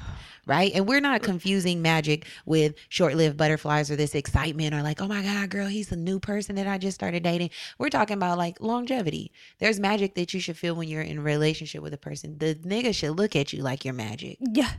Right. 0.46 0.72
And 0.74 0.86
we're 0.86 1.00
not 1.00 1.22
confusing 1.22 1.82
magic 1.82 2.26
with 2.46 2.74
short 2.88 3.14
lived 3.14 3.36
butterflies 3.36 3.90
or 3.90 3.96
this 3.96 4.14
excitement 4.14 4.74
or 4.74 4.82
like, 4.82 5.00
oh 5.00 5.08
my 5.08 5.22
God, 5.22 5.50
girl, 5.50 5.66
he's 5.66 5.92
a 5.92 5.96
new 5.96 6.18
person 6.18 6.56
that 6.56 6.66
I 6.66 6.78
just 6.78 6.94
started 6.94 7.22
dating. 7.22 7.50
We're 7.78 7.90
talking 7.90 8.16
about 8.16 8.38
like 8.38 8.60
longevity. 8.60 9.32
There's 9.58 9.80
magic 9.80 10.14
that 10.14 10.32
you 10.34 10.40
should 10.40 10.56
feel 10.56 10.74
when 10.74 10.88
you're 10.88 11.02
in 11.02 11.18
a 11.18 11.22
relationship 11.22 11.82
with 11.82 11.94
a 11.94 11.98
person. 11.98 12.38
The 12.38 12.54
nigga 12.54 12.94
should 12.94 13.16
look 13.16 13.36
at 13.36 13.52
you 13.52 13.62
like 13.62 13.84
you're 13.84 13.94
magic. 13.94 14.38
Yeah. 14.40 14.70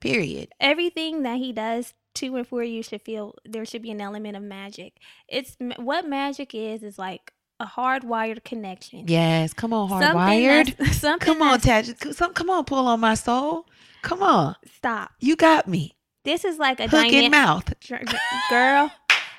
Period. 0.00 0.50
Everything 0.60 1.24
that 1.24 1.38
he 1.38 1.52
does 1.52 1.94
to 2.14 2.36
and 2.36 2.46
for 2.46 2.62
you 2.62 2.82
should 2.82 3.02
feel 3.02 3.34
there 3.44 3.64
should 3.64 3.82
be 3.82 3.90
an 3.90 4.00
element 4.00 4.36
of 4.36 4.42
magic. 4.42 4.94
It's 5.28 5.56
what 5.76 6.08
magic 6.08 6.54
is 6.54 6.82
is 6.82 6.98
like 6.98 7.32
a 7.60 7.66
hardwired 7.66 8.44
connection. 8.44 9.04
Yes. 9.08 9.52
Come 9.52 9.72
on, 9.72 9.88
Something 9.88 10.06
hardwired. 10.16 10.76
that's- 10.76 10.96
Something 11.00 11.26
Come 11.34 11.42
on, 11.42 11.60
Taj. 11.60 11.90
Some, 12.12 12.32
come 12.34 12.50
on, 12.50 12.64
pull 12.64 12.86
on 12.86 13.00
my 13.00 13.14
soul. 13.14 13.66
Come 14.02 14.22
on. 14.22 14.54
Stop. 14.76 15.10
You 15.20 15.34
got 15.36 15.66
me. 15.68 15.96
This 16.24 16.44
is 16.44 16.58
like 16.58 16.78
a 16.80 16.88
Hook 16.88 17.06
in 17.06 17.30
dynamic 17.30 17.30
mouth. 17.32 17.72
girl. 18.50 18.90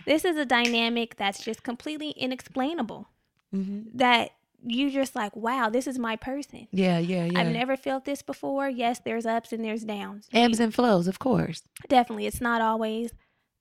This 0.06 0.26
is 0.26 0.38
a 0.38 0.46
dynamic 0.46 1.16
that's 1.18 1.44
just 1.44 1.64
completely 1.64 2.10
inexplainable. 2.12 3.08
Mm-hmm. 3.56 3.98
That 3.98 4.32
you 4.66 4.90
just 4.92 5.16
like, 5.16 5.36
wow, 5.36 5.70
this 5.70 5.88
is 5.88 5.98
my 5.98 6.16
person. 6.16 6.68
Yeah, 6.72 7.00
yeah, 7.00 7.26
yeah. 7.26 7.40
I've 7.40 7.52
never 7.54 7.78
felt 7.78 8.06
this 8.06 8.22
before. 8.22 8.68
Yes, 8.70 9.00
there's 9.06 9.26
ups 9.26 9.54
and 9.54 9.64
there's 9.64 9.84
downs. 9.86 10.28
Ebbs 10.34 10.60
and 10.60 10.74
flows, 10.74 11.08
of 11.08 11.20
course. 11.20 11.62
Definitely, 11.88 12.26
it's 12.26 12.42
not 12.42 12.62
always 12.62 13.12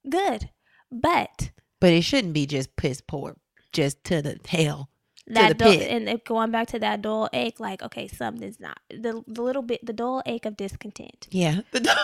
good, 0.09 0.51
but 0.90 1.51
But 1.81 1.92
it 1.92 2.03
shouldn't 2.03 2.35
be 2.35 2.47
just 2.47 2.75
piss 2.77 3.01
poor, 3.01 3.37
just 3.72 4.02
to 4.04 4.22
the 4.22 4.38
hell. 4.46 4.88
that 5.26 5.48
the 5.48 5.54
dull, 5.54 5.72
pit. 5.72 5.90
and 5.90 6.24
going 6.24 6.50
back 6.50 6.68
to 6.68 6.78
that 6.78 7.02
dull 7.02 7.28
ache, 7.33 7.61
like 7.61 7.83
okay, 7.83 8.09
something's 8.09 8.59
not 8.61 8.78
the 8.90 9.22
the 9.26 9.42
little 9.42 9.62
bit 9.62 9.85
the 9.85 9.92
dull 9.92 10.22
ache 10.26 10.46
of 10.46 10.57
discontent. 10.57 11.28
Yeah. 11.31 11.61
The, 11.72 11.81
dull, 11.81 11.96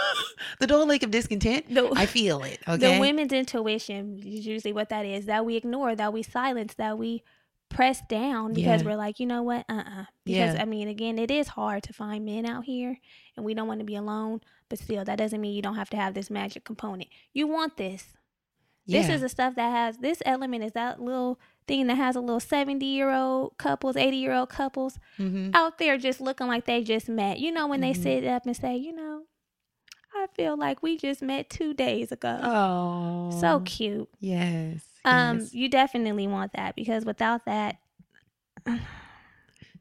the 0.60 0.66
dull 0.66 0.92
ache 0.92 1.02
of 1.02 1.10
discontent. 1.10 1.72
The, 1.74 1.90
I 1.96 2.06
feel 2.06 2.42
it. 2.42 2.58
Okay. 2.68 2.94
the 2.94 3.00
women's 3.00 3.32
intuition 3.32 4.18
is 4.18 4.46
usually 4.46 4.72
what 4.72 4.88
that 4.90 5.06
is 5.06 5.26
that 5.26 5.44
we 5.46 5.56
ignore, 5.56 5.94
that 5.96 6.12
we 6.12 6.22
silence, 6.22 6.74
that 6.74 6.98
we 6.98 7.22
press 7.70 8.00
down 8.08 8.52
because 8.52 8.82
Yeah. 8.82 8.88
we're 8.88 8.96
like, 8.96 9.18
you 9.18 9.26
know 9.26 9.42
what, 9.42 9.64
uh, 9.68 9.82
uh 9.86 10.04
Because 10.24 10.54
Yeah. 10.54 10.62
I 10.62 10.64
mean, 10.64 10.88
again, 10.88 11.18
it 11.18 11.30
is 11.30 11.48
hard 11.48 11.82
to 11.84 11.92
find 11.92 12.24
men 12.24 12.46
out 12.46 12.64
here, 12.64 12.98
and 13.36 13.44
we 13.44 13.54
don't 13.54 13.66
want 13.66 13.80
to 13.80 13.86
be 13.86 13.96
alone. 13.96 14.40
But 14.68 14.78
still, 14.78 15.04
that 15.04 15.18
doesn't 15.18 15.40
mean 15.40 15.54
you 15.54 15.62
don't 15.62 15.76
have 15.76 15.90
to 15.90 15.96
have 15.96 16.14
this 16.14 16.30
magic 16.30 16.64
component. 16.64 17.08
You 17.32 17.46
want 17.46 17.76
this. 17.76 18.14
This 18.86 19.08
is 19.08 19.20
the 19.22 19.28
stuff 19.28 19.54
that 19.54 19.70
has 19.70 19.98
this 19.98 20.22
element 20.26 20.62
is 20.64 20.72
that 20.72 21.00
little 21.00 21.38
thing 21.66 21.86
that 21.86 21.94
has 21.96 22.16
a 22.16 22.20
little 22.20 22.40
70 22.40 22.84
year 22.84 23.10
old 23.10 23.56
couples, 23.56 23.96
80 23.96 24.16
year 24.18 24.32
old 24.34 24.50
couples 24.50 24.98
Mhm. 25.18 25.54
out 25.54 25.78
there 25.78 25.96
just 25.96 26.20
looking 26.20 26.46
like 26.46 26.66
they 26.66 26.82
just 26.82 27.08
met. 27.08 27.38
You 27.38 27.50
know, 27.52 27.66
when 27.66 27.80
they 27.80 27.92
Mhm. 27.94 28.02
sit 28.02 28.24
up 28.26 28.44
and 28.46 28.54
say, 28.56 28.76
you 28.76 28.92
know, 28.94 29.22
I 30.14 30.26
feel 30.36 30.56
like 30.56 30.82
we 30.82 30.96
just 30.98 31.22
met 31.22 31.48
two 31.50 31.72
days 31.74 32.12
ago. 32.12 32.38
Oh. 32.42 33.40
so 33.40 33.60
cute. 33.60 34.08
Yes. 34.20 34.84
Um, 35.04 35.38
yes. 35.40 35.54
you 35.54 35.68
definitely 35.68 36.26
want 36.26 36.52
that 36.52 36.76
because 36.76 37.04
without 37.04 37.44
that, 37.46 37.76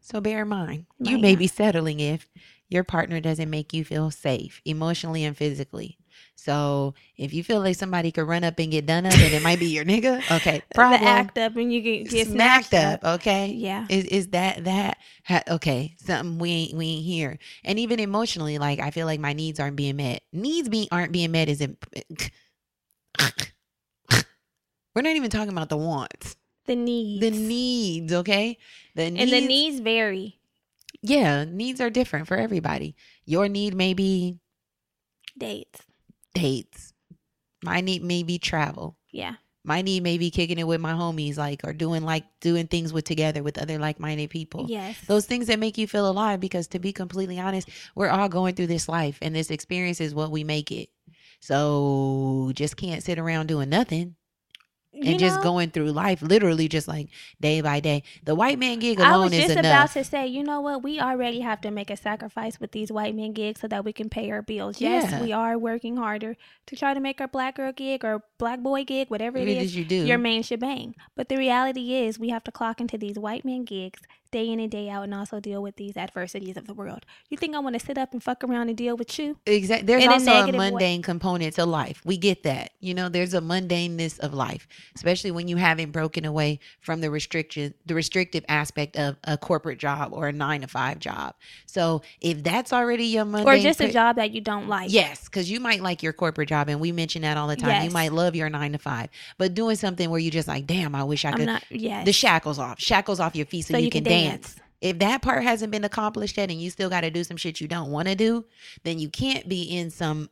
So 0.01 0.19
bear 0.19 0.41
in 0.41 0.49
mind, 0.49 0.85
you 0.99 1.17
may 1.17 1.35
be 1.35 1.47
settling 1.47 1.99
if 2.01 2.29
your 2.67 2.83
partner 2.83 3.21
doesn't 3.21 3.49
make 3.49 3.71
you 3.73 3.85
feel 3.85 4.11
safe 4.11 4.61
emotionally 4.65 5.23
and 5.23 5.35
physically. 5.37 5.97
So 6.43 6.93
if 7.15 7.33
you 7.33 7.41
feel 7.41 7.61
like 7.61 7.77
somebody 7.77 8.11
could 8.11 8.27
run 8.27 8.43
up 8.43 8.59
and 8.59 8.69
get 8.69 8.85
done 8.85 9.05
up, 9.05 9.13
and 9.13 9.33
it 9.33 9.41
might 9.41 9.59
be 9.59 9.67
your 9.67 9.85
nigga. 9.85 10.21
Okay, 10.33 10.61
problem. 10.75 11.01
the 11.01 11.07
act 11.07 11.37
up 11.37 11.55
and 11.55 11.71
you 11.71 11.79
get, 11.81 12.09
get 12.09 12.27
smacked 12.27 12.67
snatched 12.67 13.03
up. 13.03 13.15
Okay. 13.19 13.47
Yeah. 13.47 13.85
Is 13.89 14.05
is 14.05 14.27
that 14.29 14.65
that 14.65 14.97
ha, 15.25 15.41
okay? 15.49 15.95
Something 15.99 16.39
we 16.39 16.49
ain't 16.51 16.73
we 16.77 16.87
ain't 16.87 17.05
here. 17.05 17.39
And 17.63 17.79
even 17.79 17.99
emotionally, 18.01 18.57
like 18.57 18.79
I 18.79 18.91
feel 18.91 19.05
like 19.05 19.21
my 19.21 19.31
needs 19.31 19.59
aren't 19.59 19.77
being 19.77 19.95
met. 19.95 20.23
Needs 20.33 20.67
be 20.67 20.89
aren't 20.91 21.13
being 21.13 21.31
met 21.31 21.47
is 21.47 21.61
in, 21.61 21.77
we're 24.95 25.01
not 25.01 25.15
even 25.15 25.29
talking 25.29 25.53
about 25.53 25.69
the 25.69 25.77
wants. 25.77 26.35
The 26.65 26.75
needs. 26.75 27.21
The 27.21 27.31
needs, 27.31 28.13
okay? 28.13 28.57
The 28.95 29.11
needs, 29.11 29.21
and 29.21 29.31
the 29.31 29.47
needs 29.47 29.79
vary. 29.79 30.39
yeah, 31.01 31.45
needs 31.45 31.79
are 31.79 31.89
different 31.89 32.27
for 32.27 32.35
everybody. 32.35 32.95
Your 33.25 33.47
need 33.47 33.75
may 33.75 33.93
be 33.93 34.39
Dates. 35.37 35.81
Dates. 36.33 36.93
My 37.63 37.81
need 37.81 38.03
may 38.03 38.23
be 38.23 38.39
travel. 38.39 38.97
Yeah. 39.11 39.35
My 39.65 39.81
need 39.81 40.03
may 40.03 40.17
be 40.17 40.29
kicking 40.29 40.57
it 40.57 40.67
with 40.67 40.81
my 40.81 40.91
homies, 40.91 41.37
like 41.37 41.61
or 41.63 41.71
doing 41.71 42.03
like 42.03 42.25
doing 42.41 42.67
things 42.67 42.91
with 42.91 43.05
together 43.05 43.41
with 43.41 43.57
other 43.57 43.79
like 43.79 43.97
minded 43.99 44.29
people. 44.29 44.65
Yes. 44.67 44.97
those 45.07 45.25
things 45.25 45.47
that 45.47 45.59
make 45.59 45.77
you 45.77 45.87
feel 45.87 46.09
alive 46.09 46.39
because 46.41 46.67
to 46.67 46.79
be 46.79 46.91
completely 46.91 47.39
honest 47.39 47.69
we're 47.95 48.09
all 48.09 48.27
going 48.27 48.55
through 48.55 48.67
this 48.67 48.89
life 48.89 49.17
and 49.21 49.33
this 49.33 49.51
experience 49.51 50.01
is 50.01 50.13
what 50.13 50.31
we 50.31 50.43
make 50.43 50.71
it 50.71 50.89
so 51.39 52.51
just 52.53 52.75
can't 52.77 53.03
sit 53.03 53.19
around 53.19 53.47
doing 53.47 53.69
nothing 53.69 54.15
and 54.93 55.05
You 55.05 55.17
just 55.17 55.37
know, 55.37 55.43
going 55.43 55.71
through 55.71 55.91
life 55.91 56.21
literally 56.21 56.67
just 56.67 56.87
like 56.87 57.07
day 57.41 57.61
by 57.61 57.79
day 57.79 58.03
the 58.23 58.35
white 58.35 58.59
man 58.59 58.79
gig 58.79 58.99
alone 58.99 59.11
I 59.13 59.17
was 59.17 59.31
just 59.31 59.51
about 59.51 59.65
enough 59.65 59.93
to 59.93 60.03
say, 60.03 60.27
you 60.27 60.43
know 60.43 60.61
what? 60.61 60.83
We 60.83 60.99
already 60.99 61.39
have 61.41 61.61
to 61.61 61.71
make 61.71 61.89
a 61.89 61.97
sacrifice 61.97 62.59
with 62.59 62.71
these 62.71 62.91
white 62.91 63.15
men 63.15 63.33
gigs 63.33 63.61
so 63.61 63.67
that 63.67 63.83
we 63.83 63.91
can 63.93 64.09
pay 64.09 64.29
our 64.31 64.41
bills. 64.41 64.79
Yes, 64.79 65.11
Yeah. 65.11 65.21
we 65.21 65.31
are 65.31 65.57
working 65.57 65.97
harder 65.97 66.35
to 66.67 66.75
try 66.75 66.93
to 66.93 66.99
make 66.99 67.19
our 67.19 67.27
black 67.27 67.55
girl 67.55 67.71
gig 67.71 68.05
or 68.05 68.23
black 68.37 68.59
boy 68.59 68.83
gig, 68.83 69.09
whatever 69.09 69.39
what 69.39 69.47
it 69.47 69.53
did 69.55 69.63
is, 69.63 69.75
you 69.75 69.83
do 69.83 69.95
your 70.05 70.17
main 70.17 70.43
shebang. 70.43 70.95
But 71.15 71.29
the 71.29 71.37
reality 71.37 71.93
is, 71.95 72.19
we 72.19 72.29
have 72.29 72.43
to 72.45 72.51
clock 72.51 72.79
into 72.79 72.97
these 72.97 73.17
white 73.17 73.43
men 73.43 73.65
gigs 73.65 73.99
day 74.33 74.49
in 74.49 74.59
and 74.59 74.69
day 74.69 74.89
out 74.89 75.03
and 75.03 75.13
also 75.13 75.39
deal 75.39 75.61
with 75.63 75.77
these 75.77 75.95
adversities 75.95 76.57
of 76.57 76.67
the 76.67 76.73
world. 76.73 77.05
You 77.29 77.37
think 77.37 77.55
I 77.55 77.59
want 77.59 77.79
to 77.79 77.85
sit 77.85 77.97
up 77.97 78.11
and 78.11 78.21
fuck 78.21 78.43
around 78.43 78.67
and 78.67 78.77
deal 78.77 78.97
with 78.97 79.17
you? 79.17 79.37
Exactly. 79.45 79.87
There's 79.87 80.03
In 80.03 80.09
a 80.09 80.13
also 80.13 80.31
a, 80.31 80.45
way. 80.45 80.51
mundane 80.51 81.01
component 81.01 81.55
to 81.55 81.65
life. 81.65 82.01
We 82.03 82.17
get 82.17 82.43
that. 82.43 82.71
You 82.81 82.93
know, 82.93 83.07
there's 83.07 83.33
a 83.33 83.39
mundaneness 83.39 84.19
of 84.19 84.33
life, 84.33 84.67
especially 84.95 85.31
when 85.31 85.47
you 85.47 85.55
haven't 85.57 85.91
broken 85.91 86.25
away 86.25 86.59
from 86.81 86.99
the 86.99 87.09
restriction, 87.09 87.73
the 87.85 87.95
restrictive 87.95 88.43
aspect 88.49 88.97
of 88.97 89.15
a 89.23 89.37
corporate 89.37 89.79
job 89.79 90.11
or 90.11 90.27
a 90.27 90.33
nine 90.33 90.61
to 90.61 90.67
five 90.67 90.99
job. 90.99 91.35
So 91.65 92.01
if 92.19 92.43
that's 92.43 92.73
already 92.73 93.05
your 93.05 93.25
mundane, 93.25 93.47
Or 93.47 93.57
just 93.59 93.79
a 93.79 93.85
pri- 93.85 93.93
job 93.93 94.15
that 94.17 94.31
you 94.31 94.41
don't 94.41 94.67
like. 94.67 94.91
Yes, 94.91 95.25
because 95.25 95.49
you 95.49 95.59
might 95.59 95.81
like 95.81 96.03
your 96.03 96.13
corporate 96.13 96.49
job, 96.49 96.69
and 96.69 96.79
we 96.79 96.91
mention 96.91 97.21
that 97.21 97.37
all 97.37 97.47
the 97.47 97.55
time. 97.55 97.83
You 97.85 97.91
might 97.91 98.11
love 98.11 98.35
your 98.35 98.49
nine 98.49 98.71
to 98.73 98.77
five, 98.79 99.09
but 99.37 99.53
doing 99.53 99.75
something 99.75 100.09
where 100.09 100.19
you 100.19 100.31
just 100.31 100.47
like, 100.47 100.65
damn, 100.65 100.95
I 100.95 101.03
wish 101.03 101.23
I 101.23 101.29
I'm 101.29 101.37
could. 101.37 101.45
not 101.45 101.63
yes. 101.69 102.05
the 102.05 102.13
shackles 102.13 102.57
off, 102.59 102.79
shackles 102.79 103.19
off 103.19 103.35
your 103.35 103.45
feet 103.45 103.65
so, 103.65 103.77
you, 103.77 103.89
can, 103.89 104.03
dance. 104.03 104.22
If 104.81 104.99
that 104.99 105.21
part 105.21 105.43
hasn't 105.43 105.71
been 105.71 105.85
accomplished 105.85 106.35
yet, 106.37 106.51
and 106.51 106.61
you 106.61 106.69
still 106.69 106.89
got 106.89 107.01
to 107.01 107.09
do 107.09 107.23
some 107.23 107.37
shit 107.37 107.61
you 107.61 107.67
don't 107.67 107.91
want 107.91 108.09
to 108.09 108.15
do, 108.15 108.45
then 108.83 108.99
you 108.99 109.09
can't 109.09 109.47
be 109.47 109.63
in 109.63 109.89
some 109.89 110.29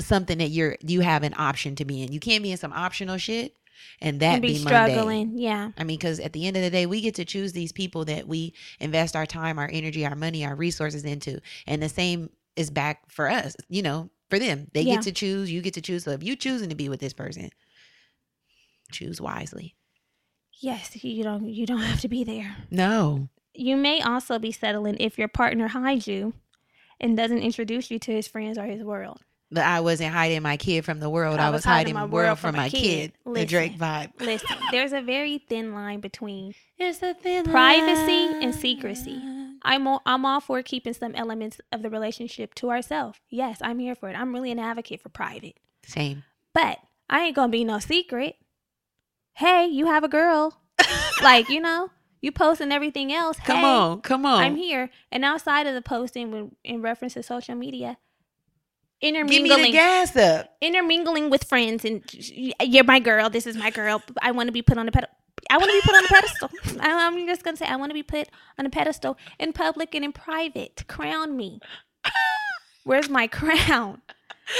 something 0.00 0.38
that 0.38 0.50
you're 0.50 0.76
you 0.80 1.00
have 1.00 1.24
an 1.24 1.34
option 1.36 1.74
to 1.76 1.84
be 1.84 2.02
in. 2.02 2.12
You 2.12 2.20
can't 2.20 2.42
be 2.42 2.52
in 2.52 2.58
some 2.58 2.72
optional 2.72 3.18
shit, 3.18 3.56
and 4.00 4.20
that 4.20 4.34
and 4.34 4.42
be 4.42 4.48
be, 4.48 4.58
struggling. 4.58 5.32
Yeah. 5.36 5.70
I 5.76 5.84
mean, 5.84 5.98
because 5.98 6.20
at 6.20 6.32
the 6.32 6.46
end 6.46 6.56
of 6.56 6.62
the 6.62 6.70
day, 6.70 6.86
we 6.86 7.00
get 7.00 7.16
to 7.16 7.24
choose 7.24 7.52
these 7.52 7.72
people 7.72 8.04
that 8.04 8.28
we 8.28 8.54
invest 8.80 9.16
our 9.16 9.26
time, 9.26 9.58
our 9.58 9.68
energy, 9.72 10.06
our 10.06 10.14
money, 10.14 10.44
our 10.44 10.54
resources 10.54 11.04
into. 11.04 11.40
And 11.66 11.82
the 11.82 11.88
same 11.88 12.30
is 12.56 12.70
back 12.70 13.10
for 13.10 13.28
us, 13.28 13.56
you 13.68 13.82
know, 13.82 14.10
for 14.30 14.38
them. 14.38 14.68
They 14.74 14.82
Yeah. 14.82 14.94
get 14.96 15.02
to 15.04 15.12
choose, 15.12 15.50
you 15.50 15.60
get 15.62 15.74
to 15.74 15.80
choose. 15.80 16.04
So 16.04 16.12
if 16.12 16.22
you 16.22 16.36
choosing 16.36 16.68
to 16.68 16.74
be 16.74 16.88
with 16.88 17.00
this 17.00 17.12
person, 17.12 17.50
choose 18.92 19.20
wisely. 19.20 19.74
Yes, 20.60 21.02
you 21.04 21.22
don't 21.22 21.48
you 21.48 21.66
don't 21.66 21.78
have 21.92 22.00
to 22.00 22.08
be 22.08 22.24
there. 22.24 22.56
No. 22.70 23.28
You 23.54 23.76
may 23.76 24.00
also 24.00 24.38
be 24.38 24.52
settling 24.52 24.96
if 25.00 25.18
your 25.18 25.28
partner 25.28 25.68
hides 25.68 26.06
you 26.06 26.34
and 27.00 27.16
doesn't 27.16 27.38
introduce 27.38 27.90
you 27.90 27.98
to 28.00 28.12
his 28.12 28.28
friends 28.28 28.58
or 28.58 28.64
his 28.64 28.82
world. 28.82 29.20
But 29.50 29.64
I 29.64 29.80
wasn't 29.80 30.12
hiding 30.12 30.42
my 30.42 30.58
kid 30.58 30.84
from 30.84 31.00
the 31.00 31.08
world. 31.08 31.40
I, 31.40 31.48
was 31.48 31.64
hiding 31.64 31.94
my 31.94 32.04
world 32.04 32.38
from 32.38 32.54
my 32.54 32.68
kid. 32.68 33.14
The 33.24 33.30
Listen. 33.30 33.48
Drake 33.48 33.78
vibe. 33.78 34.12
Listen, 34.20 34.56
there's 34.70 34.92
a 34.92 35.00
very 35.00 35.38
thin 35.38 35.72
line 35.72 36.00
between 36.00 36.54
It's 36.76 37.02
a 37.02 37.14
thin 37.14 37.44
Privacy 37.44 38.44
and 38.44 38.54
secrecy. 38.54 39.20
I'm 39.62 39.86
all, 39.86 40.02
I'm 40.04 40.26
all 40.26 40.40
for 40.40 40.62
keeping 40.62 40.92
some 40.92 41.14
elements 41.14 41.60
of 41.72 41.80
the 41.80 41.88
relationship 41.88 42.54
to 42.56 42.70
ourselves. 42.70 43.18
Yes, 43.30 43.58
I'm 43.62 43.78
here 43.78 43.94
for 43.94 44.10
it. 44.10 44.16
I'm 44.16 44.34
really 44.34 44.52
an 44.52 44.58
advocate 44.58 45.00
for 45.00 45.08
private. 45.08 45.56
Same. 45.82 46.24
But 46.52 46.78
I 47.08 47.22
ain't 47.22 47.36
gonna 47.36 47.50
be 47.50 47.64
no 47.64 47.78
secret. 47.78 48.36
Hey, 49.38 49.68
you 49.68 49.86
have 49.86 50.02
a 50.02 50.08
girl. 50.08 50.58
like, 51.22 51.48
you 51.48 51.60
know, 51.60 51.90
you 52.20 52.32
posting 52.32 52.72
everything 52.72 53.12
else. 53.12 53.38
Come 53.44 53.58
hey, 53.58 53.64
on. 53.64 54.00
Come 54.00 54.26
on. 54.26 54.42
I'm 54.42 54.56
here. 54.56 54.90
And 55.12 55.24
outside 55.24 55.68
of 55.68 55.74
the 55.74 55.80
posting 55.80 56.32
with, 56.32 56.50
in 56.64 56.82
reference 56.82 57.14
to 57.14 57.22
social 57.22 57.54
media, 57.54 57.98
intermingling. 59.00 59.46
Give 59.46 59.58
me 59.58 59.66
the 59.66 59.72
gas 59.72 60.16
up. 60.16 60.56
intermingling 60.60 61.30
with 61.30 61.44
friends 61.44 61.84
and 61.84 62.02
you're 62.12 62.82
my 62.82 62.98
girl, 62.98 63.30
this 63.30 63.46
is 63.46 63.56
my 63.56 63.70
girl. 63.70 64.02
I 64.20 64.32
want 64.32 64.48
to 64.48 64.52
be 64.52 64.60
put 64.60 64.76
on 64.76 64.88
a 64.88 64.90
pedestal. 64.90 65.14
I 65.50 65.56
want 65.56 65.70
to 65.70 65.76
be 65.76 65.82
put 65.82 65.94
on 65.94 66.04
a 66.04 66.08
pedestal. 66.08 66.50
I'm 66.80 67.26
just 67.28 67.44
gonna 67.44 67.56
say 67.56 67.66
I 67.66 67.76
want 67.76 67.90
to 67.90 67.94
be 67.94 68.02
put 68.02 68.28
on 68.58 68.66
a 68.66 68.70
pedestal 68.70 69.16
in 69.38 69.52
public 69.52 69.94
and 69.94 70.04
in 70.04 70.10
private. 70.10 70.82
Crown 70.88 71.36
me. 71.36 71.60
Where's 72.82 73.08
my 73.08 73.28
crown? 73.28 74.02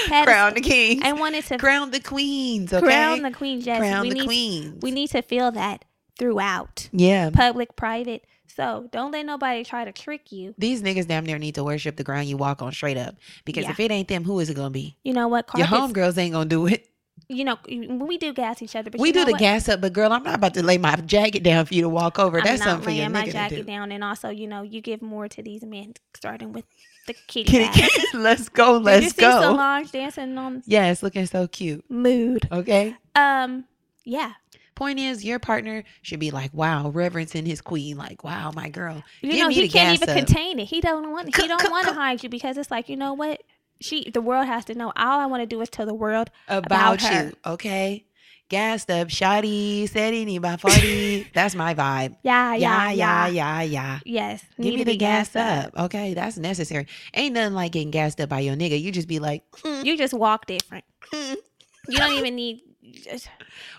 Crown 0.09 0.55
the 0.55 0.61
kings. 0.61 1.03
I 1.05 1.13
wanted 1.13 1.45
to 1.47 1.59
Crown 1.59 1.91
the 1.91 2.01
queens. 2.01 2.73
Okay. 2.73 2.85
crown 2.85 3.23
the 3.23 3.31
queen. 3.31 3.61
Yes, 3.61 3.79
Crown 3.79 4.03
we 4.03 4.09
the 4.11 4.15
need 4.17 4.25
queens. 4.27 4.83
we 4.83 4.91
need 4.91 5.11
to 5.11 5.23
feel 5.23 5.51
that 5.53 5.85
throughout 6.19 6.89
yeah. 6.93 7.31
public, 7.31 7.77
private. 7.77 8.25
So 8.47 8.89
don't 8.91 9.13
let 9.13 9.25
nobody 9.25 9.63
try 9.65 9.85
to 9.85 9.93
trick 9.93 10.33
you. 10.33 10.55
These 10.59 10.83
niggas 10.83 11.07
damn 11.07 11.25
near 11.25 11.39
need 11.39 11.55
to 11.55 11.65
worship 11.65 11.97
the 11.97 12.05
ground 12.05 12.27
you 12.29 12.37
walk 12.37 12.61
on 12.61 12.73
straight 12.73 12.97
up. 12.97 13.15
Because 13.45 13.65
Yeah. 13.65 13.71
if 13.71 13.81
it 13.81 13.91
ain't 13.91 14.09
them, 14.09 14.25
who 14.25 14.41
is 14.41 14.51
it 14.51 14.55
gonna 14.55 14.71
be? 14.71 14.97
You 15.05 15.13
know 15.13 15.29
what? 15.29 15.49
Your 15.57 15.67
homegirls 15.67 16.19
ain't 16.19 16.33
gonna 16.33 16.49
do 16.49 16.67
it. 16.67 16.87
you 17.29 17.45
know, 17.45 17.59
we 17.69 18.17
do 18.19 18.33
gas 18.33 18.63
each 18.63 18.75
other, 18.75 18.91
but 18.91 19.01
we 19.01 19.13
do 19.13 19.25
the 19.25 19.33
what? 19.33 19.41
gas 19.41 19.69
up, 19.69 19.81
but 19.81 19.93
girl, 19.93 20.13
I'm 20.13 20.23
not 20.23 20.35
about 20.35 20.55
to 20.55 20.63
lay 20.63 20.79
my 20.79 20.97
jacket 20.97 21.43
down 21.43 21.67
for 21.67 21.75
you 21.75 21.83
to 21.83 21.89
walk 21.89 22.19
over. 22.19 22.39
I'm 22.39 22.45
That's 22.45 22.61
not 22.61 22.67
something 22.67 22.85
for 22.85 22.91
your 22.91 23.09
laying 23.09 23.13
my 23.13 23.29
jacket 23.29 23.57
do. 23.57 23.63
down, 23.65 23.93
and 23.93 24.03
also, 24.03 24.31
you 24.31 24.47
know, 24.47 24.63
you 24.63 24.81
give 24.81 25.03
more 25.03 25.29
to 25.29 25.43
these 25.43 25.63
men, 25.63 25.95
starting 26.15 26.53
with 26.53 26.65
the 27.09 27.15
kitty. 27.27 27.51
Kitty, 27.51 27.65
cat. 27.65 27.91
kitty, 27.91 28.07
let's 28.19 28.49
go, 28.49 28.77
let's 28.79 28.99
Did 28.99 29.05
you 29.05 29.11
see 29.11 29.21
go. 29.23 29.41
Solange 29.43 29.91
dancing 29.91 30.39
on 30.39 30.63
Yes, 30.67 31.03
looking 31.03 31.27
so 31.27 31.49
cute. 31.49 31.85
mood? 31.91 32.49
Okay. 32.53 32.95
Um, 33.17 33.65
yeah, 34.05 34.35
Point 34.77 35.01
is, 35.01 35.25
your 35.25 35.41
partner 35.41 35.83
should 36.03 36.21
be 36.21 36.31
like, 36.31 36.55
wow, 36.55 36.91
reverencing 36.91 37.45
his 37.45 37.61
queen. 37.61 37.97
Like, 37.97 38.23
wow, 38.23 38.53
my 38.55 38.69
girl. 38.69 39.03
you 39.23 39.37
know 39.39 39.49
he 39.49 39.69
can't 39.69 39.97
even 40.01 40.09
up. 40.09 40.17
contain 40.17 40.61
it. 40.61 40.67
He 40.67 40.81
don't 40.81 41.11
want. 41.11 41.35
He 41.37 41.49
don't 41.49 41.69
want 41.69 41.89
to 41.89 41.95
hide 41.95 42.23
you 42.23 42.29
because 42.29 42.57
it's 42.57 42.71
like 42.71 42.89
you 42.89 42.97
know 42.97 43.13
what. 43.13 43.43
She, 43.81 44.11
the 44.11 44.21
world 44.21 44.47
has 44.47 44.65
to 44.67 44.75
know. 44.75 44.93
All 44.97 45.21
I 45.21 45.27
want 45.27 45.43
to 45.43 45.47
do 45.47 45.61
is 45.61 45.69
tell 45.69 45.87
the 45.87 45.95
world 45.95 46.31
About, 46.49 47.01
about 47.01 47.03
you. 47.03 47.09
her. 47.17 47.33
Okay. 47.47 48.05
Gassed 48.49 48.91
up, 48.91 49.11
shoddy, 49.11 49.87
said 49.87 50.15
any 50.15 50.39
by 50.39 50.57
40. 50.57 51.29
That's 51.35 51.55
my 51.55 51.75
vibe. 51.75 52.17
Yeah, 52.23 52.55
Yeah, 52.55 52.91
yeah, 52.91 53.27
yeah, 53.27 53.29
yeah, 53.29 53.63
yeah. 53.63 53.99
Yes, 54.05 54.45
Give 54.59 54.75
me 54.75 54.85
the 54.85 54.97
gas 54.97 55.37
up. 55.37 55.77
Okay, 55.79 56.15
that's 56.15 56.39
necessary. 56.39 56.87
Ain't 57.13 57.35
nothing 57.35 57.53
like 57.55 57.73
getting 57.73 57.91
gassed 57.91 58.21
up 58.21 58.31
by 58.31 58.41
your 58.41 58.57
nigga. 58.57 58.81
You 58.81 58.91
just 58.91 59.07
be 59.07 59.19
like, 59.19 59.43
"Hmm, 59.63 59.85
You 59.85 59.99
just 59.99 60.15
walk 60.15 60.47
different. 60.47 60.85
hmm." 61.13 61.35
You 61.91 61.99
don't 61.99 62.13
even 62.13 62.37
need. 62.37 62.63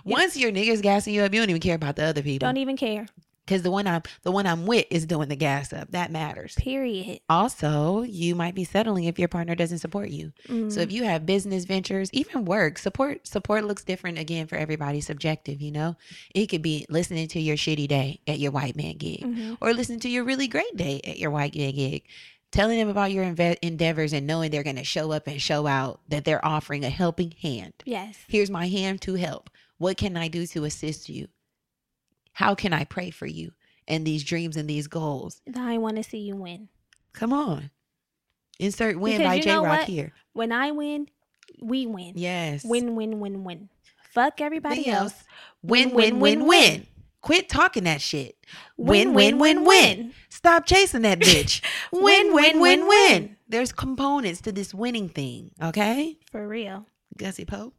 Once 0.06 0.38
your 0.38 0.52
nigga's 0.52 0.82
gassing 0.82 1.14
you 1.14 1.22
up, 1.24 1.34
you 1.34 1.40
don't 1.40 1.50
even 1.50 1.62
care 1.62 1.76
about 1.76 1.96
the 1.96 2.04
other 2.04 2.22
people. 2.22 2.48
don't 2.48 2.58
even 2.58 2.78
care. 2.78 3.08
Because 3.50 3.64
the 3.64 3.72
one 3.72 3.88
I'm 3.88 4.04
the 4.22 4.32
one 4.32 4.46
I'm 4.46 4.68
with 4.68 4.86
is 4.92 5.08
doing 5.08 5.28
the 5.28 5.36
gas 5.36 5.74
up. 5.74 5.90
That 5.90 6.12
matters. 6.12 6.54
Period. 6.54 7.20
Also, 7.28 8.04
you 8.04 8.36
might 8.36 8.54
be 8.54 8.64
settling 8.64 9.06
if 9.06 9.18
your 9.18 9.28
partner 9.28 9.56
doesn't 9.56 9.80
support 9.80 10.10
you. 10.10 10.32
Mm. 10.48 10.72
So 10.72 10.82
if 10.82 10.92
you 10.92 11.04
have 11.06 11.26
business 11.26 11.66
ventures, 11.66 12.12
even 12.14 12.46
work, 12.46 12.78
support 12.78 13.26
support 13.28 13.66
looks 13.66 13.84
different 13.84 14.20
again 14.20 14.46
for 14.46 14.56
everybody, 14.56 15.02
subjective, 15.02 15.62
you 15.62 15.72
know? 15.72 15.96
It 16.36 16.46
could 16.46 16.62
be 16.62 16.86
listening 16.90 17.28
to 17.30 17.40
your 17.40 17.58
shitty 17.58 17.88
day 17.88 18.20
at 18.28 18.38
your 18.38 18.52
white 18.52 18.76
man 18.76 18.98
gig 18.98 19.22
Mhm. 19.22 19.58
or 19.62 19.74
listening 19.74 20.00
to 20.02 20.10
your 20.10 20.24
really 20.26 20.48
great 20.48 20.78
day 20.78 21.02
at 21.04 21.18
your 21.18 21.32
white 21.32 21.56
man 21.56 21.74
gig. 21.74 22.04
Telling 22.52 22.78
them 22.78 22.90
about 22.90 23.12
your 23.12 23.26
inve- 23.26 23.58
endeavors 23.64 24.14
and 24.14 24.28
knowing 24.28 24.52
they're 24.52 24.62
going 24.64 24.76
to 24.76 24.84
show 24.84 25.12
up 25.12 25.26
and 25.26 25.42
show 25.42 25.66
out 25.66 26.02
that 26.10 26.24
they're 26.24 26.44
offering 26.46 26.86
a 26.86 26.90
helping 26.92 27.32
hand. 27.42 27.74
Yes. 27.86 28.16
Here's 28.28 28.52
my 28.52 28.68
hand 28.68 29.02
to 29.02 29.16
help. 29.16 29.50
What 29.80 29.98
can 29.98 30.16
I 30.18 30.28
do 30.28 30.46
to 30.48 30.66
assist 30.66 31.10
you? 31.10 31.28
How 32.40 32.56
can 32.56 32.72
I 32.72 32.86
pray 32.86 33.10
for 33.10 33.26
you 33.26 33.52
and 33.86 34.08
these 34.08 34.24
dreams 34.24 34.56
and 34.56 34.70
these 34.70 34.88
goals? 34.88 35.42
I 35.58 35.78
want 35.78 35.98
to 35.98 36.04
see 36.04 36.20
you 36.20 36.38
win. 36.38 36.70
Come 37.12 37.34
on. 37.34 37.70
Insert 38.60 38.98
win 38.98 39.18
Because 39.18 39.30
by 39.30 39.34
you 39.36 39.42
J 39.42 39.58
Rock 39.58 39.82
here. 39.82 40.14
When 40.32 40.54
I 40.54 40.72
win, 40.72 41.10
we 41.62 41.86
win. 41.86 42.14
Yes. 42.16 42.64
Win, 42.64 42.96
win, 42.96 43.20
win, 43.20 43.44
win. 43.44 43.68
Fuck 44.14 44.40
everybody 44.40 44.88
else. 44.88 45.12
else. 45.12 45.24
Win, 45.64 45.92
win, 45.92 46.22
win, 46.22 46.46
win. 46.46 46.88
Quit 47.20 47.50
talking 47.50 47.84
that 47.84 48.00
shit. 48.00 48.38
Win, 48.78 49.14
win, 49.14 49.38
win, 49.38 49.66
win. 49.66 50.14
Stop 50.30 50.66
chasing 50.66 51.02
that 51.02 51.20
bitch. 51.20 51.62
win, 51.92 52.34
win, 52.34 52.62
win, 52.62 52.88
win. 52.88 53.36
There's 53.50 53.74
components 53.74 54.40
to 54.44 54.54
this 54.54 54.74
winning 54.74 55.10
thing, 55.10 55.52
okay? 55.62 56.18
For 56.32 56.48
real. 56.48 56.86
Gussie 57.18 57.44
Pope. 57.44 57.74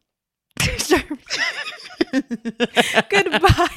Goodbye. 3.09 3.67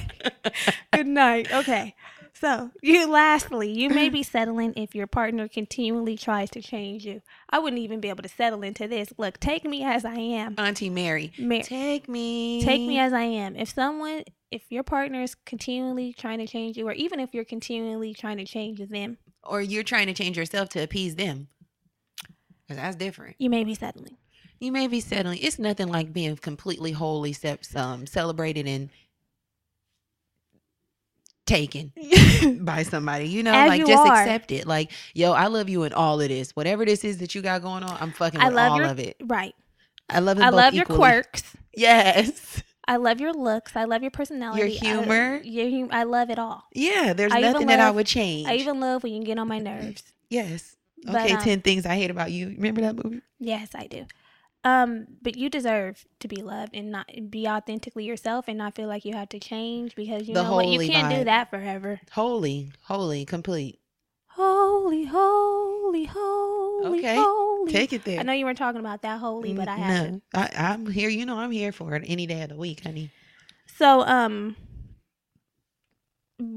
Good 0.92 1.06
night. 1.06 1.52
Okay. 1.52 1.94
So, 2.36 2.70
you 2.82 3.08
lastly, 3.08 3.70
you 3.70 3.88
may 3.88 4.08
be 4.10 4.22
settling 4.24 4.74
if 4.76 4.94
your 4.94 5.06
partner 5.06 5.46
continually 5.48 6.16
tries 6.18 6.50
to 6.50 6.60
change 6.60 7.06
you. 7.06 7.22
I 7.48 7.60
wouldn't 7.60 7.80
even 7.80 8.00
be 8.00 8.08
able 8.08 8.24
to 8.24 8.28
settle 8.28 8.62
into 8.62 8.88
this. 8.88 9.12
Look, 9.16 9.38
take 9.38 9.64
me 9.64 9.84
as 9.84 10.04
I 10.04 10.16
am. 10.16 10.56
Auntie 10.58 10.90
Mary. 10.90 11.32
Mar- 11.38 11.62
Take 11.62 12.08
me. 12.08 12.60
take 12.62 12.80
me 12.82 12.98
as 12.98 13.12
I 13.12 13.22
am. 13.22 13.54
If 13.56 13.70
someone, 13.70 14.24
if 14.50 14.62
your 14.68 14.82
partner 14.82 15.22
is 15.22 15.36
continually 15.46 16.12
trying 16.12 16.38
to 16.40 16.46
change 16.46 16.76
you, 16.76 16.86
or 16.88 16.92
even 16.92 17.20
if 17.20 17.32
you're 17.32 17.44
continually 17.44 18.12
trying 18.12 18.38
to 18.38 18.44
change 18.44 18.80
them, 18.90 19.16
or 19.44 19.62
you're 19.62 19.84
trying 19.84 20.08
to 20.08 20.12
change 20.14 20.36
yourself 20.36 20.68
to 20.70 20.82
appease 20.82 21.14
them. 21.14 21.48
Cuz 22.68 22.76
that's 22.76 22.96
different. 22.96 23.36
you 23.38 23.48
may 23.48 23.62
be 23.62 23.74
settling. 23.74 24.16
You 24.64 24.72
may 24.72 24.86
be 24.86 25.00
settling. 25.00 25.38
It's 25.42 25.58
nothing 25.58 25.88
like 25.88 26.12
being 26.12 26.36
completely 26.36 26.92
wholly 26.92 27.34
se- 27.34 27.58
um, 27.76 28.06
celebrated 28.06 28.66
and 28.66 28.88
taken 31.46 31.92
by 32.64 32.82
somebody. 32.82 33.28
You 33.28 33.42
know, 33.42 33.52
As 33.52 33.68
like 33.68 33.78
you 33.80 33.86
just 33.86 34.06
are. 34.06 34.22
accept 34.22 34.50
it. 34.52 34.66
Like, 34.66 34.90
yo, 35.12 35.32
I 35.32 35.48
love 35.48 35.68
you 35.68 35.82
in 35.82 35.92
all 35.92 36.18
of 36.20 36.28
this. 36.28 36.52
Whatever 36.52 36.84
this 36.86 37.04
is 37.04 37.18
that 37.18 37.34
you 37.34 37.42
got 37.42 37.60
going 37.62 37.82
on, 37.82 37.96
I'm 38.00 38.10
fucking 38.12 38.40
I 38.40 38.46
with 38.46 38.54
love 38.54 38.72
all 38.72 38.78
your 38.78 38.86
of 38.86 38.98
it. 38.98 39.16
right. 39.24 39.54
I 40.08 40.20
love 40.20 40.38
I 40.40 40.48
love 40.50 40.74
your 40.74 40.82
equally. 40.84 40.98
quirks. 40.98 41.42
Yes. 41.76 42.62
I 42.86 42.96
love 42.96 43.20
your 43.20 43.32
looks. 43.32 43.74
I 43.74 43.82
love 43.84 44.02
your 44.02 44.12
personality. 44.12 44.60
Your 44.60 44.68
humor. 44.68 45.40
I, 45.42 45.46
your 45.46 45.68
hum- 45.70 45.88
I 45.90 46.04
love 46.04 46.30
it 46.30 46.38
all. 46.38 46.62
Yeah, 46.72 47.12
there's 47.14 47.32
I 47.32 47.40
nothing 47.40 47.66
that 47.66 47.80
I 47.80 47.90
would 47.90 48.06
change. 48.06 48.46
I 48.46 48.54
even 48.56 48.78
love 48.78 49.02
when 49.02 49.12
you 49.12 49.24
get 49.24 49.38
on 49.40 49.48
my 49.48 49.58
nerves. 49.58 50.04
yes. 50.30 50.76
But, 51.04 51.16
Okay, 51.16 51.32
um, 51.34 51.42
10 51.42 51.60
things 51.62 51.84
I 51.84 51.96
hate 51.96 52.10
about 52.12 52.30
you. 52.30 52.46
Remember 52.50 52.80
that 52.82 53.02
movie? 53.02 53.22
Yes, 53.40 53.70
I 53.74 53.88
do. 53.88 54.06
Um, 54.64 55.06
but 55.20 55.36
you 55.36 55.50
deserve 55.50 56.06
to 56.20 56.28
be 56.28 56.36
loved 56.36 56.74
and 56.74 56.90
not 56.90 57.10
be 57.30 57.46
authentically 57.46 58.04
yourself 58.04 58.46
and 58.48 58.56
not 58.56 58.74
feel 58.74 58.88
like 58.88 59.04
you 59.04 59.12
have 59.12 59.28
to 59.28 59.38
change 59.38 59.94
because 59.94 60.26
you 60.26 60.32
The 60.34 60.42
know 60.42 60.54
what 60.54 60.68
you 60.68 60.78
can't 60.88 61.14
do 61.14 61.24
that 61.24 61.50
forever. 61.50 62.00
Holy, 62.12 62.72
holy, 62.84 63.26
complete. 63.26 63.78
Holy, 64.28 65.04
holy, 65.04 66.06
holy, 66.06 66.98
Okay, 66.98 67.14
holy. 67.14 67.72
Take 67.72 67.92
it 67.92 68.04
there. 68.04 68.20
I 68.20 68.22
know 68.24 68.32
you 68.32 68.44
weren't 68.46 68.58
talking 68.58 68.80
about 68.80 69.02
that 69.02 69.20
holy, 69.20 69.52
but 69.52 69.68
I 69.68 69.76
have 69.76 70.08
to. 70.08 70.22
I, 70.34 70.50
I'm 70.56 70.86
here. 70.86 71.08
You 71.08 71.26
know, 71.26 71.38
I'm 71.38 71.50
here 71.50 71.70
for 71.70 71.94
it 71.94 72.02
any 72.06 72.26
day 72.26 72.42
of 72.42 72.48
the 72.48 72.56
week, 72.56 72.82
honey. 72.82 73.10
So, 73.76 74.00
um, 74.02 74.56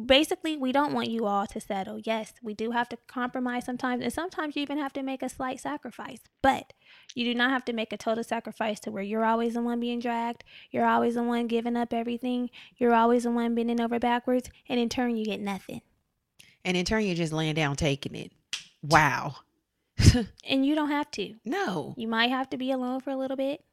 basically, 0.05 0.57
we 0.57 0.71
don't 0.71 0.93
want 0.93 1.09
you 1.09 1.25
all 1.25 1.45
to 1.47 1.59
settle. 1.59 1.99
Yes, 2.03 2.33
we 2.41 2.53
do 2.53 2.71
have 2.71 2.89
to 2.89 2.97
compromise 3.07 3.65
sometimes, 3.65 4.01
and 4.03 4.11
sometimes 4.13 4.55
you 4.55 4.61
even 4.61 4.77
have 4.77 4.93
to 4.93 5.03
make 5.03 5.21
a 5.21 5.29
slight 5.29 5.59
sacrifice. 5.59 6.21
But 6.41 6.73
you 7.15 7.25
do 7.25 7.33
not 7.33 7.49
have 7.49 7.65
to 7.65 7.73
make 7.73 7.91
a 7.93 7.97
total 7.97 8.23
sacrifice 8.23 8.79
to 8.81 8.91
where 8.91 9.03
you're 9.03 9.25
always 9.25 9.53
the 9.55 9.61
one 9.61 9.79
being 9.79 9.99
dragged, 9.99 10.43
you're 10.71 10.85
always 10.85 11.15
the 11.15 11.23
one 11.23 11.47
giving 11.47 11.75
up 11.75 11.93
everything, 11.93 12.49
you're 12.77 12.93
always 12.93 13.23
the 13.23 13.31
one 13.31 13.55
bending 13.55 13.81
over 13.81 13.97
backwards, 13.99 14.49
and 14.69 14.79
in 14.79 14.89
turn, 14.89 15.15
you 15.17 15.25
get 15.25 15.39
nothing. 15.39 15.81
And 16.65 16.75
in 16.77 16.85
turn, 16.85 17.03
you're 17.05 17.15
just 17.15 17.33
laying 17.33 17.55
down 17.55 17.75
taking 17.75 18.15
it. 18.15 18.31
Wow. 18.83 19.35
And 20.47 20.65
you 20.65 20.75
don't 20.75 20.91
have 20.91 21.09
to. 21.11 21.33
No, 21.43 21.93
You 21.97 22.07
might 22.07 22.29
have 22.29 22.49
to 22.51 22.57
be 22.57 22.71
alone 22.71 22.99
for 23.01 23.09
a 23.09 23.15
little 23.17 23.35
bit, 23.37 23.63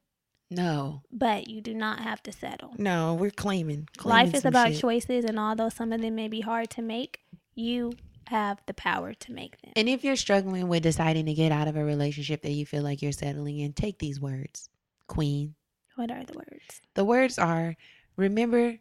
no, 0.50 1.02
but 1.12 1.48
you 1.48 1.60
do 1.60 1.74
not 1.74 2.00
have 2.00 2.22
to 2.24 2.32
settle. 2.32 2.74
no. 2.78 3.14
We're 3.14 3.30
claiming. 3.30 3.88
claiming 3.96 4.26
Life 4.26 4.34
is 4.34 4.44
about 4.44 4.72
shit. 4.72 4.80
choices, 4.80 5.24
and 5.24 5.38
although 5.38 5.68
some 5.68 5.92
of 5.92 6.00
them 6.00 6.14
may 6.14 6.28
be 6.28 6.40
hard 6.40 6.70
to 6.70 6.82
make, 6.82 7.20
you 7.54 7.92
have 8.28 8.58
the 8.66 8.74
power 8.74 9.14
to 9.14 9.32
make 9.32 9.60
them. 9.62 9.72
And 9.76 9.88
if 9.88 10.04
you're 10.04 10.16
struggling 10.16 10.68
with 10.68 10.82
deciding 10.82 11.26
to 11.26 11.34
get 11.34 11.52
out 11.52 11.68
of 11.68 11.76
a 11.76 11.84
relationship 11.84 12.42
that 12.42 12.52
you 12.52 12.66
feel 12.66 12.82
like 12.82 13.02
you're 13.02 13.12
settling 13.12 13.58
in, 13.58 13.72
take 13.72 13.98
these 13.98 14.20
words, 14.20 14.68
Queen. 15.06 15.54
What 15.96 16.10
are 16.10 16.24
the 16.24 16.34
words? 16.34 16.80
The 16.94 17.04
words 17.04 17.38
are 17.38 17.76
remember, 18.16 18.78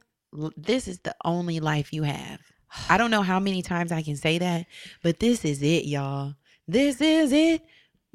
this 0.57 0.87
is 0.87 0.99
the 0.99 1.15
only 1.23 1.59
life 1.59 1.93
you 1.93 2.03
have. 2.03 2.39
I 2.89 2.97
don't 2.97 3.11
know 3.11 3.21
how 3.21 3.39
many 3.39 3.61
times 3.61 3.91
I 3.91 4.01
can 4.01 4.15
say 4.15 4.39
that, 4.39 4.65
but 5.03 5.19
this 5.19 5.45
is 5.45 5.61
it, 5.61 5.85
y'all. 5.85 6.33
This 6.67 7.01
is 7.01 7.31
it. 7.31 7.61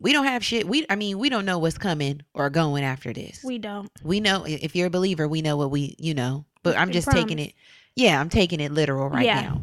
We 0.00 0.12
don't 0.12 0.26
have 0.26 0.44
shit. 0.44 0.66
We, 0.66 0.86
I 0.90 0.96
mean, 0.96 1.18
we 1.18 1.28
don't 1.28 1.44
know 1.44 1.58
what's 1.58 1.78
coming 1.78 2.22
or 2.34 2.50
going 2.50 2.84
after 2.84 3.12
this. 3.12 3.42
We 3.44 3.58
don't. 3.58 3.90
we 4.02 4.20
know 4.20 4.44
if 4.46 4.74
you're 4.74 4.86
a 4.86 4.90
believer, 4.90 5.28
we 5.28 5.42
know 5.42 5.56
what 5.56 5.70
we, 5.70 5.94
you 5.98 6.14
know. 6.14 6.44
But 6.62 6.76
I'm 6.76 6.90
just 6.90 7.10
taking 7.10 7.38
it. 7.38 7.54
Yeah, 7.94 8.20
I'm 8.20 8.28
taking 8.28 8.60
it 8.60 8.72
literal 8.72 9.08
right 9.08 9.24
Yeah. 9.26 9.42
now. 9.42 9.62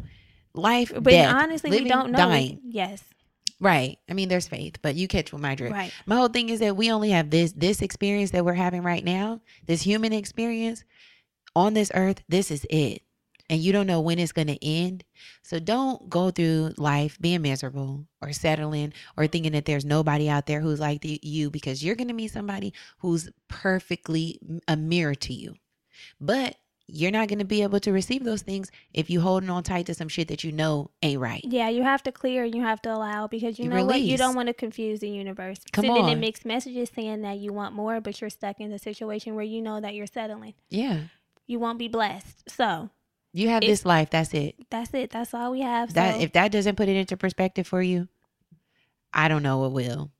Life, 0.56 0.92
But 0.94 1.04
death, 1.10 1.34
honestly, 1.34 1.70
living, 1.70 1.84
we 1.84 1.90
don't 1.90 2.10
know. 2.12 2.18
dying. 2.18 2.60
Yes. 2.64 3.02
Right. 3.60 3.98
I 4.08 4.12
mean, 4.12 4.28
there's 4.28 4.48
faith, 4.48 4.76
but 4.82 4.96
you 4.96 5.08
catch 5.08 5.32
what 5.32 5.40
my 5.40 5.54
drift. 5.54 5.72
Right. 5.72 5.92
My 6.04 6.16
whole 6.16 6.28
thing 6.28 6.50
is 6.50 6.60
that 6.60 6.76
we 6.76 6.90
only 6.90 7.10
have 7.10 7.30
this 7.30 7.52
this 7.52 7.80
experience 7.82 8.30
that 8.32 8.44
we're 8.44 8.52
having 8.54 8.82
right 8.82 9.04
now, 9.04 9.40
this 9.66 9.82
human 9.82 10.12
experience 10.12 10.84
on 11.54 11.72
this 11.74 11.90
earth. 11.94 12.22
This 12.28 12.50
is 12.50 12.66
it. 12.68 13.02
And 13.48 13.60
you 13.60 13.72
don't 13.72 13.86
know 13.86 14.00
when 14.00 14.18
it's 14.18 14.32
going 14.32 14.48
to 14.48 14.64
end. 14.66 15.04
So 15.42 15.60
don't 15.60 16.10
go 16.10 16.30
through 16.32 16.74
life 16.78 17.16
being 17.20 17.42
miserable 17.42 18.06
or 18.20 18.32
settling 18.32 18.92
or 19.16 19.28
thinking 19.28 19.52
that 19.52 19.64
there's 19.66 19.84
nobody 19.84 20.28
out 20.28 20.46
there 20.46 20.60
who's 20.60 20.80
like 20.80 21.00
the, 21.02 21.20
you 21.22 21.48
because 21.50 21.82
you're 21.82 21.94
going 21.94 22.08
to 22.08 22.14
meet 22.14 22.32
somebody 22.32 22.72
who's 22.98 23.30
perfectly 23.48 24.40
a 24.66 24.76
mirror 24.76 25.14
to 25.14 25.32
you. 25.32 25.54
But 26.20 26.56
you're 26.88 27.10
not 27.10 27.28
going 27.28 27.40
to 27.40 27.44
be 27.44 27.62
able 27.62 27.80
to 27.80 27.90
receive 27.92 28.22
those 28.22 28.42
things 28.42 28.70
if 28.94 29.10
you 29.10 29.20
holding 29.20 29.50
on 29.50 29.62
tight 29.62 29.86
to 29.86 29.94
some 29.94 30.08
shit 30.08 30.28
that 30.28 30.44
you 30.44 30.52
know 30.52 30.90
ain't 31.02 31.20
right. 31.20 31.40
Yeah, 31.44 31.68
you 31.68 31.82
have 31.82 32.02
to 32.04 32.12
clear 32.12 32.44
and 32.44 32.54
you 32.54 32.62
have 32.62 32.80
to 32.82 32.92
allow 32.94 33.26
because 33.26 33.58
you, 33.58 33.64
You 33.64 33.70
know 33.70 33.84
what? 33.84 34.00
You 34.00 34.16
don't 34.16 34.36
want 34.36 34.46
to 34.48 34.54
confuse 34.54 35.00
the 35.00 35.08
universe. 35.08 35.58
Come 35.72 35.84
Sending 35.84 36.08
in 36.08 36.20
mixed 36.20 36.44
messages 36.44 36.90
saying 36.94 37.22
that 37.22 37.38
you 37.38 37.52
want 37.52 37.74
more, 37.74 38.00
but 38.00 38.20
you're 38.20 38.30
stuck 38.30 38.60
in 38.60 38.70
the 38.70 38.78
situation 38.78 39.34
where 39.34 39.44
you 39.44 39.60
know 39.60 39.80
that 39.80 39.94
you're 39.94 40.06
settling. 40.06 40.54
Yeah. 40.70 41.00
You 41.46 41.58
won't 41.58 41.78
be 41.78 41.88
blessed. 41.88 42.48
So 42.48 42.90
You 43.32 43.48
have 43.48 43.62
this 43.62 43.84
life. 43.84 44.10
That's 44.10 44.32
it. 44.32 44.54
that's 44.70 44.94
it. 44.94 45.10
That's 45.10 45.34
all 45.34 45.50
we 45.52 45.62
have. 45.62 45.92
That 45.94 46.16
so 46.16 46.20
if 46.20 46.32
that 46.34 46.52
doesn't 46.52 46.76
put 46.76 46.88
it 46.88 46.96
into 46.96 47.16
perspective 47.16 47.66
for 47.66 47.82
you, 47.82 48.08
I 49.12 49.28
don't 49.28 49.42
know 49.42 49.58
what 49.58 49.72
will. 49.72 50.10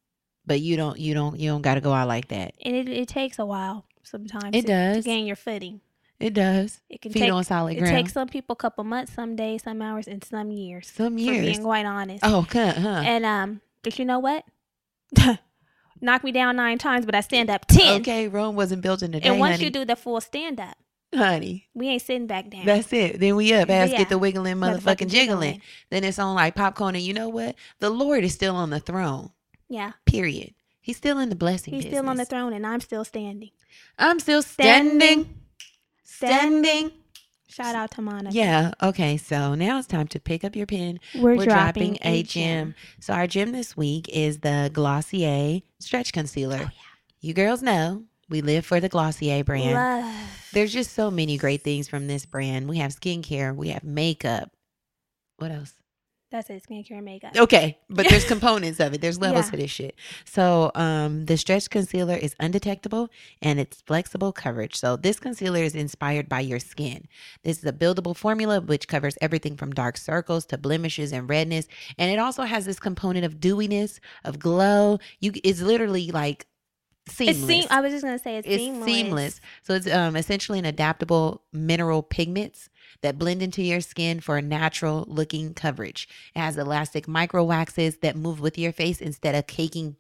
But 0.45 0.61
you 0.61 0.77
don't 0.77 0.99
you 0.99 1.15
don't 1.15 1.39
you 1.39 1.51
don't 1.51 1.63
got 1.63 1.75
to 1.75 1.81
go 1.81 1.93
out 1.93 2.09
like 2.09 2.29
that. 2.29 2.55
and 2.65 2.75
it, 2.75 2.89
it 2.89 3.09
takes 3.09 3.39
a 3.39 3.47
while 3.47 3.85
sometimes. 4.03 4.51
It 4.57 4.63
to, 4.63 4.67
does. 4.69 4.97
to 4.99 5.03
gain 5.03 5.27
your 5.27 5.37
footing. 5.37 5.81
It 6.19 6.33
does. 6.33 6.81
It 6.89 7.03
can 7.03 7.13
Feet 7.13 7.21
take 7.21 7.33
on 7.33 7.45
solid 7.45 7.77
it 7.77 7.85
takes 7.85 8.13
some 8.15 8.29
people 8.29 8.55
a 8.55 8.57
couple 8.57 8.85
months, 8.85 9.13
some 9.13 9.37
days, 9.37 9.63
some 9.65 9.83
hours, 9.83 10.07
and 10.09 10.25
some 10.25 10.51
years. 10.51 10.91
Some 10.95 11.19
years. 11.19 11.45
being 11.45 11.63
quite 11.63 11.85
honest. 11.85 12.21
Oh, 12.25 12.47
huh, 12.51 12.73
huh. 12.73 13.03
And 13.05 13.27
um, 13.27 13.61
but 13.83 13.99
you 13.99 14.05
know 14.07 14.19
what? 14.19 14.45
Knock 16.01 16.25
me 16.25 16.33
down 16.33 16.57
nine 16.57 16.79
times, 16.79 17.07
but 17.07 17.15
I 17.15 17.21
stand 17.21 17.49
up 17.51 17.67
ten. 17.67 18.01
Okay, 18.01 18.29
Rome 18.29 18.55
wasn't 18.57 18.83
built 18.83 19.03
in 19.03 19.15
a 19.15 19.21
day, 19.21 19.29
and 19.29 19.39
once 19.41 19.55
honey. 19.57 19.65
you 19.65 19.71
do 19.71 19.85
the 19.85 19.97
full 19.97 20.21
stand 20.21 20.61
up, 20.61 20.77
honey, 21.15 21.69
we 21.75 21.89
ain't 21.89 22.03
sitting 22.03 22.27
back 22.27 22.51
down. 22.51 22.67
that's 22.67 22.93
it. 22.93 23.19
Then 23.21 23.37
we 23.37 23.53
up. 23.55 23.71
Ass 23.71 23.91
Yeah. 23.91 23.99
get 23.99 24.09
the 24.11 24.19
wiggling, 24.19 24.57
motherfucking 24.57 24.81
Motherfucking 24.81 25.09
jiggling. 25.11 25.53
jiggling. 25.53 25.63
Then 25.91 26.05
it's 26.05 26.19
on 26.19 26.35
like 26.35 26.55
popcorn. 26.55 26.95
And 26.97 27.05
you 27.05 27.15
know 27.15 27.29
what? 27.31 27.55
The 27.79 27.89
Lord 27.91 28.25
is 28.25 28.35
still 28.35 28.57
on 28.57 28.71
the 28.71 28.81
throne. 28.81 29.31
yeah, 29.69 29.93
Period. 30.05 30.55
He's 30.81 30.97
still 30.99 31.19
in 31.19 31.31
the 31.31 31.35
blessing. 31.37 31.75
he's 31.75 31.87
still 31.87 32.09
on 32.09 32.17
the 32.17 32.25
throne, 32.25 32.53
and 32.53 32.67
I'm 32.67 32.81
still 32.81 33.05
standing. 33.05 33.51
I'm 33.99 34.21
still 34.21 34.43
standing. 34.43 35.01
Standing. 35.01 35.35
Standing. 36.17 36.93
Shout 37.49 37.75
out 37.75 37.91
to 37.93 38.03
Monica. 38.03 38.35
Yeah. 38.35 38.73
Okay. 38.83 39.17
So 39.17 39.55
now 39.55 39.79
it's 39.79 39.87
time 39.87 40.09
to 40.09 40.21
pick 40.21 40.45
up 40.45 40.57
your 40.57 40.67
pen. 40.67 41.01
we're, 41.15 41.37
We're, 41.37 41.45
dropping, 41.45 41.95
dropping, 41.95 41.99
a 42.03 42.23
gem. 42.23 42.75
So 43.01 43.15
our 43.15 43.27
gem 43.27 43.53
this 43.53 43.77
week 43.77 44.09
is 44.09 44.41
the 44.41 44.71
Glossier 44.73 45.63
Stretch 45.79 46.13
Concealer. 46.13 46.59
Oh, 46.61 46.65
yeah. 46.65 46.71
You 47.21 47.35
girls 47.35 47.63
know 47.63 48.05
we 48.29 48.43
live 48.43 48.67
for 48.67 48.81
the 48.81 48.89
Glossier 48.89 49.45
brand. 49.45 49.75
Love. 49.75 50.15
There's 50.53 50.73
just 50.73 50.93
so 50.93 51.11
many 51.11 51.37
great 51.37 51.63
things 51.63 51.89
from 51.89 52.07
this 52.07 52.27
brand. 52.27 52.69
We 52.69 52.79
have 52.79 52.93
skincare, 52.93 53.55
we 53.55 53.69
have 53.69 53.85
makeup. 53.85 54.51
What 55.39 55.51
else? 55.51 55.75
That's 56.33 56.51
it. 56.51 56.63
Skincare 56.69 56.97
and 56.97 57.05
makeup. 57.05 57.37
Okay, 57.37 57.79
but 57.89 58.09
there's 58.09 58.25
components 58.29 58.81
of 58.81 58.93
it. 58.93 59.01
There's 59.01 59.21
levels 59.21 59.47
Yeah. 59.47 59.51
to 59.53 59.57
this 59.59 59.71
shit. 59.71 59.95
So, 60.25 60.73
um, 60.75 61.27
the 61.27 61.37
stretch 61.37 61.71
concealer 61.71 62.17
is 62.17 62.35
undetectable 62.41 63.11
and 63.41 63.61
it's 63.61 63.81
flexible 63.83 64.33
coverage. 64.33 64.75
So, 64.75 64.97
this 64.97 65.21
concealer 65.21 65.61
is 65.63 65.77
inspired 65.77 66.29
by 66.29 66.41
your 66.41 66.59
skin. 66.59 67.07
This 67.45 67.59
is 67.59 67.65
a 67.65 67.73
buildable 67.73 68.17
formula 68.17 68.61
which 68.61 68.89
covers 68.89 69.17
everything 69.21 69.57
from 69.57 69.71
dark 69.73 69.97
circles 69.97 70.45
to 70.47 70.59
blemishes 70.59 71.13
and 71.13 71.31
redness, 71.31 71.69
and 71.97 72.11
it 72.11 72.19
also 72.19 72.43
has 72.43 72.67
this 72.67 72.81
component 72.81 73.25
of 73.25 73.39
dewiness, 73.41 74.01
of 74.25 74.41
glow. 74.41 74.99
You, 75.21 75.33
it's 75.45 75.61
literally 75.61 76.11
like 76.11 76.47
seamless. 77.09 77.37
It's 77.39 77.47
seam- 77.47 77.67
I 77.71 77.81
was 77.81 77.93
just 77.93 78.05
gonna 78.05 78.19
say 78.19 78.39
it's, 78.39 78.49
It's 78.49 78.63
seamless. 78.65 78.85
seamless. 78.87 79.41
So 79.63 79.75
it's 79.75 79.87
um, 79.89 80.17
essentially 80.17 80.59
an 80.59 80.65
adaptable 80.65 81.43
mineral 81.53 82.03
pigments 82.03 82.69
that 83.03 83.19
blend 83.19 83.43
into 83.43 83.63
your 83.63 83.81
skin 83.81 84.21
for 84.21 84.37
a 84.37 84.43
natural 84.43 85.05
looking 85.09 85.55
coverage. 85.55 86.09
It 86.35 86.41
has 86.41 86.57
elastic 86.57 87.07
micro 87.09 87.45
waxes 87.45 87.99
that 87.99 88.17
move 88.17 88.41
with 88.41 88.59
your 88.59 88.73
face 88.73 89.01
instead 89.01 89.35
of 89.35 89.47
caking 89.47 89.97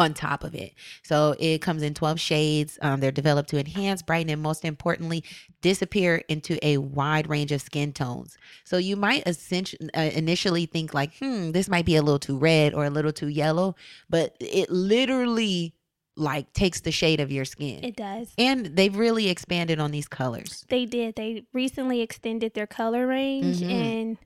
on 0.00 0.14
top 0.14 0.42
of 0.44 0.54
it. 0.54 0.72
So 1.02 1.36
it 1.38 1.60
comes 1.60 1.82
in 1.82 1.92
12 1.92 2.18
shades. 2.18 2.78
Um, 2.80 3.00
they're 3.00 3.12
developed 3.12 3.50
to 3.50 3.58
enhance, 3.58 4.02
brighten, 4.02 4.30
and 4.30 4.42
most 4.42 4.64
importantly, 4.64 5.22
disappear 5.60 6.22
into 6.28 6.58
a 6.66 6.78
wide 6.78 7.28
range 7.28 7.52
of 7.52 7.60
skin 7.60 7.92
tones. 7.92 8.38
So 8.64 8.78
you 8.78 8.96
might 8.96 9.26
uh, 9.26 10.00
initially 10.00 10.66
think 10.66 10.94
like, 10.94 11.16
hmm, 11.18 11.50
this 11.50 11.68
might 11.68 11.84
be 11.84 11.96
a 11.96 12.02
little 12.02 12.18
too 12.18 12.38
red 12.38 12.72
or 12.72 12.86
a 12.86 12.90
little 12.90 13.12
too 13.12 13.28
yellow, 13.28 13.76
but 14.08 14.36
it 14.40 14.70
literally 14.70 15.74
like 16.20 16.52
takes 16.52 16.80
the 16.80 16.92
shade 16.92 17.18
of 17.20 17.32
your 17.32 17.44
skin. 17.44 17.82
It 17.82 17.96
does. 17.96 18.32
and 18.38 18.66
they've 18.76 18.94
really 18.96 19.28
expanded 19.28 19.80
on 19.80 19.90
these 19.90 20.06
colors. 20.06 20.64
They 20.68 20.84
did. 20.84 21.16
They 21.16 21.44
recently 21.52 22.00
extended 22.02 22.54
their 22.54 22.66
color 22.66 23.06
range, 23.06 23.60
Mhm. 23.60 23.70
and 23.70 24.18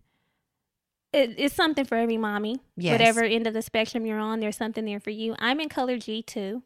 it, 1.13 1.35
it's 1.39 1.55
something 1.55 1.85
for 1.85 1.97
every 1.97 2.17
mommy. 2.19 2.59
Yes. 2.77 2.93
Whatever 2.93 3.23
end 3.25 3.47
of 3.47 3.55
the 3.55 3.63
spectrum 3.63 4.05
you're 4.05 4.19
on, 4.19 4.41
there's 4.41 4.57
something 4.57 4.85
there 4.85 5.01
for 5.01 5.11
you. 5.11 5.37
I'm 5.39 5.61
in 5.61 5.69
color 5.69 5.97
G2 5.97 6.63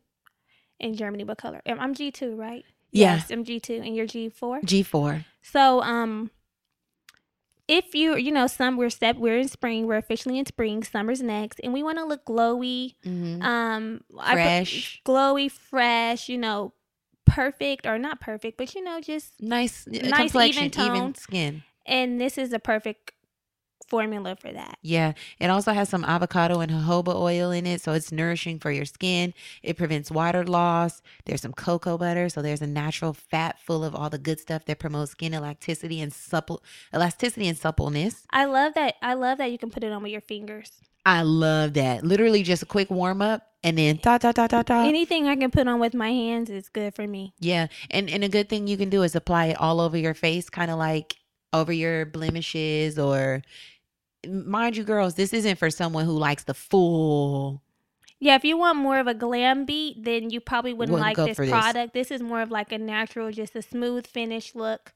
in 0.81 0.95
Germany. 0.95 1.25
What 1.25 1.39
color? 1.39 1.61
I'm 1.67 1.95
G2, 1.95 2.35
right? 2.37 2.65
Yeah. 2.91 3.17
Yes, 3.17 3.31
I'm 3.31 3.45
G2, 3.45 3.85
and 3.87 3.95
you're 3.95 4.07
G4. 4.07 4.63
G4. 4.63 5.25
So, 5.43 5.83
um, 5.83 6.31
if 7.69 7.95
you, 7.95 8.17
you 8.17 8.33
know, 8.33 8.47
some 8.47 8.77
we're 8.77 8.91
step, 8.91 9.17
we're 9.17 9.39
in 9.39 9.49
spring. 9.49 9.87
We're 9.87 9.99
officially 9.99 10.39
in 10.39 10.47
spring. 10.47 10.83
Summer's 10.83 11.23
next, 11.23 11.61
and 11.63 11.73
we 11.73 11.83
want 11.83 11.99
to 11.99 12.05
look 12.05 12.25
glowy. 12.25 12.95
Mm-hmm. 13.05 13.43
Um, 13.43 14.01
I 14.19 14.31
put- 14.31 14.35
Fresh. 14.35 15.03
glowy, 15.07 15.51
fresh. 15.51 16.29
You 16.29 16.39
know, 16.39 16.73
perfect 17.27 17.87
or 17.87 17.99
not 17.99 18.21
perfect, 18.21 18.57
but 18.59 18.75
you 18.75 18.83
know, 18.83 19.01
just 19.01 19.35
Nice, 19.41 19.87
uh, 19.87 19.91
Nice, 20.09 20.35
even 20.35 20.47
even, 20.65 20.71
tone. 20.71 21.15
skin. 21.15 21.63
and 21.87 22.19
this 22.21 22.39
is 22.39 22.53
a 22.55 22.59
perfect 22.59 23.13
formula 23.89 24.37
for 24.37 24.53
that. 24.53 24.79
Yeah, 24.83 25.13
it 25.39 25.51
also 25.51 25.73
has 25.73 25.89
some 25.89 26.05
avocado 26.05 26.61
and 26.61 26.71
jojoba 26.71 27.15
oil 27.15 27.51
in 27.51 27.67
it, 27.67 27.81
so 27.81 27.93
it's 27.93 28.13
nourishing 28.13 28.59
for 28.59 28.71
your 28.71 28.85
skin. 28.85 29.35
It 29.63 29.77
prevents 29.77 30.11
water 30.11 30.45
loss. 30.45 31.03
There's 31.25 31.43
some 31.43 31.53
cocoa 31.53 31.99
butter, 31.99 32.29
so 32.29 32.43
there's 32.43 32.63
a 32.63 32.67
natural 32.67 33.13
fat 33.13 33.59
full 33.61 33.85
of 33.85 33.95
all 33.95 34.11
the 34.11 34.19
good 34.19 34.41
stuff 34.41 34.65
that 34.67 34.79
promotes 34.79 35.13
skin 35.13 35.35
elasticity 35.35 36.01
and 36.01 36.13
supple 36.13 36.63
elasticity 36.95 37.49
and 37.49 37.57
suppleness. 37.57 38.27
I 38.31 38.45
love 38.45 38.75
that. 38.75 38.97
I 39.03 39.15
love 39.15 39.39
that 39.39 39.51
you 39.51 39.59
can 39.59 39.71
put 39.71 39.85
it 39.85 39.93
on 39.93 40.03
with 40.03 40.13
your 40.13 40.21
fingers. 40.21 40.73
I 41.07 41.23
love 41.23 41.75
that. 41.75 42.05
Literally 42.05 42.43
just 42.43 42.63
a 42.63 42.67
quick 42.67 42.91
warm 42.91 43.23
up 43.23 43.49
and 43.65 43.79
then 43.79 43.99
ta 43.99 44.19
ta 44.19 44.33
ta 44.33 44.47
ta 44.47 44.63
ta. 44.63 44.85
Anything 44.85 45.27
I 45.27 45.37
can 45.37 45.51
put 45.51 45.67
on 45.67 45.81
with 45.81 45.95
my 45.95 46.11
hands 46.11 46.51
is 46.51 46.69
good 46.69 46.95
for 46.95 47.07
me. 47.07 47.33
Yeah, 47.41 47.69
and 47.91 48.09
and 48.11 48.23
a 48.25 48.29
good 48.29 48.49
thing 48.49 48.67
you 48.67 48.77
can 48.77 48.91
do 48.91 49.03
is 49.03 49.17
apply 49.17 49.47
it 49.47 49.57
all 49.59 49.81
over 49.81 49.97
your 49.97 50.15
face, 50.15 50.51
kind 50.51 50.71
of 50.71 50.79
like 50.79 51.17
over 51.53 51.73
your 51.73 52.05
blemishes 52.07 52.99
or 52.99 53.43
mind 54.27 54.77
you 54.77 54.85
girls, 54.85 55.15
this 55.15 55.33
isn't 55.33 55.57
for 55.59 55.71
someone 55.71 56.05
who 56.05 56.13
likes 56.13 56.45
the 56.45 56.55
full 56.55 57.63
Yeah, 58.21 58.35
if 58.35 58.45
you 58.45 58.57
want 58.59 58.79
more 58.79 58.99
of 58.99 59.07
a 59.07 59.15
glam 59.15 59.65
beat, 59.65 60.03
then 60.05 60.31
you 60.31 60.41
probably 60.41 60.73
wouldn't, 60.73 60.93
Wouldn't 60.99 61.19
like 61.19 61.27
this 61.27 61.37
for 61.37 61.45
this. 61.45 61.53
product. 61.53 61.95
This. 61.95 62.11
is 62.11 62.21
more 62.23 62.41
of 62.43 62.51
like 62.51 62.73
a 62.73 62.79
natural, 62.79 63.31
just 63.31 63.55
a 63.55 63.63
smooth 63.63 64.07
finish 64.07 64.55
look. 64.55 64.93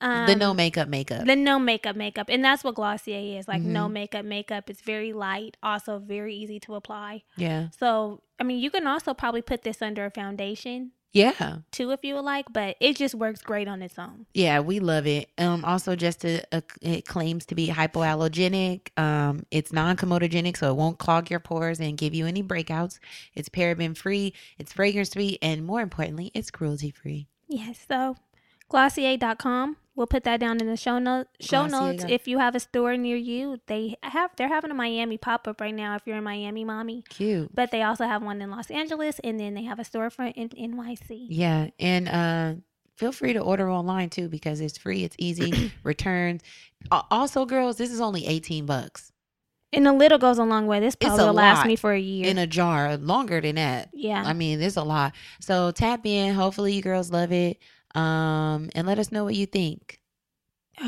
Um, 0.00 0.26
the 0.26 0.34
no 0.34 0.52
makeup 0.52 0.88
makeup. 0.88 1.26
the 1.26 1.36
no 1.36 1.58
makeup 1.60 1.94
makeup, 1.94 2.26
and 2.28 2.44
that's 2.44 2.64
what 2.64 2.74
Glossier 2.74 3.38
is 3.38 3.46
like. 3.46 3.62
No 3.62 3.86
Mhm. 3.86 3.92
makeup 3.92 4.24
makeup. 4.24 4.68
It's 4.68 4.80
very 4.80 5.12
light, 5.12 5.56
also 5.62 5.98
very 6.00 6.34
easy 6.34 6.58
to 6.60 6.74
apply. 6.74 7.22
yeah. 7.36 7.68
So, 7.78 8.20
I 8.40 8.42
mean, 8.42 8.58
you 8.58 8.70
can 8.70 8.86
also 8.88 9.14
probably 9.14 9.42
put 9.42 9.62
this 9.62 9.80
under 9.80 10.04
a 10.04 10.10
foundation 10.10 10.90
Yeah. 11.12 11.58
Two 11.70 11.90
if 11.90 12.04
you 12.04 12.14
would 12.14 12.24
like, 12.24 12.46
but 12.52 12.76
it 12.80 12.96
just 12.96 13.14
works 13.14 13.42
great 13.42 13.68
on 13.68 13.82
its 13.82 13.98
own. 13.98 14.26
Yeah, 14.34 14.60
we 14.60 14.80
love 14.80 15.06
it. 15.06 15.30
Um 15.38 15.64
also 15.64 15.94
just 15.94 16.20
to, 16.22 16.42
uh, 16.52 16.62
it 16.80 17.06
claims 17.06 17.46
to 17.46 17.54
be 17.54 17.68
hypoallergenic. 17.68 18.98
Um 18.98 19.44
it's 19.50 19.72
non-comedogenic 19.72 20.56
so 20.56 20.70
it 20.70 20.76
won't 20.76 20.98
clog 20.98 21.30
your 21.30 21.40
pores 21.40 21.80
and 21.80 21.98
give 21.98 22.14
you 22.14 22.26
any 22.26 22.42
breakouts. 22.42 22.98
It's 23.34 23.48
paraben 23.48 23.96
free, 23.96 24.32
it's 24.58 24.72
fragrance 24.72 25.12
free, 25.12 25.38
and 25.42 25.64
more 25.64 25.80
importantly, 25.80 26.30
it's 26.34 26.50
cruelty 26.50 26.90
free. 26.90 27.26
Yes. 27.48 27.84
So 27.86 28.16
Glossier.com. 28.72 29.76
We'll 29.94 30.06
put 30.06 30.24
that 30.24 30.40
down 30.40 30.58
in 30.60 30.66
the 30.66 30.76
show 30.76 30.98
notes. 30.98 31.28
Show 31.40 31.66
notes. 31.66 32.04
If 32.08 32.26
you 32.26 32.38
have 32.38 32.54
a 32.54 32.60
store 32.60 32.96
near 32.96 33.16
you, 33.16 33.60
they 33.66 33.96
have. 34.02 34.30
They're 34.36 34.48
having 34.48 34.70
a 34.70 34.74
Miami 34.74 35.18
pop 35.18 35.46
up 35.46 35.60
right 35.60 35.74
now. 35.74 35.96
If 35.96 36.02
you're 36.06 36.16
in 36.16 36.24
Miami, 36.24 36.64
mommy. 36.64 37.02
Cute. 37.10 37.54
But 37.54 37.70
they 37.70 37.82
also 37.82 38.04
have 38.06 38.22
one 38.22 38.40
in 38.40 38.50
Los 38.50 38.70
Angeles, 38.70 39.18
and 39.22 39.38
then 39.38 39.52
they 39.54 39.64
have 39.64 39.78
a 39.78 39.82
storefront 39.82 40.32
in 40.36 40.48
NYC. 40.48 41.26
Yeah, 41.28 41.68
and 41.78 42.08
uh 42.08 42.54
feel 42.96 43.12
free 43.12 43.32
to 43.32 43.40
order 43.40 43.70
online 43.70 44.08
too 44.10 44.28
because 44.28 44.60
it's 44.60 44.78
free, 44.78 45.02
it's 45.04 45.16
easy, 45.18 45.72
returns. 45.82 46.40
Also, 47.10 47.44
girls, 47.46 47.76
this 47.76 47.90
is 47.90 48.00
only 48.00 48.26
18 48.26 48.64
bucks 48.66 49.12
And 49.72 49.88
a 49.88 49.92
little 49.92 50.18
goes 50.18 50.38
a 50.38 50.44
long 50.44 50.66
way. 50.66 50.78
This 50.80 50.94
probably 50.94 51.24
will 51.24 51.32
last 51.32 51.66
me 51.66 51.76
for 51.76 51.92
a 51.92 51.98
year. 51.98 52.28
in 52.28 52.38
a 52.38 52.46
jar, 52.46 52.96
longer 52.96 53.40
than 53.40 53.56
that. 53.56 53.88
yeah. 53.92 54.22
I 54.24 54.32
mean, 54.34 54.58
there's 54.60 54.76
a 54.76 54.82
lot. 54.84 55.14
So 55.40 55.70
tap 55.70 56.06
in. 56.06 56.34
Hopefully, 56.34 56.74
you 56.74 56.82
girls 56.82 57.10
love 57.10 57.32
it. 57.32 57.58
Um, 57.94 58.70
and 58.74 58.86
let 58.86 58.98
us 58.98 59.12
know 59.12 59.24
what 59.24 59.34
you 59.34 59.46
think. 59.46 60.00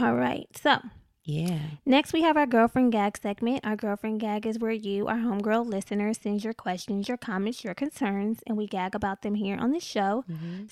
All 0.01 0.15
right. 0.15 0.47
So 0.57 0.79
Yeah. 1.25 1.61
next 1.87 2.13
we 2.13 2.23
have 2.23 2.37
our 2.37 2.47
girlfriend 2.47 2.93
gag 2.93 3.19
segment. 3.19 3.65
Our 3.65 3.77
girlfriend 3.77 4.21
gag 4.21 4.47
is 4.47 4.59
where 4.59 4.73
you, 4.73 5.07
our 5.07 5.17
homegirl 5.17 5.67
listeners, 5.67 6.19
sends 6.23 6.45
your 6.45 6.55
questions, 6.55 7.09
your 7.09 7.17
comments, 7.19 7.65
your 7.65 7.75
concerns, 7.75 8.41
and 8.47 8.57
we 8.57 8.67
gag 8.67 8.95
about 8.95 9.23
them 9.23 9.35
here 9.35 9.57
on 9.59 9.73
the 9.73 9.81
show. 9.81 10.25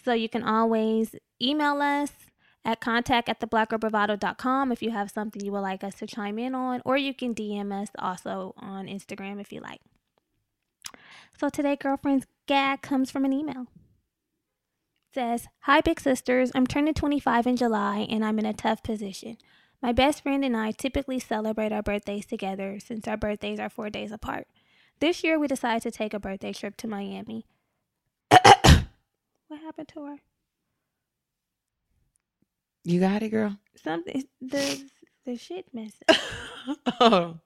So 0.04 0.12
you 0.14 0.28
can 0.28 0.42
always 0.42 1.14
email 1.40 1.80
us 1.82 2.12
at 2.64 2.80
contact 2.80 3.28
at 3.28 3.40
theblackgirlbravado.com 3.40 4.70
if 4.72 4.82
you 4.82 4.90
have 4.92 5.10
something 5.10 5.44
you 5.44 5.52
would 5.52 5.60
like 5.60 5.82
us 5.84 5.96
to 5.96 6.06
chime 6.06 6.38
in 6.38 6.54
on, 6.54 6.80
or 6.84 6.96
you 6.96 7.12
can 7.12 7.34
DM 7.34 7.72
us 7.72 7.88
also 7.98 8.54
on 8.56 8.86
Instagram 8.86 9.40
if 9.40 9.52
you 9.52 9.60
like. 9.60 9.80
So 11.38 11.48
today, 11.48 11.76
girlfriend's 11.76 12.26
gag 12.46 12.82
comes 12.82 13.10
from 13.10 13.24
an 13.24 13.32
email. 13.32 13.66
Says, 15.12 15.46
Hi, 15.60 15.82
big 15.82 16.00
sisters. 16.00 16.50
I'm 16.54 16.66
turning 16.66 16.94
25 16.94 17.46
in 17.46 17.56
July 17.56 18.06
and 18.08 18.24
I'm 18.24 18.38
in 18.38 18.46
a 18.46 18.54
tough 18.54 18.82
position. 18.82 19.36
My 19.82 19.92
best 19.92 20.22
friend 20.22 20.42
and 20.42 20.56
I 20.56 20.70
typically 20.70 21.18
celebrate 21.18 21.72
our 21.72 21.82
birthdays 21.82 22.24
together 22.24 22.78
since 22.80 23.06
our 23.06 23.18
birthdays 23.18 23.60
are 23.60 23.68
four 23.68 23.90
days 23.90 24.10
apart. 24.10 24.46
This 25.00 25.22
year, 25.22 25.38
we 25.38 25.48
decided 25.48 25.82
to 25.82 25.90
take 25.90 26.14
a 26.14 26.20
birthday 26.20 26.52
trip 26.52 26.76
to 26.78 26.88
Miami. 26.88 27.44
what 28.30 29.60
happened 29.60 29.88
to 29.88 30.04
her? 30.04 30.16
You 32.84 33.00
got 33.00 33.22
it, 33.22 33.28
girl. 33.28 33.58
Something 33.76 34.24
the 34.40 34.88
the 35.24 35.36
shit 35.36 35.66
mess. 35.74 35.92
oh. 37.00 37.38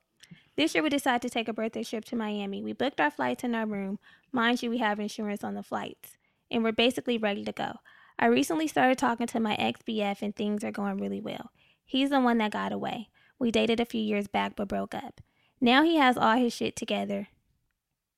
This 0.57 0.75
year 0.75 0.83
we 0.83 0.89
decided 0.89 1.23
to 1.23 1.31
take 1.31 1.49
a 1.49 1.53
birthday 1.53 1.83
trip 1.83 2.05
to 2.07 2.17
Miami. 2.17 2.63
We 2.63 2.73
booked 2.73 3.01
our 3.01 3.11
flights 3.11 3.45
in 3.45 3.55
our 3.55 3.67
room. 3.67 3.99
Mind 4.33 4.63
you, 4.63 4.71
we 4.71 4.79
have 4.79 5.01
insurance 5.01 5.45
on 5.45 5.55
the 5.55 5.63
flights. 5.63 6.16
And 6.51 6.63
we're 6.63 6.73
basically 6.73 7.19
ready 7.19 7.45
to 7.45 7.53
go. 7.53 7.81
I 8.19 8.27
recently 8.27 8.67
started 8.67 8.99
talking 8.99 9.27
to 9.27 9.41
my 9.41 9.55
ex 9.57 9.81
BF 9.87 10.23
and 10.23 10.35
things 10.35 10.65
are 10.65 10.71
going 10.71 10.99
really 10.99 11.21
well. 11.21 11.51
He's 11.85 12.11
the 12.11 12.21
one 12.21 12.39
that 12.39 12.53
got 12.53 12.73
away. 12.73 13.09
We 13.39 13.51
dated 13.51 13.81
a 13.81 13.85
few 13.85 14.01
years 14.01 14.27
back 14.27 14.57
but 14.57 14.69
broke 14.69 14.95
up. 14.95 15.21
Now 15.61 15.83
he 15.83 15.97
has 15.97 16.17
all 16.17 16.37
his 16.37 16.55
shit 16.55 16.77
together. 16.77 17.29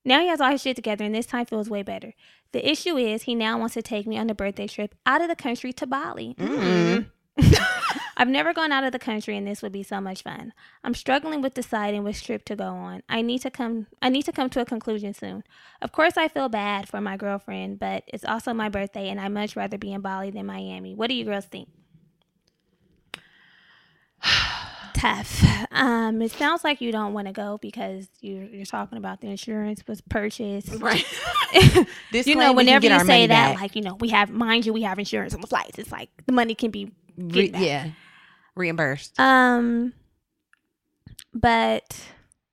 Now 0.05 0.20
he 0.20 0.29
has 0.29 0.41
all 0.41 0.53
his 0.53 0.62
shit 0.62 0.76
together 0.76 1.05
and 1.05 1.14
this 1.14 1.26
time 1.26 1.47
feels 1.47 1.68
way 1.68 1.83
better. 1.83 2.14
The 2.53 2.68
issue 2.68 2.97
is 2.97 3.22
he 3.22 3.35
now 3.35 3.59
wants 3.59 3.74
to 3.74 3.83
take 3.83 4.07
me 4.07 4.16
on 4.16 4.31
a 4.31 4.35
birthday 4.35 4.66
trip 4.66 4.95
out 5.05 5.20
of 5.20 5.29
the 5.29 5.37
country 5.37 5.72
to 5.74 5.87
Bali. 5.87 6.35
Mm. 6.39 7.11
I've 8.21 8.29
never 8.29 8.53
gone 8.53 8.73
out 8.73 8.83
of 8.83 8.91
the 8.91 8.99
country 8.99 9.37
and 9.37 9.47
this 9.47 9.62
would 9.62 9.71
be 9.71 9.85
so 9.85 10.01
much 10.01 10.23
fun. 10.23 10.53
I'm 10.83 10.95
struggling 10.95 11.41
with 11.41 11.55
deciding 11.55 12.03
which 12.03 12.25
trip 12.25 12.45
to 12.47 12.57
go 12.57 12.64
on. 12.64 13.05
I 13.09 13.23
need 13.23 13.43
to 13.43 13.51
come 13.51 13.87
I 14.03 14.09
need 14.09 14.25
to 14.25 14.33
come 14.33 14.51
to 14.51 14.61
a 14.61 14.64
conclusion 14.64 15.14
soon. 15.14 15.45
Of 15.81 15.93
course 15.93 16.16
I 16.16 16.27
feel 16.27 16.49
bad 16.49 16.89
for 16.89 17.01
my 17.01 17.16
girlfriend, 17.16 17.79
but 17.79 18.03
it's 18.09 18.25
also 18.25 18.53
my 18.53 18.69
birthday 18.69 19.09
and 19.09 19.21
I'd 19.21 19.29
much 19.29 19.55
rather 19.55 19.79
be 19.79 19.93
in 19.93 20.01
Bali 20.01 20.33
than 20.33 20.47
Miami. 20.47 20.97
What 20.97 21.09
do 21.09 21.14
you 21.14 21.25
girls 21.25 21.45
think? 21.45 21.69
Tough. 24.95 25.45
Um, 25.71 26.21
it 26.21 26.33
sounds 26.33 26.64
like 26.64 26.81
you 26.81 26.91
don't 26.91 27.12
want 27.12 27.29
to 27.29 27.33
go 27.33 27.57
because 27.62 28.09
you're, 28.21 28.43
you're 28.43 28.66
talking 28.66 28.99
about 28.99 29.21
the 29.21 29.29
insurance 29.29 29.85
was 29.87 30.01
purchased. 30.01 30.75
Right. 30.81 31.07
this 32.11 32.27
you 32.27 32.35
know, 32.35 32.53
whenever 32.53 32.85
you 32.85 32.99
say 33.05 33.29
that, 33.29 33.55
like 33.61 33.77
you 33.77 33.83
know, 33.83 33.95
we 34.01 34.09
have, 34.09 34.29
mind 34.29 34.66
you, 34.66 34.73
we 34.73 34.83
have 34.83 34.99
insurance 34.99 35.35
on 35.35 35.41
the 35.41 35.47
flights. 35.47 35.79
It's 35.79 35.93
like 35.93 36.11
the 36.27 36.33
money 36.33 36.57
can 36.57 36.73
be 36.73 36.91
Re- 37.19 37.51
yeah, 37.53 37.91
reimbursed. 38.59 39.18
Um, 39.18 39.92
but 41.34 41.96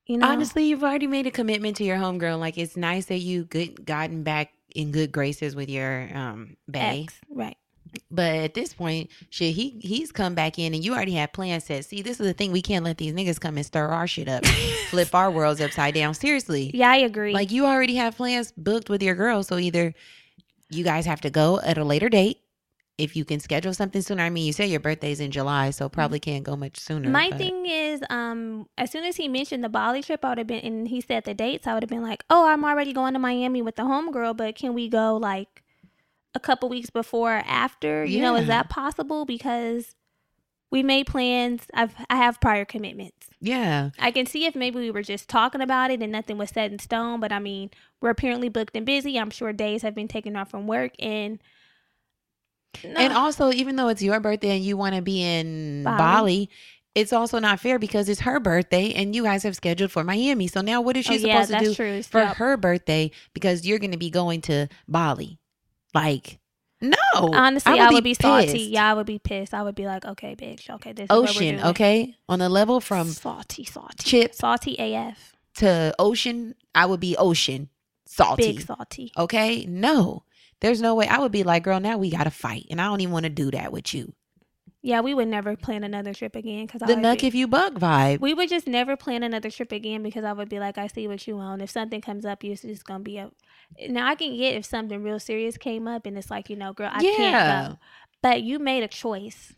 you 0.06 0.18
know, 0.18 0.28
Honestly, 0.30 0.66
you've 0.66 0.84
already 0.84 1.08
made 1.08 1.26
a 1.28 1.32
commitment 1.32 1.78
to 1.78 1.84
your 1.84 1.98
homegirl. 1.98 2.40
Like 2.40 2.58
it's 2.58 2.78
nice 2.78 3.06
that 3.06 3.18
you 3.20 3.46
good 3.46 3.86
gotten 3.86 4.24
back 4.24 4.52
in 4.76 4.92
good 4.92 5.12
graces 5.12 5.56
with 5.56 5.70
your 5.70 6.10
um 6.16 6.58
bae. 6.68 7.04
ex, 7.06 7.16
right? 7.30 7.58
But 8.12 8.36
at 8.36 8.54
this 8.54 8.74
point, 8.74 9.10
shit, 9.30 9.56
he 9.56 9.80
he's 9.82 10.12
come 10.12 10.36
back 10.36 10.60
in 10.60 10.74
and 10.74 10.84
you 10.84 10.94
already 10.94 11.14
have 11.14 11.32
plans 11.32 11.64
set. 11.64 11.86
See, 11.86 12.02
this 12.02 12.20
is 12.20 12.28
the 12.28 12.34
thing. 12.34 12.52
We 12.52 12.62
can't 12.62 12.84
let 12.84 12.98
these 12.98 13.14
niggas 13.14 13.40
come 13.40 13.56
and 13.58 13.66
stir 13.66 13.88
our 13.88 14.06
shit 14.06 14.28
up, 14.28 14.46
flip 14.90 15.16
our 15.16 15.32
worlds 15.32 15.62
upside 15.62 15.94
down. 15.94 16.14
Seriously. 16.14 16.72
Yeah, 16.74 16.92
I 16.92 16.98
agree. 16.98 17.34
Like 17.34 17.52
you 17.52 17.66
already 17.66 17.96
have 17.96 18.18
plans 18.18 18.52
booked 18.58 18.90
with 18.90 19.02
your 19.02 19.16
girl. 19.16 19.44
So 19.44 19.58
either 19.58 19.94
you 20.70 20.84
guys 20.84 21.06
have 21.06 21.22
to 21.22 21.30
go 21.30 21.60
at 21.62 21.78
a 21.78 21.84
later 21.86 22.10
date. 22.10 22.40
If 22.98 23.18
you 23.18 23.26
can 23.26 23.42
schedule 23.42 23.74
something 23.74 24.02
sooner. 24.02 24.24
I 24.24 24.30
mean, 24.30 24.46
you 24.46 24.54
say 24.54 24.68
your 24.68 24.80
birthday's 24.80 25.20
in 25.20 25.30
July, 25.32 25.72
so 25.72 25.90
probably 25.90 26.20
can't 26.20 26.46
go 26.46 26.56
much 26.56 26.78
sooner. 26.80 27.10
My 27.10 27.30
but- 27.30 27.38
thing 27.38 27.66
is, 27.66 28.02
um, 28.10 28.70
as 28.78 28.90
soon 28.90 29.04
as 29.04 29.18
he 29.18 29.28
mentioned 29.28 29.66
the 29.66 29.70
Bali 29.70 30.02
trip, 30.02 30.24
I 30.24 30.30
would 30.30 30.38
have 30.38 30.48
been, 30.48 30.64
and 30.64 30.88
he 30.88 31.02
said 31.02 31.26
the 31.26 31.34
dates, 31.34 31.68
I 31.68 31.74
would 31.74 31.84
have 31.84 31.90
been 31.90 32.04
like, 32.04 32.24
oh, 32.30 32.48
I'm 32.48 32.64
already 32.64 32.94
going 32.94 33.14
to 33.14 33.20
Miami 33.20 33.62
with 33.62 33.76
the 33.76 33.84
homegirl, 33.84 34.38
but 34.38 34.56
can 34.56 34.74
we 34.74 34.88
go 34.88 35.18
like 35.18 35.62
a 36.34 36.40
couple 36.40 36.70
weeks 36.70 36.90
before 36.90 37.36
or 37.36 37.44
after? 37.46 38.06
You 38.06 38.22
know, 38.22 38.36
is 38.36 38.48
that 38.48 38.70
possible? 38.70 39.26
Because 39.26 39.94
we 40.72 40.82
made 40.82 41.06
plans. 41.08 41.64
I've 41.74 41.96
I 42.10 42.16
have 42.16 42.40
prior 42.40 42.64
commitments. 42.64 43.28
Yeah. 43.42 43.90
I 44.00 44.12
can 44.12 44.26
see 44.26 44.46
if 44.46 44.56
maybe 44.56 44.80
we 44.80 44.92
were 44.92 45.04
just 45.04 45.28
talking 45.28 45.62
about 45.62 45.92
it 45.92 46.02
and 46.02 46.14
nothing 46.14 46.38
was 46.38 46.50
set 46.50 46.72
in 46.72 46.80
stone, 46.80 47.20
but 47.20 47.34
I 47.34 47.40
mean, 47.40 47.72
we're 48.00 48.10
apparently 48.10 48.48
booked 48.48 48.76
and 48.76 48.86
busy. 48.86 49.20
I'm 49.20 49.32
sure 49.32 49.52
days 49.52 49.82
have 49.82 49.96
been 49.96 50.08
taken 50.08 50.38
off 50.38 50.50
from 50.50 50.66
work 50.66 50.94
and. 51.00 51.40
And 52.84 53.14
also, 53.14 53.52
even 53.52 53.76
though 53.76 53.88
it's 53.90 54.02
your 54.02 54.20
birthday 54.20 54.56
and 54.56 54.64
you 54.66 54.78
want 54.78 54.96
to 54.96 55.02
be 55.02 55.22
in 55.22 55.84
Bali. 55.84 55.98
Bali. 55.98 56.50
it's 56.96 57.12
also 57.14 57.40
not 57.40 57.60
fair 57.60 57.78
because 57.78 58.08
it's 58.10 58.22
her 58.22 58.40
birthday 58.40 58.94
and 58.94 59.14
you 59.16 59.24
guys 59.24 59.44
have 59.44 59.56
scheduled 59.56 59.92
for 59.92 60.04
Miami. 60.04 60.48
So 60.48 60.62
now 60.62 60.80
what 60.82 60.96
is 60.96 61.06
she 61.06 61.16
Oh, 61.16 61.18
supposed 61.18 61.50
that's 61.52 61.64
to 61.64 61.70
do 61.70 61.76
true. 61.76 62.04
for 62.04 62.22
Yep. 62.22 62.36
her 62.38 62.56
birthday 62.58 63.12
because 63.34 63.66
you're 63.66 63.80
going 63.80 63.92
to 63.92 63.98
be 63.98 64.10
going 64.10 64.42
to 64.44 64.68
Bali? 64.88 65.38
Like, 65.94 66.40
no. 66.82 66.96
Honestly, 67.14 67.80
I 67.80 67.90
would, 67.90 68.04
be, 68.04 68.14
salty. 68.14 68.60
Yeah, 68.60 68.92
I 68.92 68.94
would 68.94 69.06
be 69.06 69.18
pissed. 69.20 69.54
I 69.54 69.64
would 69.64 69.76
be 69.76 69.86
like, 69.86 70.06
okay, 70.06 70.36
bitch, 70.36 70.70
okay, 70.70 70.92
this 70.94 71.06
is 71.06 71.10
what 71.10 71.22
we're 71.22 71.30
Ocean, 71.30 71.60
okay? 71.68 72.16
On 72.30 72.40
the 72.40 72.50
level 72.50 72.80
from 72.82 73.08
salty, 73.08 73.64
salty, 73.66 73.96
chip 74.00 74.34
salty 74.36 74.76
AF, 74.78 75.34
to 75.56 75.96
ocean, 76.00 76.54
I 76.74 76.86
would 76.86 77.00
be 77.00 77.16
ocean 77.18 77.70
salty. 78.06 78.54
big 78.54 78.62
salty. 78.62 79.12
Okay? 79.18 79.66
No. 79.66 80.24
There's 80.66 80.82
no 80.82 80.96
way. 80.96 81.08
I 81.08 81.20
would 81.20 81.32
be 81.32 81.44
like, 81.44 81.62
girl, 81.62 81.80
now 81.80 82.00
we 82.00 82.10
got 82.10 82.24
to 82.24 82.32
fight. 82.32 82.66
And 82.72 82.82
I 82.82 82.86
don't 82.86 83.00
even 83.00 83.14
want 83.14 83.26
to 83.26 83.30
do 83.30 83.52
that 83.52 83.72
with 83.72 83.94
you. 83.94 84.14
Yeah, 84.82 85.02
we 85.02 85.14
would 85.14 85.28
never 85.28 85.56
plan 85.56 85.84
another 85.84 86.12
trip 86.12 86.36
again 86.36 86.66
because 86.66 86.82
The 86.82 86.96
nuck 86.96 87.24
if 87.24 87.36
you 87.36 87.48
buck 87.48 87.74
vibe. 87.74 88.20
we 88.20 88.34
would 88.34 88.50
just 88.50 88.66
never 88.66 88.96
plan 88.96 89.22
another 89.22 89.52
trip 89.52 89.72
again 89.72 90.02
because 90.02 90.24
I 90.24 90.34
would 90.34 90.50
be 90.50 90.60
like, 90.60 90.80
I 90.80 90.88
see 90.88 91.08
what 91.08 91.28
you 91.28 91.38
want. 91.38 91.62
If 91.62 91.70
something 91.70 92.02
comes 92.02 92.26
up, 92.26 92.44
you're 92.44 92.56
just 92.56 92.84
gonna 92.84 93.04
be 93.04 93.18
a. 93.18 93.30
Now 93.88 94.08
I 94.08 94.16
can 94.16 94.36
get 94.36 94.56
if 94.56 94.66
something 94.66 95.04
real 95.04 95.20
serious 95.20 95.56
came 95.56 95.88
up 95.88 96.08
and 96.08 96.18
it's 96.18 96.32
like, 96.32 96.50
you 96.50 96.56
know, 96.56 96.74
girl, 96.74 96.90
I 96.92 97.04
Yeah. 97.04 97.12
can't 97.16 97.72
go. 97.72 97.78
But 98.24 98.42
you 98.42 98.58
made 98.58 98.82
a 98.82 98.88
choice. 98.88 99.54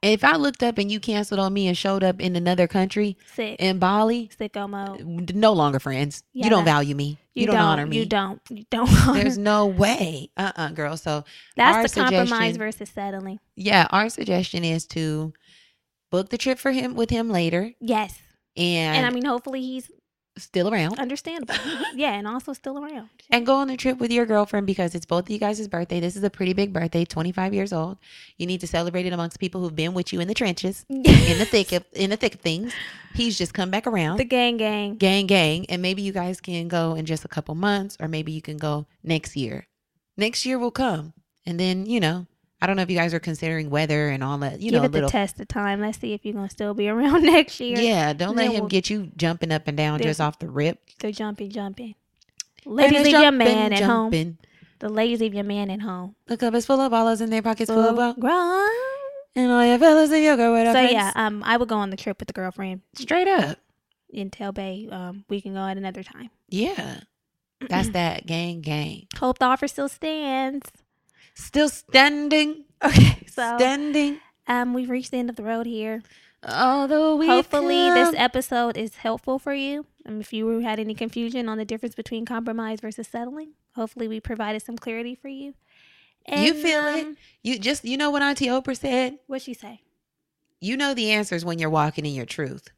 If 0.00 0.22
I 0.22 0.36
looked 0.36 0.62
up 0.62 0.78
and 0.78 0.92
you 0.92 1.00
canceled 1.00 1.40
on 1.40 1.52
me 1.52 1.66
and 1.66 1.76
showed 1.76 2.04
up 2.04 2.20
in 2.20 2.36
another 2.36 2.68
country 2.68 3.16
Sick, 3.34 3.56
in 3.58 3.78
Bali, 3.80 4.30
sicko 4.38 4.68
mode. 4.70 5.34
no 5.34 5.52
longer 5.52 5.80
friends. 5.80 6.22
Yeah, 6.32 6.44
you 6.44 6.50
don't 6.50 6.64
value 6.64 6.94
me. 6.94 7.18
You, 7.34 7.46
don't, 7.46 7.56
don't 7.56 7.64
honor 7.64 7.86
me. 7.86 7.98
You 7.98 8.06
don't. 8.06 8.40
You 8.48 8.64
don't. 8.70 8.88
There's 9.14 9.38
no 9.38 9.66
way. 9.66 10.30
Uh 10.36 10.52
uh 10.56 10.68
girl. 10.70 10.96
So 10.96 11.24
That's 11.56 11.92
the 11.92 12.00
compromise 12.00 12.56
versus 12.56 12.90
settling. 12.90 13.40
yeah, 13.56 13.88
our 13.90 14.08
suggestion 14.08 14.64
is 14.64 14.86
to 14.88 15.32
book 16.10 16.28
the 16.28 16.38
trip 16.38 16.58
for 16.58 16.70
him 16.70 16.94
with 16.94 17.10
him 17.10 17.28
later 17.28 17.72
Yes, 17.80 18.18
and, 18.56 18.96
and 18.98 19.06
I 19.06 19.10
mean, 19.10 19.24
hopefully 19.24 19.60
he's 19.60 19.90
still 20.38 20.72
around. 20.72 20.98
understandable. 20.98 21.54
yeah, 21.94 22.12
and 22.14 22.26
also 22.26 22.52
still 22.52 22.78
around. 22.78 23.08
And 23.30 23.44
go 23.44 23.56
on 23.56 23.68
the 23.68 23.76
trip 23.76 23.98
with 23.98 24.10
your 24.10 24.26
girlfriend 24.26 24.66
because 24.66 24.94
it's 24.94 25.06
both 25.06 25.24
of 25.24 25.30
you 25.30 25.38
guys' 25.38 25.66
birthday. 25.68 26.00
This 26.00 26.16
is 26.16 26.24
a 26.24 26.30
pretty 26.30 26.52
big 26.52 26.72
birthday, 26.72 27.04
25 27.04 27.54
years 27.54 27.72
old. 27.72 27.98
You 28.36 28.46
need 28.46 28.60
to 28.60 28.66
celebrate 28.66 29.06
it 29.06 29.12
amongst 29.12 29.38
people 29.38 29.60
who've 29.60 29.76
been 29.76 29.94
with 29.94 30.12
you 30.12 30.20
in 30.20 30.28
the 30.28 30.34
trenches, 30.34 30.84
in 30.88 31.02
the 31.02 31.46
thick 31.46 31.72
of 31.72 31.84
in 31.92 32.10
the 32.10 32.16
thick 32.16 32.34
of 32.34 32.40
things. 32.40 32.72
He's 33.14 33.36
just 33.36 33.54
come 33.54 33.70
back 33.70 33.86
around. 33.86 34.18
the 34.18 34.24
gang, 34.24 34.58
gang. 34.58 34.96
gang 34.96 35.26
gang 35.26 35.66
and 35.68 35.82
maybe 35.82 36.02
you 36.02 36.12
guys 36.12 36.40
can 36.40 36.68
go 36.68 36.94
in 36.94 37.06
just 37.06 37.24
a 37.24 37.28
couple 37.28 37.54
months 37.54 37.96
or 38.00 38.06
maybe 38.06 38.32
you 38.32 38.42
can 38.42 38.58
go 38.58 38.86
next 39.02 39.34
year 39.36 39.66
next 40.16 40.44
year 40.44 40.58
will 40.58 40.70
come 40.70 41.14
and 41.46 41.58
then 41.58 41.86
you 41.86 41.98
know 42.00 42.26
i 42.60 42.66
don't 42.66 42.76
know 42.76 42.82
if 42.82 42.90
you 42.90 42.96
guys 42.96 43.14
are 43.14 43.20
considering 43.20 43.70
weather 43.70 44.08
and 44.08 44.22
all 44.24 44.38
that 44.38 44.60
you 44.60 44.70
Give 44.70 44.80
know 44.80 44.86
it 44.86 44.92
little 44.92 45.08
the 45.08 45.12
test 45.12 45.38
of 45.40 45.48
time. 45.48 45.80
Let's 45.80 45.98
see 45.98 46.12
if 46.12 46.24
you're 46.24 46.34
gonna 46.34 46.50
still 46.50 46.74
be 46.74 46.88
around 46.94 47.22
next 47.22 47.58
year. 47.60 47.78
yeah 47.78 48.12
don't 48.12 48.36
let 48.36 48.46
him 48.50 48.60
we'll- 48.60 48.68
get 48.68 48.90
you 48.90 49.10
jumping 49.16 49.52
up 49.52 49.68
and 49.68 49.76
down 49.76 50.00
just 50.00 50.20
off 50.20 50.38
the 50.38 50.48
rip 50.48 50.78
So 51.00 51.10
jumping, 51.10 51.50
jumping. 51.50 51.94
Ladies, 52.64 53.02
leave 53.02 53.20
your 53.20 53.32
man 53.32 53.72
at 53.72 53.80
home. 53.82 54.10
jumping. 54.12 54.38
The 54.80 54.88
ladies 54.88 55.20
leave 55.20 55.34
your 55.34 55.44
man 55.44 55.70
at 55.70 55.80
home. 55.80 56.14
the 56.26 56.36
cup 56.36 56.54
is 56.54 56.66
full 56.66 56.80
of 56.80 56.90
dollars 56.92 57.20
and 57.20 57.32
their 57.32 57.42
pockets 57.42 57.70
full 57.70 57.80
of 57.80 57.96
ball. 58.20 58.68
And 59.34 59.52
all 59.52 59.64
your 59.64 59.78
fellas 59.78 60.10
and 60.10 60.22
your 60.22 60.36
girl 60.36 60.52
with 60.52 60.72
So 60.72 60.80
yeah, 60.80 61.12
um, 61.14 61.42
I 61.44 61.56
would 61.56 61.68
go 61.68 61.76
on 61.76 61.90
the 61.90 61.96
trip 61.96 62.18
with 62.20 62.26
the 62.26 62.32
girlfriend 62.32 62.80
straight 62.94 63.28
up 63.28 63.58
in 64.10 64.30
Tail 64.30 64.52
Bay. 64.52 64.88
Um, 64.90 65.24
we 65.28 65.40
can 65.40 65.54
go 65.54 65.60
at 65.60 65.76
another 65.76 66.02
time. 66.02 66.30
yeah 66.48 67.00
that's 67.68 67.88
that 67.90 68.24
gang 68.26 68.60
gang 68.60 69.06
Hope 69.18 69.38
the 69.38 69.46
offer 69.46 69.66
still 69.66 69.88
stands. 69.88 70.70
Still 71.38 71.68
standing 71.68 72.64
Okay, 72.84 73.24
so 73.26 73.56
standing 73.56 74.20
um, 74.46 74.72
we've 74.74 74.88
reached 74.90 75.10
the 75.10 75.18
end 75.18 75.28
of 75.30 75.36
the 75.36 75.42
road 75.42 75.66
here. 75.66 76.02
although 76.42 77.16
we 77.16 77.26
Hopefully, 77.26 77.90
this 77.90 78.14
episode 78.16 78.76
is 78.76 78.96
helpful 78.96 79.38
for 79.38 79.52
you. 79.52 79.84
Um, 80.06 80.20
if 80.20 80.32
you 80.32 80.60
had 80.60 80.78
any 80.78 80.94
confusion 80.94 81.48
on 81.48 81.58
the 81.58 81.64
difference 81.64 81.94
between 81.94 82.24
compromise 82.24 82.80
versus 82.80 83.06
settling, 83.08 83.52
hopefully 83.74 84.08
we 84.08 84.20
provided 84.20 84.62
some 84.62 84.76
clarity 84.78 85.14
for 85.14 85.28
you. 85.28 85.54
And, 86.24 86.44
You 86.46 86.54
feel 86.54 86.86
it? 86.86 87.04
um, 87.06 87.16
you 87.42 87.58
just 87.58 87.84
you 87.84 87.96
know 87.96 88.10
what 88.10 88.22
auntie 88.22 88.46
oprah 88.46 88.76
said 88.76 89.18
What'd 89.26 89.44
she 89.44 89.54
say? 89.54 89.82
You 90.60 90.76
know 90.76 90.94
the 90.94 91.10
answers 91.12 91.44
when 91.44 91.58
you're 91.58 91.70
walking 91.70 92.04
in 92.06 92.14
your 92.14 92.26
truth. 92.26 92.68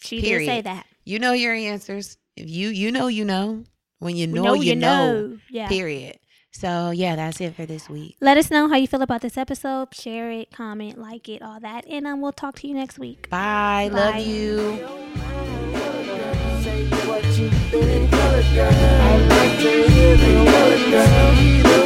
She 0.00 0.20
did 0.20 0.44
say 0.46 0.60
that. 0.62 0.86
You 1.04 1.18
know 1.18 1.32
your 1.32 1.54
answers. 1.54 2.16
If 2.36 2.48
you 2.50 2.68
you 2.70 2.90
know 2.92 3.06
you 3.06 3.24
know. 3.24 3.64
When 4.00 4.16
you 4.16 4.26
We 4.26 4.40
know, 4.40 4.54
you, 4.54 4.74
know. 4.76 5.38
Yeah. 5.48 5.68
Period. 5.68 6.18
So 6.54 6.90
yeah, 6.90 7.16
that's 7.16 7.40
it 7.40 7.56
for 7.56 7.66
this 7.66 7.90
week. 7.90 8.16
Let 8.20 8.36
us 8.36 8.50
know 8.50 8.68
how 8.68 8.76
you 8.76 8.86
feel 8.86 9.02
about 9.02 9.22
this 9.22 9.36
episode. 9.36 9.92
Share 9.92 10.30
it, 10.30 10.52
comment, 10.52 10.98
like 10.98 11.28
it, 11.28 11.42
all 11.42 11.58
that, 11.60 11.84
and 11.86 12.06
um, 12.06 12.20
we'll 12.20 12.32
talk 12.32 12.54
to 12.60 12.68
you 12.68 12.74
next 12.74 12.98
week. 12.98 13.28
Bye. 13.28 13.90
Bye. 13.92 13.98
Love 13.98 14.26
you. 21.74 21.83